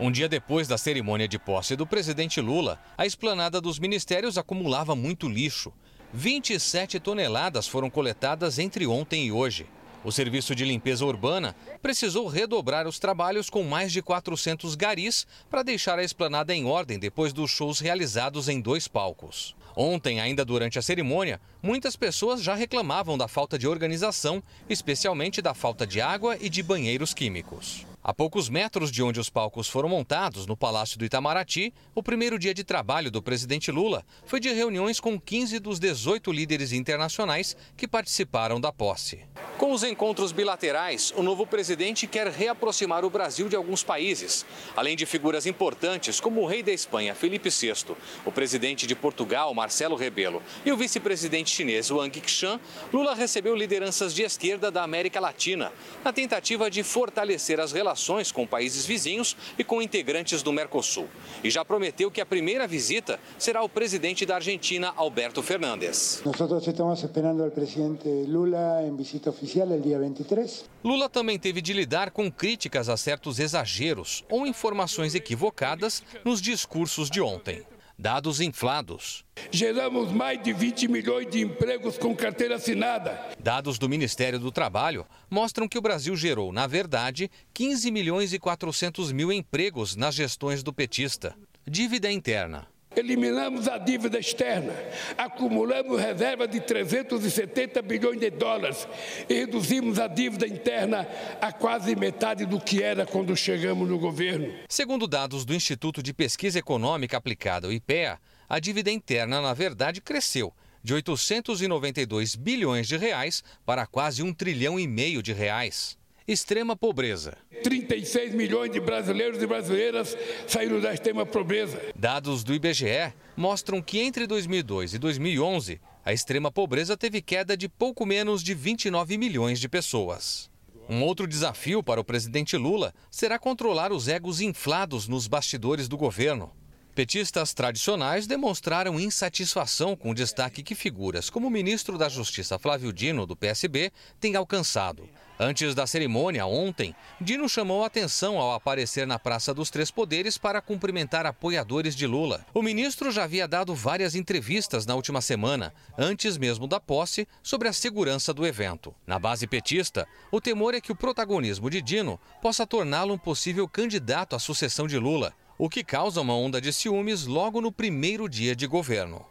Um 0.00 0.10
dia 0.10 0.28
depois 0.28 0.66
da 0.66 0.76
cerimônia 0.76 1.28
de 1.28 1.38
posse 1.38 1.76
do 1.76 1.86
presidente 1.86 2.40
Lula, 2.40 2.80
a 2.96 3.06
esplanada 3.06 3.60
dos 3.60 3.78
ministérios 3.78 4.36
acumulava 4.36 4.96
muito 4.96 5.28
lixo. 5.28 5.72
27 6.12 6.98
toneladas 6.98 7.68
foram 7.68 7.88
coletadas 7.88 8.58
entre 8.58 8.84
ontem 8.84 9.26
e 9.26 9.32
hoje. 9.32 9.68
O 10.02 10.10
serviço 10.10 10.52
de 10.52 10.64
limpeza 10.64 11.06
urbana 11.06 11.54
precisou 11.80 12.26
redobrar 12.26 12.88
os 12.88 12.98
trabalhos 12.98 13.48
com 13.48 13.62
mais 13.62 13.92
de 13.92 14.02
400 14.02 14.74
garis 14.74 15.24
para 15.48 15.62
deixar 15.62 16.00
a 16.00 16.04
esplanada 16.04 16.52
em 16.52 16.64
ordem 16.64 16.98
depois 16.98 17.32
dos 17.32 17.50
shows 17.52 17.78
realizados 17.78 18.48
em 18.48 18.60
dois 18.60 18.88
palcos. 18.88 19.54
Ontem, 19.80 20.20
ainda 20.20 20.44
durante 20.44 20.76
a 20.76 20.82
cerimônia, 20.82 21.40
muitas 21.62 21.94
pessoas 21.94 22.42
já 22.42 22.52
reclamavam 22.52 23.16
da 23.16 23.28
falta 23.28 23.56
de 23.56 23.68
organização, 23.68 24.42
especialmente 24.68 25.40
da 25.40 25.54
falta 25.54 25.86
de 25.86 26.00
água 26.00 26.36
e 26.40 26.48
de 26.48 26.64
banheiros 26.64 27.14
químicos. 27.14 27.86
A 28.08 28.14
poucos 28.14 28.48
metros 28.48 28.90
de 28.90 29.02
onde 29.02 29.20
os 29.20 29.28
palcos 29.28 29.68
foram 29.68 29.86
montados, 29.86 30.46
no 30.46 30.56
Palácio 30.56 30.98
do 30.98 31.04
Itamaraty, 31.04 31.74
o 31.94 32.02
primeiro 32.02 32.38
dia 32.38 32.54
de 32.54 32.64
trabalho 32.64 33.10
do 33.10 33.20
presidente 33.20 33.70
Lula 33.70 34.02
foi 34.24 34.40
de 34.40 34.50
reuniões 34.50 34.98
com 34.98 35.20
15 35.20 35.58
dos 35.58 35.78
18 35.78 36.32
líderes 36.32 36.72
internacionais 36.72 37.54
que 37.76 37.86
participaram 37.86 38.58
da 38.58 38.72
posse. 38.72 39.26
Com 39.58 39.72
os 39.72 39.82
encontros 39.82 40.32
bilaterais, 40.32 41.12
o 41.16 41.22
novo 41.22 41.46
presidente 41.46 42.06
quer 42.06 42.28
reaproximar 42.28 43.04
o 43.04 43.10
Brasil 43.10 43.46
de 43.46 43.56
alguns 43.56 43.82
países, 43.82 44.46
além 44.74 44.96
de 44.96 45.04
figuras 45.04 45.44
importantes 45.44 46.18
como 46.18 46.40
o 46.40 46.46
rei 46.46 46.62
da 46.62 46.72
Espanha, 46.72 47.14
Felipe 47.14 47.50
VI, 47.50 47.94
o 48.24 48.32
presidente 48.32 48.86
de 48.86 48.94
Portugal, 48.94 49.52
Marcelo 49.52 49.96
Rebelo, 49.96 50.42
e 50.64 50.72
o 50.72 50.78
vice-presidente 50.78 51.50
chinês, 51.50 51.90
Wang 51.90 52.18
Qishan. 52.20 52.58
Lula 52.90 53.14
recebeu 53.14 53.54
lideranças 53.54 54.14
de 54.14 54.22
esquerda 54.22 54.70
da 54.70 54.82
América 54.82 55.20
Latina, 55.20 55.70
na 56.02 56.10
tentativa 56.10 56.70
de 56.70 56.82
fortalecer 56.82 57.60
as 57.60 57.70
relações 57.70 57.97
com 58.32 58.46
países 58.46 58.86
vizinhos 58.86 59.36
e 59.58 59.64
com 59.64 59.82
integrantes 59.82 60.42
do 60.42 60.52
Mercosul. 60.52 61.08
E 61.42 61.50
já 61.50 61.64
prometeu 61.64 62.10
que 62.10 62.20
a 62.20 62.26
primeira 62.26 62.66
visita 62.66 63.18
será 63.38 63.60
ao 63.60 63.68
presidente 63.68 64.24
da 64.24 64.36
Argentina, 64.36 64.92
Alberto 64.96 65.42
Fernandes. 65.42 66.22
Nós 66.24 66.66
estamos 66.66 67.02
esperando 67.02 67.44
o 67.44 67.50
presidente 67.50 68.08
Lula 68.26 68.82
em 68.86 68.96
visita 68.96 69.30
oficial 69.30 69.72
el 69.72 69.80
dia 69.80 69.98
23. 69.98 70.64
Lula 70.84 71.08
também 71.08 71.38
teve 71.38 71.60
de 71.60 71.72
lidar 71.72 72.10
com 72.10 72.30
críticas 72.30 72.88
a 72.88 72.96
certos 72.96 73.38
exageros 73.38 74.24
ou 74.30 74.46
informações 74.46 75.14
equivocadas 75.14 76.02
nos 76.24 76.40
discursos 76.40 77.10
de 77.10 77.20
ontem. 77.20 77.64
Dados 78.00 78.40
inflados. 78.40 79.24
Geramos 79.50 80.12
mais 80.12 80.40
de 80.40 80.52
20 80.52 80.86
milhões 80.86 81.28
de 81.28 81.40
empregos 81.40 81.98
com 81.98 82.14
carteira 82.14 82.54
assinada. 82.54 83.20
Dados 83.40 83.76
do 83.76 83.88
Ministério 83.88 84.38
do 84.38 84.52
Trabalho 84.52 85.04
mostram 85.28 85.68
que 85.68 85.76
o 85.76 85.82
Brasil 85.82 86.14
gerou, 86.14 86.52
na 86.52 86.68
verdade, 86.68 87.28
15 87.52 87.90
milhões 87.90 88.32
e 88.32 88.38
400 88.38 89.10
mil 89.10 89.32
empregos 89.32 89.96
nas 89.96 90.14
gestões 90.14 90.62
do 90.62 90.72
petista. 90.72 91.34
Dívida 91.66 92.08
interna. 92.08 92.68
Eliminamos 92.98 93.68
a 93.68 93.78
dívida 93.78 94.18
externa, 94.18 94.74
acumulamos 95.16 96.00
reserva 96.00 96.48
de 96.48 96.58
370 96.58 97.80
bilhões 97.80 98.18
de 98.18 98.28
dólares 98.28 98.88
e 99.28 99.34
reduzimos 99.34 100.00
a 100.00 100.08
dívida 100.08 100.48
interna 100.48 101.06
a 101.40 101.52
quase 101.52 101.94
metade 101.94 102.44
do 102.44 102.60
que 102.60 102.82
era 102.82 103.06
quando 103.06 103.36
chegamos 103.36 103.88
no 103.88 104.00
governo. 104.00 104.52
Segundo 104.68 105.06
dados 105.06 105.44
do 105.44 105.54
Instituto 105.54 106.02
de 106.02 106.12
Pesquisa 106.12 106.58
Econômica 106.58 107.16
Aplicada, 107.16 107.68
o 107.68 107.72
IPEA, 107.72 108.18
a 108.48 108.58
dívida 108.58 108.90
interna, 108.90 109.40
na 109.40 109.54
verdade, 109.54 110.00
cresceu 110.00 110.52
de 110.82 110.92
892 110.94 112.34
bilhões 112.34 112.88
de 112.88 112.96
reais 112.96 113.44
para 113.64 113.86
quase 113.86 114.24
um 114.24 114.34
trilhão 114.34 114.78
e 114.78 114.88
meio 114.88 115.22
de 115.22 115.32
reais 115.32 115.96
extrema 116.28 116.76
pobreza. 116.76 117.38
36 117.64 118.34
milhões 118.34 118.70
de 118.70 118.78
brasileiros 118.78 119.42
e 119.42 119.46
brasileiras 119.46 120.14
saíram 120.46 120.78
da 120.78 120.92
extrema 120.92 121.24
pobreza. 121.24 121.80
Dados 121.96 122.44
do 122.44 122.54
IBGE 122.54 123.14
mostram 123.34 123.80
que 123.80 123.98
entre 123.98 124.26
2002 124.26 124.92
e 124.92 124.98
2011, 124.98 125.80
a 126.04 126.12
extrema 126.12 126.52
pobreza 126.52 126.98
teve 126.98 127.22
queda 127.22 127.56
de 127.56 127.66
pouco 127.66 128.04
menos 128.04 128.42
de 128.42 128.52
29 128.52 129.16
milhões 129.16 129.58
de 129.58 129.70
pessoas. 129.70 130.50
Um 130.86 131.02
outro 131.02 131.26
desafio 131.26 131.82
para 131.82 132.00
o 132.00 132.04
presidente 132.04 132.56
Lula 132.56 132.94
será 133.10 133.38
controlar 133.38 133.90
os 133.90 134.06
egos 134.06 134.40
inflados 134.40 135.08
nos 135.08 135.26
bastidores 135.26 135.88
do 135.88 135.96
governo. 135.96 136.52
Petistas 136.98 137.54
tradicionais 137.54 138.26
demonstraram 138.26 138.98
insatisfação 138.98 139.94
com 139.94 140.10
o 140.10 140.14
destaque 140.14 140.64
que 140.64 140.74
figuras 140.74 141.30
como 141.30 141.46
o 141.46 141.50
ministro 141.50 141.96
da 141.96 142.08
Justiça 142.08 142.58
Flávio 142.58 142.92
Dino, 142.92 143.24
do 143.24 143.36
PSB, 143.36 143.92
têm 144.18 144.34
alcançado. 144.34 145.08
Antes 145.38 145.76
da 145.76 145.86
cerimônia, 145.86 146.44
ontem, 146.44 146.92
Dino 147.20 147.48
chamou 147.48 147.84
atenção 147.84 148.36
ao 148.36 148.52
aparecer 148.52 149.06
na 149.06 149.16
Praça 149.16 149.54
dos 149.54 149.70
Três 149.70 149.92
Poderes 149.92 150.36
para 150.36 150.60
cumprimentar 150.60 151.24
apoiadores 151.24 151.94
de 151.94 152.04
Lula. 152.04 152.44
O 152.52 152.62
ministro 152.62 153.12
já 153.12 153.22
havia 153.22 153.46
dado 153.46 153.76
várias 153.76 154.16
entrevistas 154.16 154.84
na 154.84 154.96
última 154.96 155.20
semana, 155.20 155.72
antes 155.96 156.36
mesmo 156.36 156.66
da 156.66 156.80
posse, 156.80 157.28
sobre 157.44 157.68
a 157.68 157.72
segurança 157.72 158.34
do 158.34 158.44
evento. 158.44 158.92
Na 159.06 159.20
base 159.20 159.46
petista, 159.46 160.04
o 160.32 160.40
temor 160.40 160.74
é 160.74 160.80
que 160.80 160.90
o 160.90 160.96
protagonismo 160.96 161.70
de 161.70 161.80
Dino 161.80 162.18
possa 162.42 162.66
torná-lo 162.66 163.14
um 163.14 163.18
possível 163.18 163.68
candidato 163.68 164.34
à 164.34 164.40
sucessão 164.40 164.88
de 164.88 164.98
Lula 164.98 165.32
o 165.58 165.68
que 165.68 165.82
causa 165.82 166.20
uma 166.20 166.34
onda 166.34 166.60
de 166.60 166.72
ciúmes 166.72 167.26
logo 167.26 167.60
no 167.60 167.72
primeiro 167.72 168.28
dia 168.28 168.54
de 168.54 168.66
governo. 168.66 169.26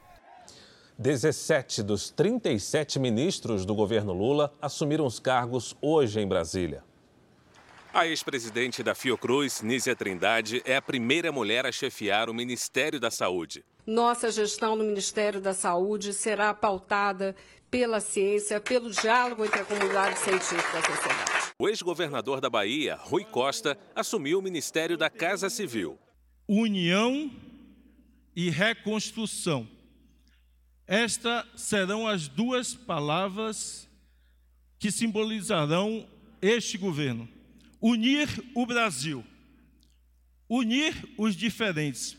17 0.99 1.82
dos 1.82 2.09
37 2.09 2.99
ministros 2.99 3.65
do 3.65 3.73
governo 3.73 4.11
Lula 4.11 4.53
assumiram 4.61 5.05
os 5.05 5.19
cargos 5.19 5.73
hoje 5.82 6.19
em 6.19 6.28
Brasília. 6.28 6.84
A 7.93 8.05
ex-presidente 8.05 8.84
da 8.84 8.93
Fiocruz, 8.93 9.61
Nízia 9.61 9.95
Trindade, 9.95 10.61
é 10.65 10.75
a 10.75 10.82
primeira 10.82 11.32
mulher 11.32 11.65
a 11.65 11.71
chefiar 11.71 12.30
o 12.30 12.34
Ministério 12.34 12.99
da 12.99 13.09
Saúde. 13.09 13.63
Nossa 13.86 14.30
gestão 14.30 14.75
no 14.75 14.84
Ministério 14.84 15.39
da 15.39 15.53
Saúde 15.53 16.13
será 16.13 16.53
pautada 16.53 17.36
pela 17.71 18.01
ciência, 18.01 18.59
pelo 18.59 18.89
diálogo 18.89 19.45
entre 19.45 19.61
a 19.61 19.65
comunidade 19.65 20.19
científica 20.19 20.75
e 20.75 20.78
a 20.78 20.95
sociedade. 20.95 21.53
O 21.57 21.69
ex-governador 21.69 22.41
da 22.41 22.49
Bahia, 22.49 22.95
Rui 22.95 23.23
Costa, 23.23 23.78
assumiu 23.95 24.39
o 24.39 24.41
Ministério 24.41 24.97
da 24.97 25.09
Casa 25.09 25.49
Civil 25.49 25.97
união 26.47 27.31
e 28.35 28.49
reconstrução. 28.49 29.67
Estas 30.87 31.45
serão 31.61 32.07
as 32.07 32.27
duas 32.27 32.73
palavras 32.73 33.87
que 34.79 34.91
simbolizarão 34.91 36.07
este 36.41 36.77
governo. 36.77 37.27
Unir 37.79 38.27
o 38.55 38.65
Brasil, 38.65 39.23
unir 40.49 40.95
os 41.17 41.35
diferentes. 41.35 42.16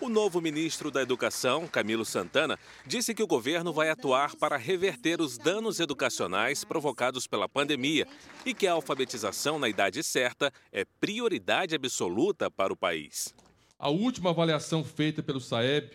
O 0.00 0.08
novo 0.08 0.40
ministro 0.40 0.90
da 0.90 1.02
Educação, 1.02 1.68
Camilo 1.68 2.06
Santana, 2.06 2.58
disse 2.86 3.14
que 3.14 3.22
o 3.22 3.26
governo 3.26 3.70
vai 3.70 3.90
atuar 3.90 4.34
para 4.34 4.56
reverter 4.56 5.20
os 5.20 5.36
danos 5.36 5.78
educacionais 5.78 6.64
provocados 6.64 7.26
pela 7.26 7.46
pandemia 7.46 8.08
e 8.46 8.54
que 8.54 8.66
a 8.66 8.72
alfabetização 8.72 9.58
na 9.58 9.68
idade 9.68 10.02
certa 10.02 10.50
é 10.72 10.86
prioridade 10.98 11.74
absoluta 11.74 12.50
para 12.50 12.72
o 12.72 12.76
país. 12.76 13.34
A 13.78 13.90
última 13.90 14.30
avaliação 14.30 14.82
feita 14.82 15.22
pelo 15.22 15.38
SAEB 15.38 15.90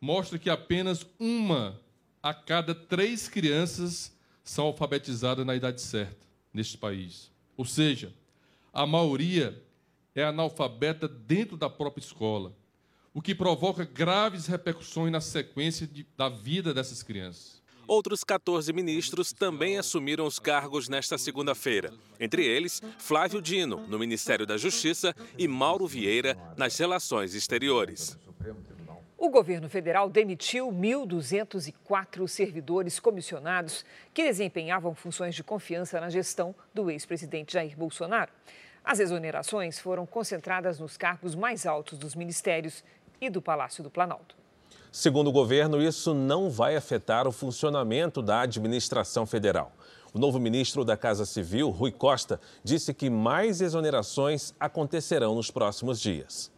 mostra 0.00 0.40
que 0.40 0.50
apenas 0.50 1.06
uma 1.16 1.80
a 2.20 2.34
cada 2.34 2.74
três 2.74 3.28
crianças 3.28 4.12
são 4.42 4.66
alfabetizadas 4.66 5.46
na 5.46 5.54
idade 5.54 5.80
certa 5.80 6.26
neste 6.52 6.76
país. 6.76 7.30
Ou 7.56 7.64
seja, 7.64 8.12
a 8.72 8.84
maioria 8.84 9.62
é 10.16 10.24
analfabeta 10.24 11.06
dentro 11.06 11.56
da 11.56 11.70
própria 11.70 12.02
escola 12.02 12.52
o 13.16 13.22
que 13.22 13.34
provoca 13.34 13.82
graves 13.82 14.46
repercussões 14.46 15.10
na 15.10 15.22
sequência 15.22 15.86
de, 15.86 16.06
da 16.18 16.28
vida 16.28 16.74
dessas 16.74 17.02
crianças. 17.02 17.62
Outros 17.88 18.22
14 18.22 18.70
ministros 18.74 19.32
também 19.32 19.78
assumiram 19.78 20.26
os 20.26 20.38
cargos 20.38 20.86
nesta 20.86 21.16
segunda-feira. 21.16 21.94
Entre 22.20 22.44
eles, 22.44 22.82
Flávio 22.98 23.40
Dino, 23.40 23.86
no 23.86 23.98
Ministério 23.98 24.44
da 24.44 24.58
Justiça, 24.58 25.14
e 25.38 25.48
Mauro 25.48 25.86
Vieira, 25.86 26.36
nas 26.58 26.76
Relações 26.76 27.34
Exteriores. 27.34 28.18
O 29.16 29.30
governo 29.30 29.70
federal 29.70 30.10
demitiu 30.10 30.70
1.204 30.70 32.28
servidores 32.28 33.00
comissionados 33.00 33.82
que 34.12 34.24
desempenhavam 34.24 34.94
funções 34.94 35.34
de 35.34 35.42
confiança 35.42 35.98
na 35.98 36.10
gestão 36.10 36.54
do 36.74 36.90
ex-presidente 36.90 37.54
Jair 37.54 37.74
Bolsonaro. 37.78 38.30
As 38.86 39.00
exonerações 39.00 39.80
foram 39.80 40.06
concentradas 40.06 40.78
nos 40.78 40.96
cargos 40.96 41.34
mais 41.34 41.66
altos 41.66 41.98
dos 41.98 42.14
ministérios 42.14 42.84
e 43.20 43.30
do 43.30 43.40
Palácio 43.42 43.82
do 43.82 43.90
Planalto. 43.90 44.36
Segundo 44.90 45.28
o 45.28 45.32
governo, 45.32 45.82
isso 45.82 46.14
não 46.14 46.48
vai 46.48 46.74
afetar 46.74 47.28
o 47.28 47.32
funcionamento 47.32 48.22
da 48.22 48.40
administração 48.40 49.26
federal. 49.26 49.72
O 50.14 50.18
novo 50.18 50.40
ministro 50.40 50.84
da 50.84 50.96
Casa 50.96 51.26
Civil, 51.26 51.68
Rui 51.68 51.92
Costa, 51.92 52.40
disse 52.64 52.94
que 52.94 53.10
mais 53.10 53.60
exonerações 53.60 54.54
acontecerão 54.58 55.34
nos 55.34 55.50
próximos 55.50 56.00
dias. 56.00 56.50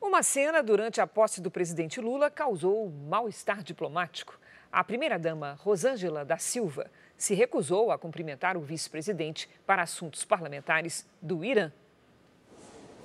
Uma 0.00 0.22
cena 0.22 0.62
durante 0.62 1.00
a 1.00 1.06
posse 1.06 1.40
do 1.40 1.50
presidente 1.50 2.00
Lula 2.00 2.30
causou 2.30 2.92
mal-estar 3.08 3.62
diplomático. 3.62 4.38
A 4.70 4.84
primeira-dama, 4.84 5.56
Rosângela 5.62 6.24
da 6.24 6.36
Silva, 6.36 6.90
se 7.16 7.34
recusou 7.34 7.90
a 7.90 7.96
cumprimentar 7.96 8.56
o 8.56 8.60
vice-presidente 8.60 9.48
para 9.66 9.82
assuntos 9.82 10.24
parlamentares 10.24 11.06
do 11.22 11.42
Irã 11.42 11.72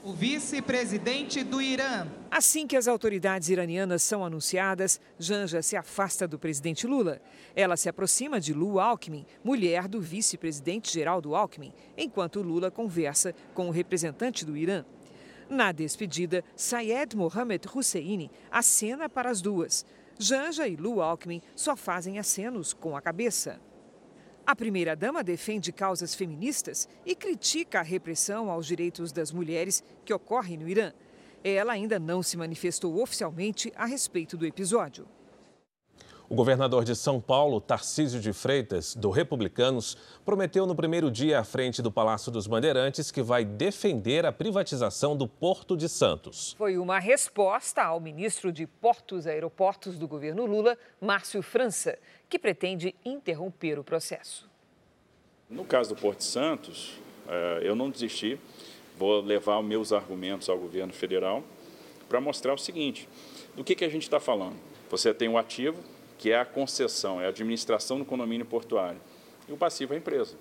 o 0.08 0.14
vice-presidente 0.14 1.43
do 1.43 1.62
Irã. 1.62 2.08
Assim 2.32 2.66
que 2.66 2.78
as 2.78 2.88
autoridades 2.88 3.49
iranianas 3.49 4.01
são 4.01 4.24
anunciadas, 4.24 5.01
Janja 5.20 5.62
se 5.62 5.76
afasta 5.76 6.26
do 6.26 6.39
presidente 6.39 6.88
Lula. 6.88 7.22
Ela 7.53 7.76
se 7.76 7.89
aproxima 7.89 8.39
de 8.39 8.53
Lu 8.53 8.80
Alckmin, 8.80 9.26
mulher 9.43 9.86
do 9.86 9.99
vice-presidente 9.99 10.93
Geraldo 10.93 11.36
Alckmin, 11.36 11.74
enquanto 11.97 12.41
Lula 12.41 12.72
conversa 12.72 13.36
com 13.53 13.68
o 13.68 13.72
representante 13.72 14.45
do 14.45 14.55
Irã. 14.55 14.86
Na 15.49 15.74
despedida, 15.74 16.41
Sayed 16.55 17.14
Mohamed 17.14 17.68
Husseini 17.76 18.32
acena 18.49 19.10
para 19.10 19.30
as 19.30 19.41
duas. 19.41 19.86
Janja 20.18 20.70
e 20.70 20.78
Lu 20.78 21.01
Alckmin 21.01 21.41
só 21.53 21.76
fazem 21.76 22.18
acenos 22.18 22.74
com 22.74 22.95
a 22.95 23.01
cabeça. 23.01 23.60
A 24.48 24.56
primeira-dama 24.56 25.26
defende 25.26 25.74
causas 25.74 26.16
feministas 26.16 26.88
e 27.06 27.14
critica 27.14 27.82
a 27.82 27.84
repressão 27.84 28.50
aos 28.50 28.66
direitos 28.66 29.12
das 29.12 29.30
mulheres 29.30 29.84
que 30.06 30.14
ocorre 30.14 30.56
no 30.56 30.70
Irã. 30.70 30.93
Ela 31.43 31.74
ainda 31.74 32.00
não 32.00 32.24
se 32.24 32.38
manifestou 32.38 33.02
oficialmente 33.02 33.74
a 33.76 33.86
respeito 33.86 34.38
do 34.38 34.45
episódio. 34.45 35.06
O 36.30 36.36
governador 36.36 36.84
de 36.84 36.93
São 36.93 37.21
Paulo, 37.21 37.61
Tarcísio 37.61 38.19
de 38.19 38.34
Freitas, 38.34 38.93
do 38.93 39.09
Republicanos, 39.09 39.95
prometeu 40.25 40.65
no 40.65 40.75
primeiro 40.75 41.09
dia 41.09 41.39
à 41.39 41.43
frente 41.45 41.82
do 41.82 41.89
Palácio 41.89 42.30
dos 42.30 42.47
Bandeirantes 42.47 43.11
que 43.11 43.21
vai 43.21 43.45
defender 43.45 44.25
a 44.25 44.32
privatização 44.34 45.15
do 45.15 45.25
Porto 45.25 45.78
de 45.78 45.88
Santos. 45.88 46.53
Foi 46.57 46.78
uma 46.78 46.99
resposta 46.99 47.82
ao 47.82 48.01
ministro 48.01 48.51
de 48.51 48.67
Portos 48.67 49.25
e 49.25 49.30
Aeroportos 49.30 49.97
do 49.97 50.05
governo 50.05 50.45
Lula, 50.45 50.78
Márcio 50.99 51.41
França, 51.41 51.97
que 52.28 52.38
pretende 52.38 52.93
interromper 53.05 53.80
o 53.80 53.84
processo. 53.84 54.49
No 55.49 55.63
caso 55.63 55.95
do 55.95 56.01
Porto 56.01 56.17
de 56.17 56.25
Santos, 56.25 56.99
eh, 57.30 57.61
eu 57.61 57.73
não 57.73 57.89
desisti, 57.89 58.38
vou 58.97 59.21
levar 59.21 59.63
meus 59.63 59.93
argumentos 59.93 60.49
ao 60.49 60.57
governo 60.57 60.91
federal 60.91 61.41
para 62.09 62.19
mostrar 62.19 62.53
o 62.53 62.57
seguinte: 62.57 63.07
do 63.55 63.63
que, 63.63 63.75
que 63.75 63.86
a 63.86 63.89
gente 63.89 64.03
está 64.03 64.19
falando? 64.19 64.57
Você 64.89 65.13
tem 65.13 65.30
um 65.30 65.38
ativo, 65.38 65.82
que 66.18 66.32
é 66.32 66.39
a 66.39 66.45
concessão, 66.45 67.22
é 67.22 67.26
a 67.26 67.30
administração 67.30 67.99
do 67.99 68.05
condomínio 68.05 68.45
portuário. 68.45 68.99
E 69.47 69.53
o 69.53 69.57
passivo 69.57 69.93
é 69.93 69.97
a 69.97 69.99
empresa. 69.99 70.36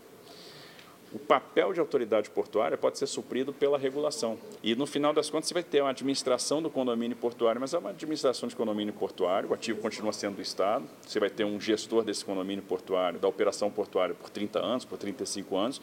O 1.13 1.19
papel 1.19 1.73
de 1.73 1.79
autoridade 1.79 2.29
portuária 2.29 2.77
pode 2.77 2.99
ser 2.99 3.07
suprido 3.07 3.53
pela 3.53 3.79
regulação. 3.79 4.37
E, 4.63 4.75
no 4.75 4.87
final 4.87 5.13
das 5.13 5.31
contas, 5.31 5.49
você 5.49 5.55
vai 5.55 5.63
ter 5.63 5.81
uma 5.81 5.91
administração 5.91 6.61
do 6.61 6.69
condomínio 6.69 7.17
portuário, 7.17 7.61
mas 7.61 7.73
é 7.73 7.79
uma 7.79 7.91
administração 7.91 8.49
de 8.49 8.57
condomínio 8.57 8.93
portuário, 8.93 9.49
o 9.51 9.55
ativo 9.55 9.81
continua 9.81 10.13
sendo 10.13 10.37
do 10.37 10.43
Estado, 10.43 10.85
você 11.07 11.21
vai 11.21 11.31
ter 11.31 11.45
um 11.45 11.61
gestor 11.61 12.03
desse 12.03 12.25
condomínio 12.25 12.63
portuário, 12.65 13.21
da 13.21 13.29
operação 13.29 13.71
portuária, 13.71 14.15
por 14.15 14.29
30 14.29 14.59
anos, 14.59 14.85
por 14.85 14.99
35 14.99 15.57
anos, 15.57 15.81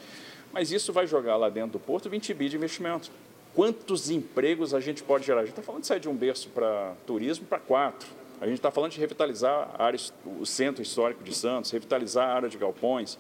mas 0.51 0.71
isso 0.71 0.91
vai 0.91 1.07
jogar 1.07 1.37
lá 1.37 1.49
dentro 1.49 1.71
do 1.71 1.79
porto 1.79 2.09
20 2.09 2.33
bi 2.33 2.49
de 2.49 2.57
investimento. 2.57 3.09
Quantos 3.55 4.09
empregos 4.09 4.73
a 4.73 4.79
gente 4.79 5.01
pode 5.03 5.25
gerar? 5.25 5.41
A 5.41 5.45
gente 5.45 5.53
está 5.53 5.63
falando 5.63 5.81
de 5.81 5.87
sair 5.87 5.99
de 5.99 6.09
um 6.09 6.15
berço 6.15 6.49
para 6.49 6.93
turismo 7.05 7.45
para 7.45 7.59
quatro 7.59 8.22
a 8.43 8.45
gente 8.45 8.55
está 8.55 8.69
falando 8.69 8.91
de 8.91 8.99
revitalizar 8.99 9.73
área, 9.79 9.97
o 10.25 10.45
centro 10.45 10.81
histórico 10.81 11.23
de 11.23 11.33
Santos, 11.33 11.71
revitalizar 11.71 12.27
a 12.29 12.33
área 12.33 12.49
de 12.49 12.57
galpões. 12.57 13.17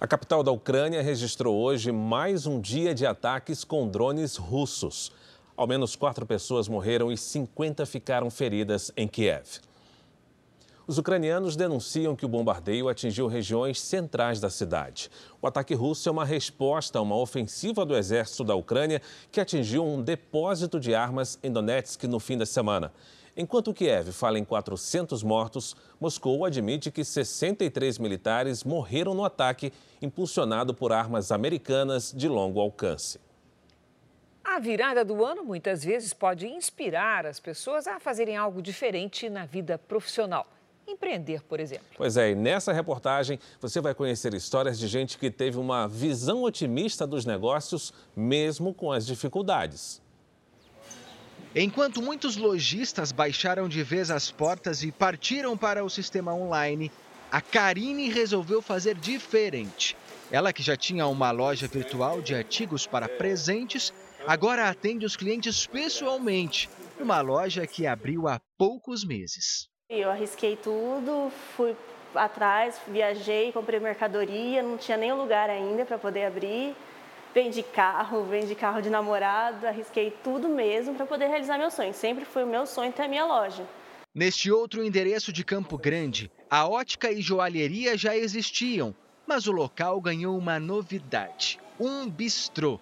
A 0.00 0.06
capital 0.06 0.44
da 0.44 0.52
Ucrânia 0.52 1.02
registrou 1.02 1.60
hoje 1.60 1.90
mais 1.90 2.46
um 2.46 2.60
dia 2.60 2.94
de 2.94 3.04
ataques 3.04 3.64
com 3.64 3.88
drones 3.88 4.36
russos. 4.36 5.10
Ao 5.56 5.66
menos 5.66 5.96
quatro 5.96 6.24
pessoas 6.24 6.68
morreram 6.68 7.10
e 7.10 7.16
50 7.16 7.84
ficaram 7.84 8.30
feridas 8.30 8.92
em 8.96 9.08
Kiev. 9.08 9.60
Os 10.92 10.98
ucranianos 10.98 11.56
denunciam 11.56 12.14
que 12.14 12.26
o 12.26 12.28
bombardeio 12.28 12.86
atingiu 12.86 13.26
regiões 13.26 13.80
centrais 13.80 14.38
da 14.38 14.50
cidade. 14.50 15.10
O 15.40 15.46
ataque 15.46 15.72
russo 15.72 16.06
é 16.06 16.12
uma 16.12 16.22
resposta 16.22 16.98
a 16.98 17.00
uma 17.00 17.16
ofensiva 17.16 17.86
do 17.86 17.96
exército 17.96 18.44
da 18.44 18.54
Ucrânia 18.54 19.00
que 19.30 19.40
atingiu 19.40 19.86
um 19.86 20.02
depósito 20.02 20.78
de 20.78 20.94
armas 20.94 21.38
em 21.42 21.50
Donetsk 21.50 22.04
no 22.04 22.20
fim 22.20 22.36
da 22.36 22.44
semana. 22.44 22.92
Enquanto 23.34 23.72
Kiev 23.72 24.12
fala 24.12 24.38
em 24.38 24.44
400 24.44 25.22
mortos, 25.22 25.74
Moscou 25.98 26.44
admite 26.44 26.90
que 26.90 27.02
63 27.02 27.96
militares 27.96 28.62
morreram 28.62 29.14
no 29.14 29.24
ataque 29.24 29.72
impulsionado 30.02 30.74
por 30.74 30.92
armas 30.92 31.32
americanas 31.32 32.12
de 32.14 32.28
longo 32.28 32.60
alcance. 32.60 33.18
A 34.44 34.58
virada 34.58 35.02
do 35.02 35.24
ano 35.24 35.42
muitas 35.42 35.82
vezes 35.82 36.12
pode 36.12 36.46
inspirar 36.46 37.24
as 37.24 37.40
pessoas 37.40 37.86
a 37.86 37.98
fazerem 37.98 38.36
algo 38.36 38.60
diferente 38.60 39.30
na 39.30 39.46
vida 39.46 39.78
profissional. 39.78 40.46
Empreender, 40.86 41.42
por 41.42 41.60
exemplo. 41.60 41.86
Pois 41.96 42.16
é, 42.16 42.30
e 42.30 42.34
nessa 42.34 42.72
reportagem 42.72 43.38
você 43.60 43.80
vai 43.80 43.94
conhecer 43.94 44.34
histórias 44.34 44.78
de 44.78 44.88
gente 44.88 45.16
que 45.16 45.30
teve 45.30 45.58
uma 45.58 45.86
visão 45.86 46.42
otimista 46.42 47.06
dos 47.06 47.24
negócios, 47.24 47.92
mesmo 48.16 48.74
com 48.74 48.90
as 48.90 49.06
dificuldades. 49.06 50.02
Enquanto 51.54 52.00
muitos 52.00 52.36
lojistas 52.36 53.12
baixaram 53.12 53.68
de 53.68 53.82
vez 53.82 54.10
as 54.10 54.30
portas 54.30 54.82
e 54.82 54.90
partiram 54.90 55.56
para 55.56 55.84
o 55.84 55.90
sistema 55.90 56.34
online, 56.34 56.90
a 57.30 57.40
Karine 57.40 58.08
resolveu 58.08 58.62
fazer 58.62 58.94
diferente. 58.94 59.96
Ela, 60.30 60.52
que 60.52 60.62
já 60.62 60.76
tinha 60.76 61.06
uma 61.06 61.30
loja 61.30 61.68
virtual 61.68 62.22
de 62.22 62.34
artigos 62.34 62.86
para 62.86 63.08
presentes, 63.08 63.92
agora 64.26 64.68
atende 64.68 65.04
os 65.04 65.14
clientes 65.14 65.66
pessoalmente, 65.66 66.70
numa 66.98 67.20
loja 67.20 67.66
que 67.66 67.86
abriu 67.86 68.28
há 68.28 68.40
poucos 68.56 69.04
meses. 69.04 69.71
Eu 69.94 70.10
arrisquei 70.10 70.56
tudo, 70.56 71.30
fui 71.54 71.76
atrás, 72.14 72.80
viajei, 72.88 73.52
comprei 73.52 73.78
mercadoria, 73.78 74.62
não 74.62 74.78
tinha 74.78 74.96
nem 74.96 75.12
lugar 75.12 75.50
ainda 75.50 75.84
para 75.84 75.98
poder 75.98 76.24
abrir. 76.24 76.74
Vendi 77.34 77.62
carro, 77.62 78.24
vendi 78.24 78.54
carro 78.54 78.80
de 78.80 78.88
namorado, 78.88 79.66
arrisquei 79.66 80.10
tudo 80.24 80.48
mesmo 80.48 80.94
para 80.94 81.04
poder 81.04 81.26
realizar 81.26 81.58
meu 81.58 81.70
sonho. 81.70 81.92
Sempre 81.92 82.24
foi 82.24 82.42
o 82.44 82.46
meu 82.46 82.66
sonho 82.66 82.90
ter 82.90 83.02
a 83.02 83.08
minha 83.08 83.26
loja. 83.26 83.66
Neste 84.14 84.50
outro 84.50 84.82
endereço 84.82 85.30
de 85.30 85.44
Campo 85.44 85.76
Grande, 85.76 86.32
a 86.48 86.66
ótica 86.66 87.12
e 87.12 87.20
joalheria 87.20 87.94
já 87.94 88.16
existiam, 88.16 88.94
mas 89.26 89.46
o 89.46 89.52
local 89.52 90.00
ganhou 90.00 90.38
uma 90.38 90.58
novidade: 90.58 91.60
um 91.78 92.08
bistrô. 92.08 92.80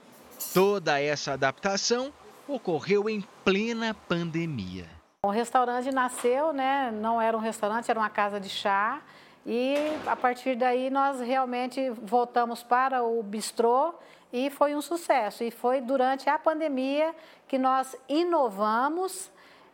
Toda 0.54 1.00
essa 1.00 1.32
adaptação 1.32 2.12
ocorreu 2.46 3.10
em 3.10 3.20
plena 3.44 3.94
pandemia. 3.94 4.99
O 5.22 5.28
restaurante 5.28 5.92
nasceu, 5.92 6.50
né? 6.50 6.90
Não 6.90 7.20
era 7.20 7.36
um 7.36 7.40
restaurante, 7.40 7.90
era 7.90 8.00
uma 8.00 8.08
casa 8.08 8.40
de 8.40 8.48
chá. 8.48 9.02
E 9.44 9.74
a 10.06 10.16
partir 10.16 10.56
daí 10.56 10.88
nós 10.88 11.20
realmente 11.20 11.90
voltamos 11.90 12.62
para 12.62 13.02
o 13.02 13.22
bistrô 13.22 13.92
e 14.32 14.48
foi 14.48 14.74
um 14.74 14.80
sucesso. 14.80 15.44
E 15.44 15.50
foi 15.50 15.82
durante 15.82 16.30
a 16.30 16.38
pandemia 16.38 17.14
que 17.46 17.58
nós 17.58 17.94
inovamos, 18.08 19.30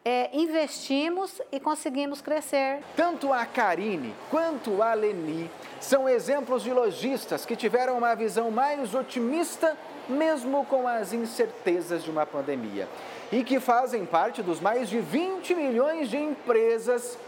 é, 0.06 0.30
investimos 0.32 1.42
e 1.50 1.58
conseguimos 1.58 2.20
crescer. 2.20 2.78
Tanto 2.94 3.32
a 3.32 3.44
Karine 3.44 4.14
quanto 4.30 4.80
a 4.80 4.94
Leni 4.94 5.50
são 5.80 6.08
exemplos 6.08 6.62
de 6.62 6.72
lojistas 6.72 7.44
que 7.44 7.56
tiveram 7.56 7.98
uma 7.98 8.14
visão 8.14 8.48
mais 8.48 8.94
otimista, 8.94 9.76
mesmo 10.08 10.64
com 10.66 10.86
as 10.86 11.12
incertezas 11.12 12.04
de 12.04 12.10
uma 12.12 12.24
pandemia. 12.24 12.88
E 13.32 13.42
que 13.42 13.58
fazem 13.58 14.06
parte 14.06 14.44
dos 14.44 14.60
mais 14.60 14.88
de 14.88 15.00
20 15.00 15.56
milhões 15.56 16.08
de 16.08 16.18
empresas 16.18 17.18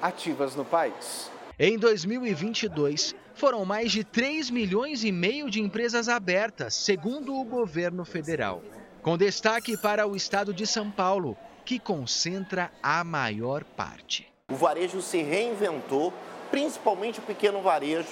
ativas 0.00 0.56
no 0.56 0.64
país. 0.64 1.30
Em 1.58 1.78
2022, 1.78 3.14
foram 3.34 3.66
mais 3.66 3.92
de 3.92 4.02
3 4.02 4.48
milhões 4.48 5.04
e 5.04 5.12
meio 5.12 5.50
de 5.50 5.60
empresas 5.60 6.08
abertas, 6.08 6.74
segundo 6.74 7.34
o 7.34 7.44
governo 7.44 8.02
federal, 8.02 8.62
com 9.02 9.18
destaque 9.18 9.76
para 9.76 10.06
o 10.06 10.16
estado 10.16 10.54
de 10.54 10.66
São 10.66 10.90
Paulo, 10.90 11.36
que 11.64 11.78
concentra 11.78 12.70
a 12.82 13.02
maior 13.02 13.64
parte. 13.64 14.26
O 14.50 14.54
varejo 14.54 15.00
se 15.00 15.22
reinventou, 15.22 16.12
principalmente 16.50 17.18
o 17.18 17.22
pequeno 17.22 17.62
varejo, 17.62 18.08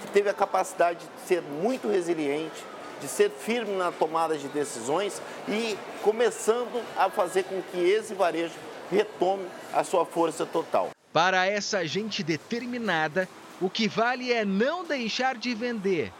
que 0.00 0.08
teve 0.08 0.28
a 0.28 0.34
capacidade 0.34 0.98
de 0.98 1.28
ser 1.28 1.42
muito 1.42 1.88
resiliente, 1.88 2.64
de 3.00 3.08
ser 3.08 3.30
firme 3.30 3.76
na 3.76 3.92
tomada 3.92 4.36
de 4.36 4.48
decisões 4.48 5.20
e 5.48 5.78
começando 6.02 6.82
a 6.96 7.08
fazer 7.08 7.44
com 7.44 7.62
que 7.62 7.78
esse 7.78 8.14
varejo 8.14 8.54
retome 8.90 9.46
a 9.72 9.84
sua 9.84 10.04
força 10.04 10.44
total. 10.44 10.90
Para 11.12 11.46
essa 11.46 11.86
gente 11.86 12.22
determinada, 12.22 13.28
o 13.60 13.70
que 13.70 13.88
vale 13.88 14.32
é 14.32 14.44
não 14.44 14.84
deixar 14.84 15.36
de 15.36 15.54
vender 15.54 16.12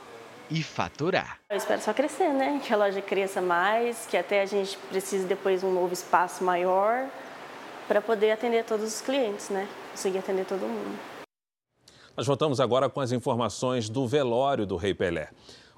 e 0.51 0.63
faturar. 0.63 1.41
Eu 1.51 1.57
espero 1.57 1.81
só 1.81 1.93
crescer, 1.93 2.33
né? 2.33 2.61
Que 2.65 2.73
a 2.73 2.77
loja 2.77 3.01
cresça 3.03 3.41
mais, 3.41 4.07
que 4.07 4.17
até 4.17 4.43
a 4.43 4.47
gente 4.47 4.77
precise 4.89 5.27
depois 5.27 5.61
de 5.61 5.67
um 5.67 5.73
novo 5.73 5.93
espaço 5.93 6.45
maior 6.45 7.09
para 7.89 8.01
poder 8.01 8.33
atender 8.33 8.65
todos 8.65 8.87
os 8.87 9.01
clientes, 9.01 9.49
né? 9.49 9.69
Conseguir 9.93 10.19
atender 10.19 10.45
todo 10.45 10.61
mundo. 10.61 10.99
Nós 12.17 12.27
voltamos 12.27 12.61
agora 12.61 12.89
com 12.89 13.01
as 13.01 13.13
informações 13.13 13.89
do 13.89 14.07
velório 14.07 14.67
do 14.67 14.77
Rei 14.77 14.95
Pelé. 14.95 15.31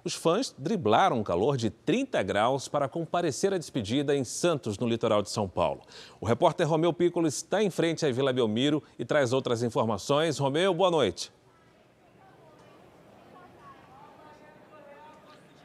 Os 0.05 0.15
fãs 0.15 0.55
driblaram 0.57 1.19
um 1.19 1.25
calor 1.25 1.57
de 1.57 1.69
30 1.69 2.23
graus 2.23 2.69
para 2.69 2.89
comparecer 2.89 3.53
à 3.53 3.59
despedida 3.59 4.15
em 4.15 4.23
Santos, 4.25 4.79
no 4.79 4.87
litoral 4.87 5.21
de 5.21 5.31
São 5.31 5.49
Paulo. 5.49 5.83
O 6.21 6.25
repórter 6.25 6.67
Romeu 6.69 6.93
Piccolo 6.93 7.27
está 7.27 7.63
em 7.63 7.69
frente 7.69 8.07
à 8.07 8.13
Vila 8.13 8.33
Belmiro 8.33 8.83
e 8.99 9.05
traz 9.05 9.33
outras 9.33 9.63
informações. 9.63 10.39
Romeu, 10.39 10.73
boa 10.73 10.91
noite. 10.91 11.33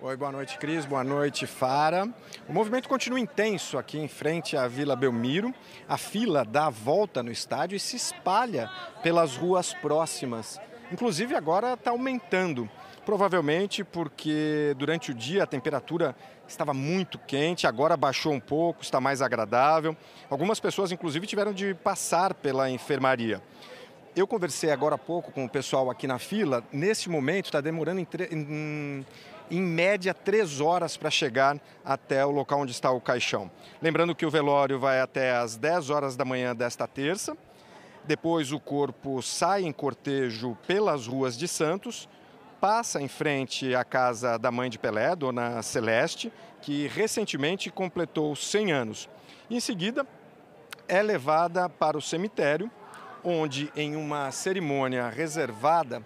Oi, 0.05 0.17
boa 0.17 0.33
noite, 0.33 0.57
Cris. 0.57 0.85
Boa 0.85 1.01
noite, 1.01 1.47
Fara. 1.47 2.05
O 2.45 2.51
movimento 2.51 2.89
continua 2.89 3.17
intenso 3.17 3.77
aqui 3.77 3.97
em 3.97 4.09
frente 4.09 4.57
à 4.57 4.67
Vila 4.67 4.97
Belmiro. 4.97 5.55
A 5.87 5.95
fila 5.95 6.43
dá 6.43 6.65
a 6.65 6.69
volta 6.69 7.23
no 7.23 7.31
estádio 7.31 7.77
e 7.77 7.79
se 7.79 7.95
espalha 7.95 8.69
pelas 9.01 9.37
ruas 9.37 9.73
próximas. 9.75 10.59
Inclusive, 10.91 11.35
agora 11.35 11.75
está 11.75 11.91
aumentando. 11.91 12.69
Provavelmente 13.05 13.81
porque 13.81 14.75
durante 14.77 15.11
o 15.11 15.13
dia 15.13 15.43
a 15.43 15.47
temperatura 15.47 16.13
estava 16.45 16.73
muito 16.73 17.17
quente, 17.17 17.65
agora 17.65 17.95
baixou 17.95 18.33
um 18.33 18.41
pouco, 18.41 18.83
está 18.83 18.99
mais 18.99 19.21
agradável. 19.21 19.95
Algumas 20.29 20.59
pessoas, 20.59 20.91
inclusive, 20.91 21.25
tiveram 21.25 21.53
de 21.53 21.73
passar 21.75 22.33
pela 22.33 22.69
enfermaria. 22.69 23.41
Eu 24.15 24.27
conversei 24.27 24.69
agora 24.69 24.93
há 24.93 24.97
pouco 24.97 25.31
com 25.31 25.45
o 25.45 25.49
pessoal 25.49 25.89
aqui 25.89 26.05
na 26.05 26.19
fila. 26.19 26.63
Nesse 26.71 27.09
momento 27.09 27.45
está 27.45 27.59
demorando 27.61 27.99
em, 27.99 29.03
em 29.53 29.61
média 29.61 30.15
três 30.15 30.59
horas 30.59 30.97
para 30.97 31.11
chegar 31.11 31.59
até 31.85 32.25
o 32.25 32.31
local 32.31 32.61
onde 32.61 32.71
está 32.71 32.89
o 32.89 32.99
caixão. 32.99 33.51
Lembrando 33.79 34.15
que 34.15 34.25
o 34.25 34.29
velório 34.29 34.79
vai 34.79 34.99
até 34.99 35.35
às 35.35 35.55
10 35.55 35.91
horas 35.91 36.15
da 36.15 36.25
manhã 36.25 36.55
desta 36.55 36.87
terça 36.87 37.37
Depois 38.03 38.51
o 38.51 38.59
corpo 38.59 39.21
sai 39.21 39.63
em 39.63 39.71
cortejo 39.71 40.57
pelas 40.67 41.05
ruas 41.05 41.37
de 41.37 41.47
Santos, 41.47 42.09
passa 42.59 42.99
em 42.99 43.07
frente 43.07 43.75
à 43.75 43.83
casa 43.83 44.37
da 44.39 44.51
mãe 44.51 44.69
de 44.71 44.79
Pelé, 44.79 45.15
Dona 45.15 45.61
Celeste, 45.61 46.33
que 46.59 46.87
recentemente 46.87 47.69
completou 47.69 48.35
100 48.35 48.71
anos. 48.71 49.09
Em 49.49 49.59
seguida, 49.59 50.05
é 50.87 51.01
levada 51.01 51.69
para 51.69 51.97
o 51.97 52.01
cemitério, 52.01 52.71
onde, 53.23 53.71
em 53.75 53.95
uma 53.95 54.31
cerimônia 54.31 55.07
reservada 55.09 56.03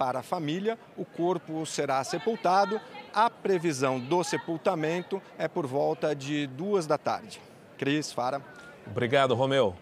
para 0.00 0.20
a 0.20 0.22
família, 0.22 0.78
o 0.96 1.04
corpo 1.04 1.66
será 1.66 2.02
sepultado. 2.02 2.80
A 3.12 3.28
previsão 3.28 4.00
do 4.00 4.24
sepultamento 4.24 5.20
é 5.36 5.46
por 5.46 5.66
volta 5.66 6.16
de 6.16 6.46
duas 6.46 6.86
da 6.86 6.96
tarde. 6.96 7.38
Cris, 7.76 8.10
Fara. 8.10 8.40
Obrigado, 8.86 9.34
Romeu. 9.34 9.76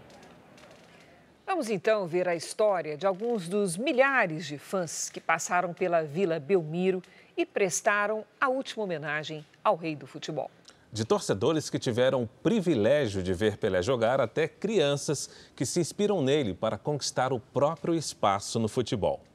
Vamos 1.47 1.71
então 1.71 2.05
ver 2.05 2.27
a 2.27 2.35
história 2.35 2.97
de 2.97 3.07
alguns 3.07 3.49
dos 3.49 3.77
milhares 3.77 4.45
de 4.45 4.59
fãs 4.59 5.09
que 5.09 5.21
passaram 5.21 5.73
pela 5.73 6.03
Vila 6.03 6.41
Belmiro 6.41 7.01
e 7.37 7.47
prestaram 7.47 8.25
a 8.41 8.49
última 8.49 8.83
homenagem 8.83 9.47
ao 9.63 9.77
rei 9.77 9.95
do 9.95 10.09
futebol. 10.09 10.51
De 10.93 11.05
torcedores 11.05 11.71
que 11.71 11.79
tiveram 11.79 12.25
o 12.25 12.27
privilégio 12.27 13.23
de 13.23 13.33
ver 13.33 13.57
Pelé 13.57 13.83
jogar 13.83 14.21
até 14.21 14.49
crianças 14.49 15.31
que 15.55 15.65
se 15.65 15.79
inspiram 15.79 16.21
nele 16.21 16.55
para 16.55 16.77
conquistar 16.77 17.33
o 17.33 17.39
próprio 17.39 17.95
espaço 17.95 18.59
no 18.59 18.67
futebol. 18.67 19.28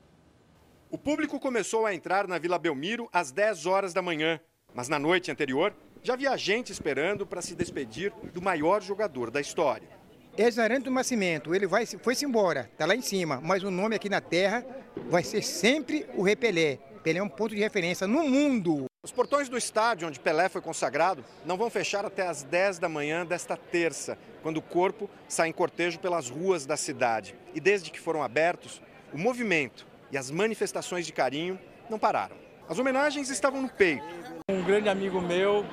O 0.93 0.97
público 0.99 1.39
começou 1.39 1.87
a 1.87 1.95
entrar 1.95 2.27
na 2.27 2.37
Vila 2.37 2.59
Belmiro 2.59 3.09
às 3.11 3.31
10 3.31 3.65
horas 3.65 3.95
da 3.95 4.01
manhã, 4.03 4.39
mas 4.75 4.87
na 4.87 4.99
noite 4.99 5.31
anterior 5.31 5.73
já 6.03 6.13
havia 6.13 6.37
gente 6.37 6.71
esperando 6.71 7.25
para 7.25 7.41
se 7.41 7.55
despedir 7.55 8.13
do 8.31 8.39
maior 8.39 8.79
jogador 8.79 9.31
da 9.31 9.41
história. 9.41 9.89
Exarante 10.37 10.83
do 10.83 10.91
Nascimento, 10.91 11.55
ele 11.55 11.65
vai, 11.65 11.87
foi-se 11.87 12.25
embora, 12.25 12.69
está 12.71 12.85
lá 12.85 12.95
em 12.95 13.01
cima, 13.01 13.41
mas 13.41 13.63
o 13.63 13.71
nome 13.71 13.95
aqui 13.95 14.07
na 14.07 14.21
terra 14.21 14.63
vai 15.09 15.23
ser 15.23 15.41
sempre 15.41 16.05
o 16.13 16.21
Rei 16.21 16.35
Pelé. 16.35 16.77
Pelé 17.03 17.17
é 17.17 17.23
um 17.23 17.27
ponto 17.27 17.55
de 17.55 17.61
referência 17.61 18.05
no 18.05 18.29
mundo. 18.29 18.85
Os 19.03 19.11
portões 19.11 19.49
do 19.49 19.57
estádio 19.57 20.07
onde 20.07 20.19
Pelé 20.19 20.47
foi 20.47 20.61
consagrado 20.61 21.25
não 21.43 21.57
vão 21.57 21.71
fechar 21.71 22.05
até 22.05 22.27
às 22.27 22.43
10 22.43 22.77
da 22.77 22.87
manhã 22.87 23.25
desta 23.25 23.57
terça, 23.57 24.15
quando 24.43 24.57
o 24.57 24.61
corpo 24.61 25.09
sai 25.27 25.49
em 25.49 25.53
cortejo 25.53 25.97
pelas 25.97 26.29
ruas 26.29 26.67
da 26.67 26.77
cidade. 26.77 27.35
E 27.55 27.59
desde 27.59 27.89
que 27.89 27.99
foram 27.99 28.21
abertos, 28.21 28.79
o 29.11 29.17
movimento 29.17 29.91
e 30.13 30.17
as 30.17 30.29
manifestações 30.29 31.07
de 31.07 31.11
carinho 31.11 31.59
não 31.89 31.97
pararam. 31.97 32.35
As 32.69 32.77
homenagens 32.77 33.31
estavam 33.31 33.63
no 33.63 33.67
peito. 33.67 34.05
Um 34.47 34.61
grande 34.63 34.87
amigo 34.87 35.19
meu 35.19 35.65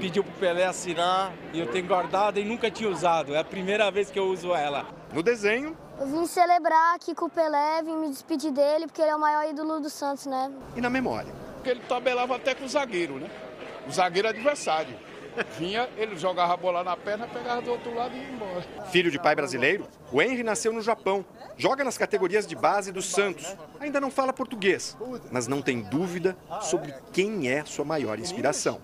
pediu 0.00 0.24
para 0.24 0.32
o 0.32 0.38
Pelé 0.40 0.66
assinar 0.66 1.32
e 1.52 1.60
eu 1.60 1.70
tenho 1.70 1.86
guardado 1.86 2.40
e 2.40 2.44
nunca 2.44 2.68
tinha 2.68 2.90
usado. 2.90 3.36
É 3.36 3.38
a 3.38 3.44
primeira 3.44 3.88
vez 3.92 4.10
que 4.10 4.18
eu 4.18 4.26
uso 4.26 4.52
ela. 4.52 4.84
No 5.12 5.22
desenho. 5.22 5.76
Eu 6.00 6.08
vim 6.08 6.26
celebrar 6.26 6.96
aqui 6.96 7.14
com 7.14 7.26
o 7.26 7.30
Pelé, 7.30 7.82
vim 7.84 7.96
me 7.96 8.08
despedir 8.08 8.50
dele, 8.50 8.88
porque 8.88 9.00
ele 9.00 9.12
é 9.12 9.16
o 9.16 9.20
maior 9.20 9.48
ídolo 9.48 9.78
do 9.78 9.88
Santos, 9.88 10.26
né? 10.26 10.50
E 10.74 10.80
na 10.80 10.90
memória. 10.90 11.32
Porque 11.54 11.70
ele 11.70 11.80
tabelava 11.88 12.34
até 12.34 12.52
com 12.52 12.64
o 12.64 12.68
zagueiro, 12.68 13.20
né? 13.20 13.30
O 13.86 13.92
zagueiro 13.92 14.26
adversário. 14.28 14.98
Vinha, 15.58 15.88
ele 15.96 16.16
jogava 16.16 16.54
a 16.54 16.56
bola 16.56 16.84
na 16.84 16.96
perna, 16.96 17.26
pegava 17.26 17.62
do 17.62 17.70
outro 17.70 17.94
lado 17.94 18.14
e 18.14 18.18
ia 18.18 18.30
embora. 18.30 18.62
Filho 18.90 19.10
de 19.10 19.18
pai 19.18 19.34
brasileiro, 19.34 19.86
o 20.12 20.20
Henry 20.20 20.42
nasceu 20.42 20.72
no 20.72 20.82
Japão. 20.82 21.24
Joga 21.56 21.84
nas 21.84 21.96
categorias 21.96 22.46
de 22.46 22.56
base 22.56 22.90
do 22.90 23.00
Santos. 23.00 23.56
Ainda 23.78 24.00
não 24.00 24.10
fala 24.10 24.32
português, 24.32 24.96
mas 25.30 25.46
não 25.46 25.62
tem 25.62 25.80
dúvida 25.80 26.36
sobre 26.60 26.94
quem 27.12 27.48
é 27.48 27.64
sua 27.64 27.84
maior 27.84 28.18
inspiração. 28.18 28.80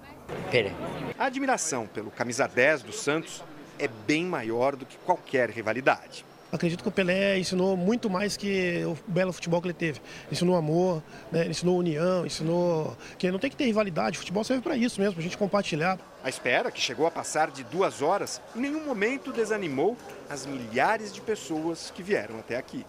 Pelé. 0.50 0.72
A 1.18 1.26
admiração 1.26 1.86
pelo 1.86 2.10
camisa 2.10 2.46
10 2.46 2.82
do 2.84 2.92
Santos 2.92 3.42
é 3.78 3.88
bem 3.88 4.24
maior 4.24 4.76
do 4.76 4.86
que 4.86 4.96
qualquer 4.98 5.50
rivalidade. 5.50 6.24
Acredito 6.52 6.82
que 6.82 6.88
o 6.88 6.92
Pelé 6.92 7.38
ensinou 7.38 7.76
muito 7.76 8.10
mais 8.10 8.36
que 8.36 8.84
o 8.84 8.98
belo 9.06 9.32
futebol 9.32 9.60
que 9.62 9.68
ele 9.68 9.74
teve. 9.74 10.00
Ensinou 10.30 10.56
amor, 10.56 11.00
né? 11.30 11.46
ensinou 11.46 11.78
união, 11.78 12.26
ensinou 12.26 12.96
que 13.18 13.30
não 13.30 13.38
tem 13.38 13.50
que 13.50 13.56
ter 13.56 13.66
rivalidade. 13.66 14.16
O 14.16 14.20
futebol 14.20 14.42
serve 14.42 14.60
para 14.62 14.76
isso 14.76 15.00
mesmo, 15.00 15.14
para 15.14 15.20
a 15.20 15.24
gente 15.24 15.38
compartilhar. 15.38 15.96
A 16.22 16.28
espera, 16.28 16.70
que 16.70 16.80
chegou 16.80 17.06
a 17.06 17.10
passar 17.10 17.50
de 17.50 17.64
duas 17.64 18.02
horas, 18.02 18.42
em 18.54 18.60
nenhum 18.60 18.84
momento 18.84 19.32
desanimou 19.32 19.96
as 20.28 20.44
milhares 20.44 21.14
de 21.14 21.20
pessoas 21.20 21.90
que 21.94 22.02
vieram 22.02 22.38
até 22.38 22.56
aqui. 22.56 22.84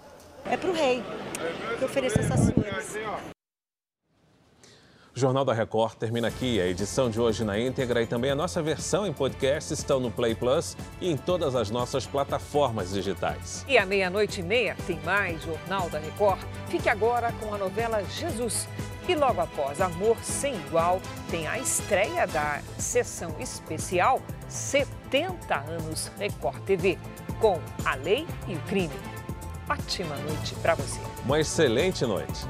É 0.45 0.57
para 0.57 0.69
o 0.69 0.73
rei 0.73 1.01
que 1.79 1.85
oferecer 1.85 2.19
essas 2.19 2.49
flores. 2.49 2.97
O 5.15 5.19
Jornal 5.19 5.43
da 5.43 5.53
Record 5.53 5.95
termina 5.95 6.29
aqui. 6.29 6.59
A 6.59 6.67
edição 6.67 7.09
de 7.09 7.19
hoje 7.19 7.43
na 7.43 7.59
íntegra 7.59 8.01
e 8.01 8.07
também 8.07 8.31
a 8.31 8.35
nossa 8.35 8.61
versão 8.61 9.05
em 9.05 9.11
podcast 9.11 9.73
estão 9.73 9.99
no 9.99 10.09
Play 10.09 10.33
Plus 10.35 10.75
e 11.01 11.11
em 11.11 11.17
todas 11.17 11.53
as 11.53 11.69
nossas 11.69 12.05
plataformas 12.05 12.91
digitais. 12.91 13.65
E 13.67 13.77
à 13.77 13.85
meia-noite 13.85 14.39
e 14.39 14.43
meia 14.43 14.75
tem 14.87 14.99
mais 15.01 15.41
Jornal 15.43 15.89
da 15.89 15.99
Record. 15.99 16.39
Fique 16.69 16.87
agora 16.87 17.31
com 17.33 17.53
a 17.53 17.57
novela 17.57 18.03
Jesus. 18.05 18.67
E 19.11 19.15
logo 19.15 19.41
após 19.41 19.81
Amor 19.81 20.15
Sem 20.23 20.55
Igual, 20.55 21.01
tem 21.29 21.45
a 21.45 21.59
estreia 21.59 22.25
da 22.25 22.61
sessão 22.77 23.35
especial 23.41 24.21
70 24.47 25.53
anos 25.53 26.09
Record 26.17 26.61
TV, 26.63 26.97
com 27.41 27.59
A 27.83 27.95
Lei 27.95 28.25
e 28.47 28.55
o 28.55 28.59
Crime. 28.61 28.95
Ótima 29.69 30.15
noite 30.15 30.55
para 30.61 30.75
você. 30.75 30.97
Uma 31.25 31.41
excelente 31.41 32.05
noite. 32.05 32.47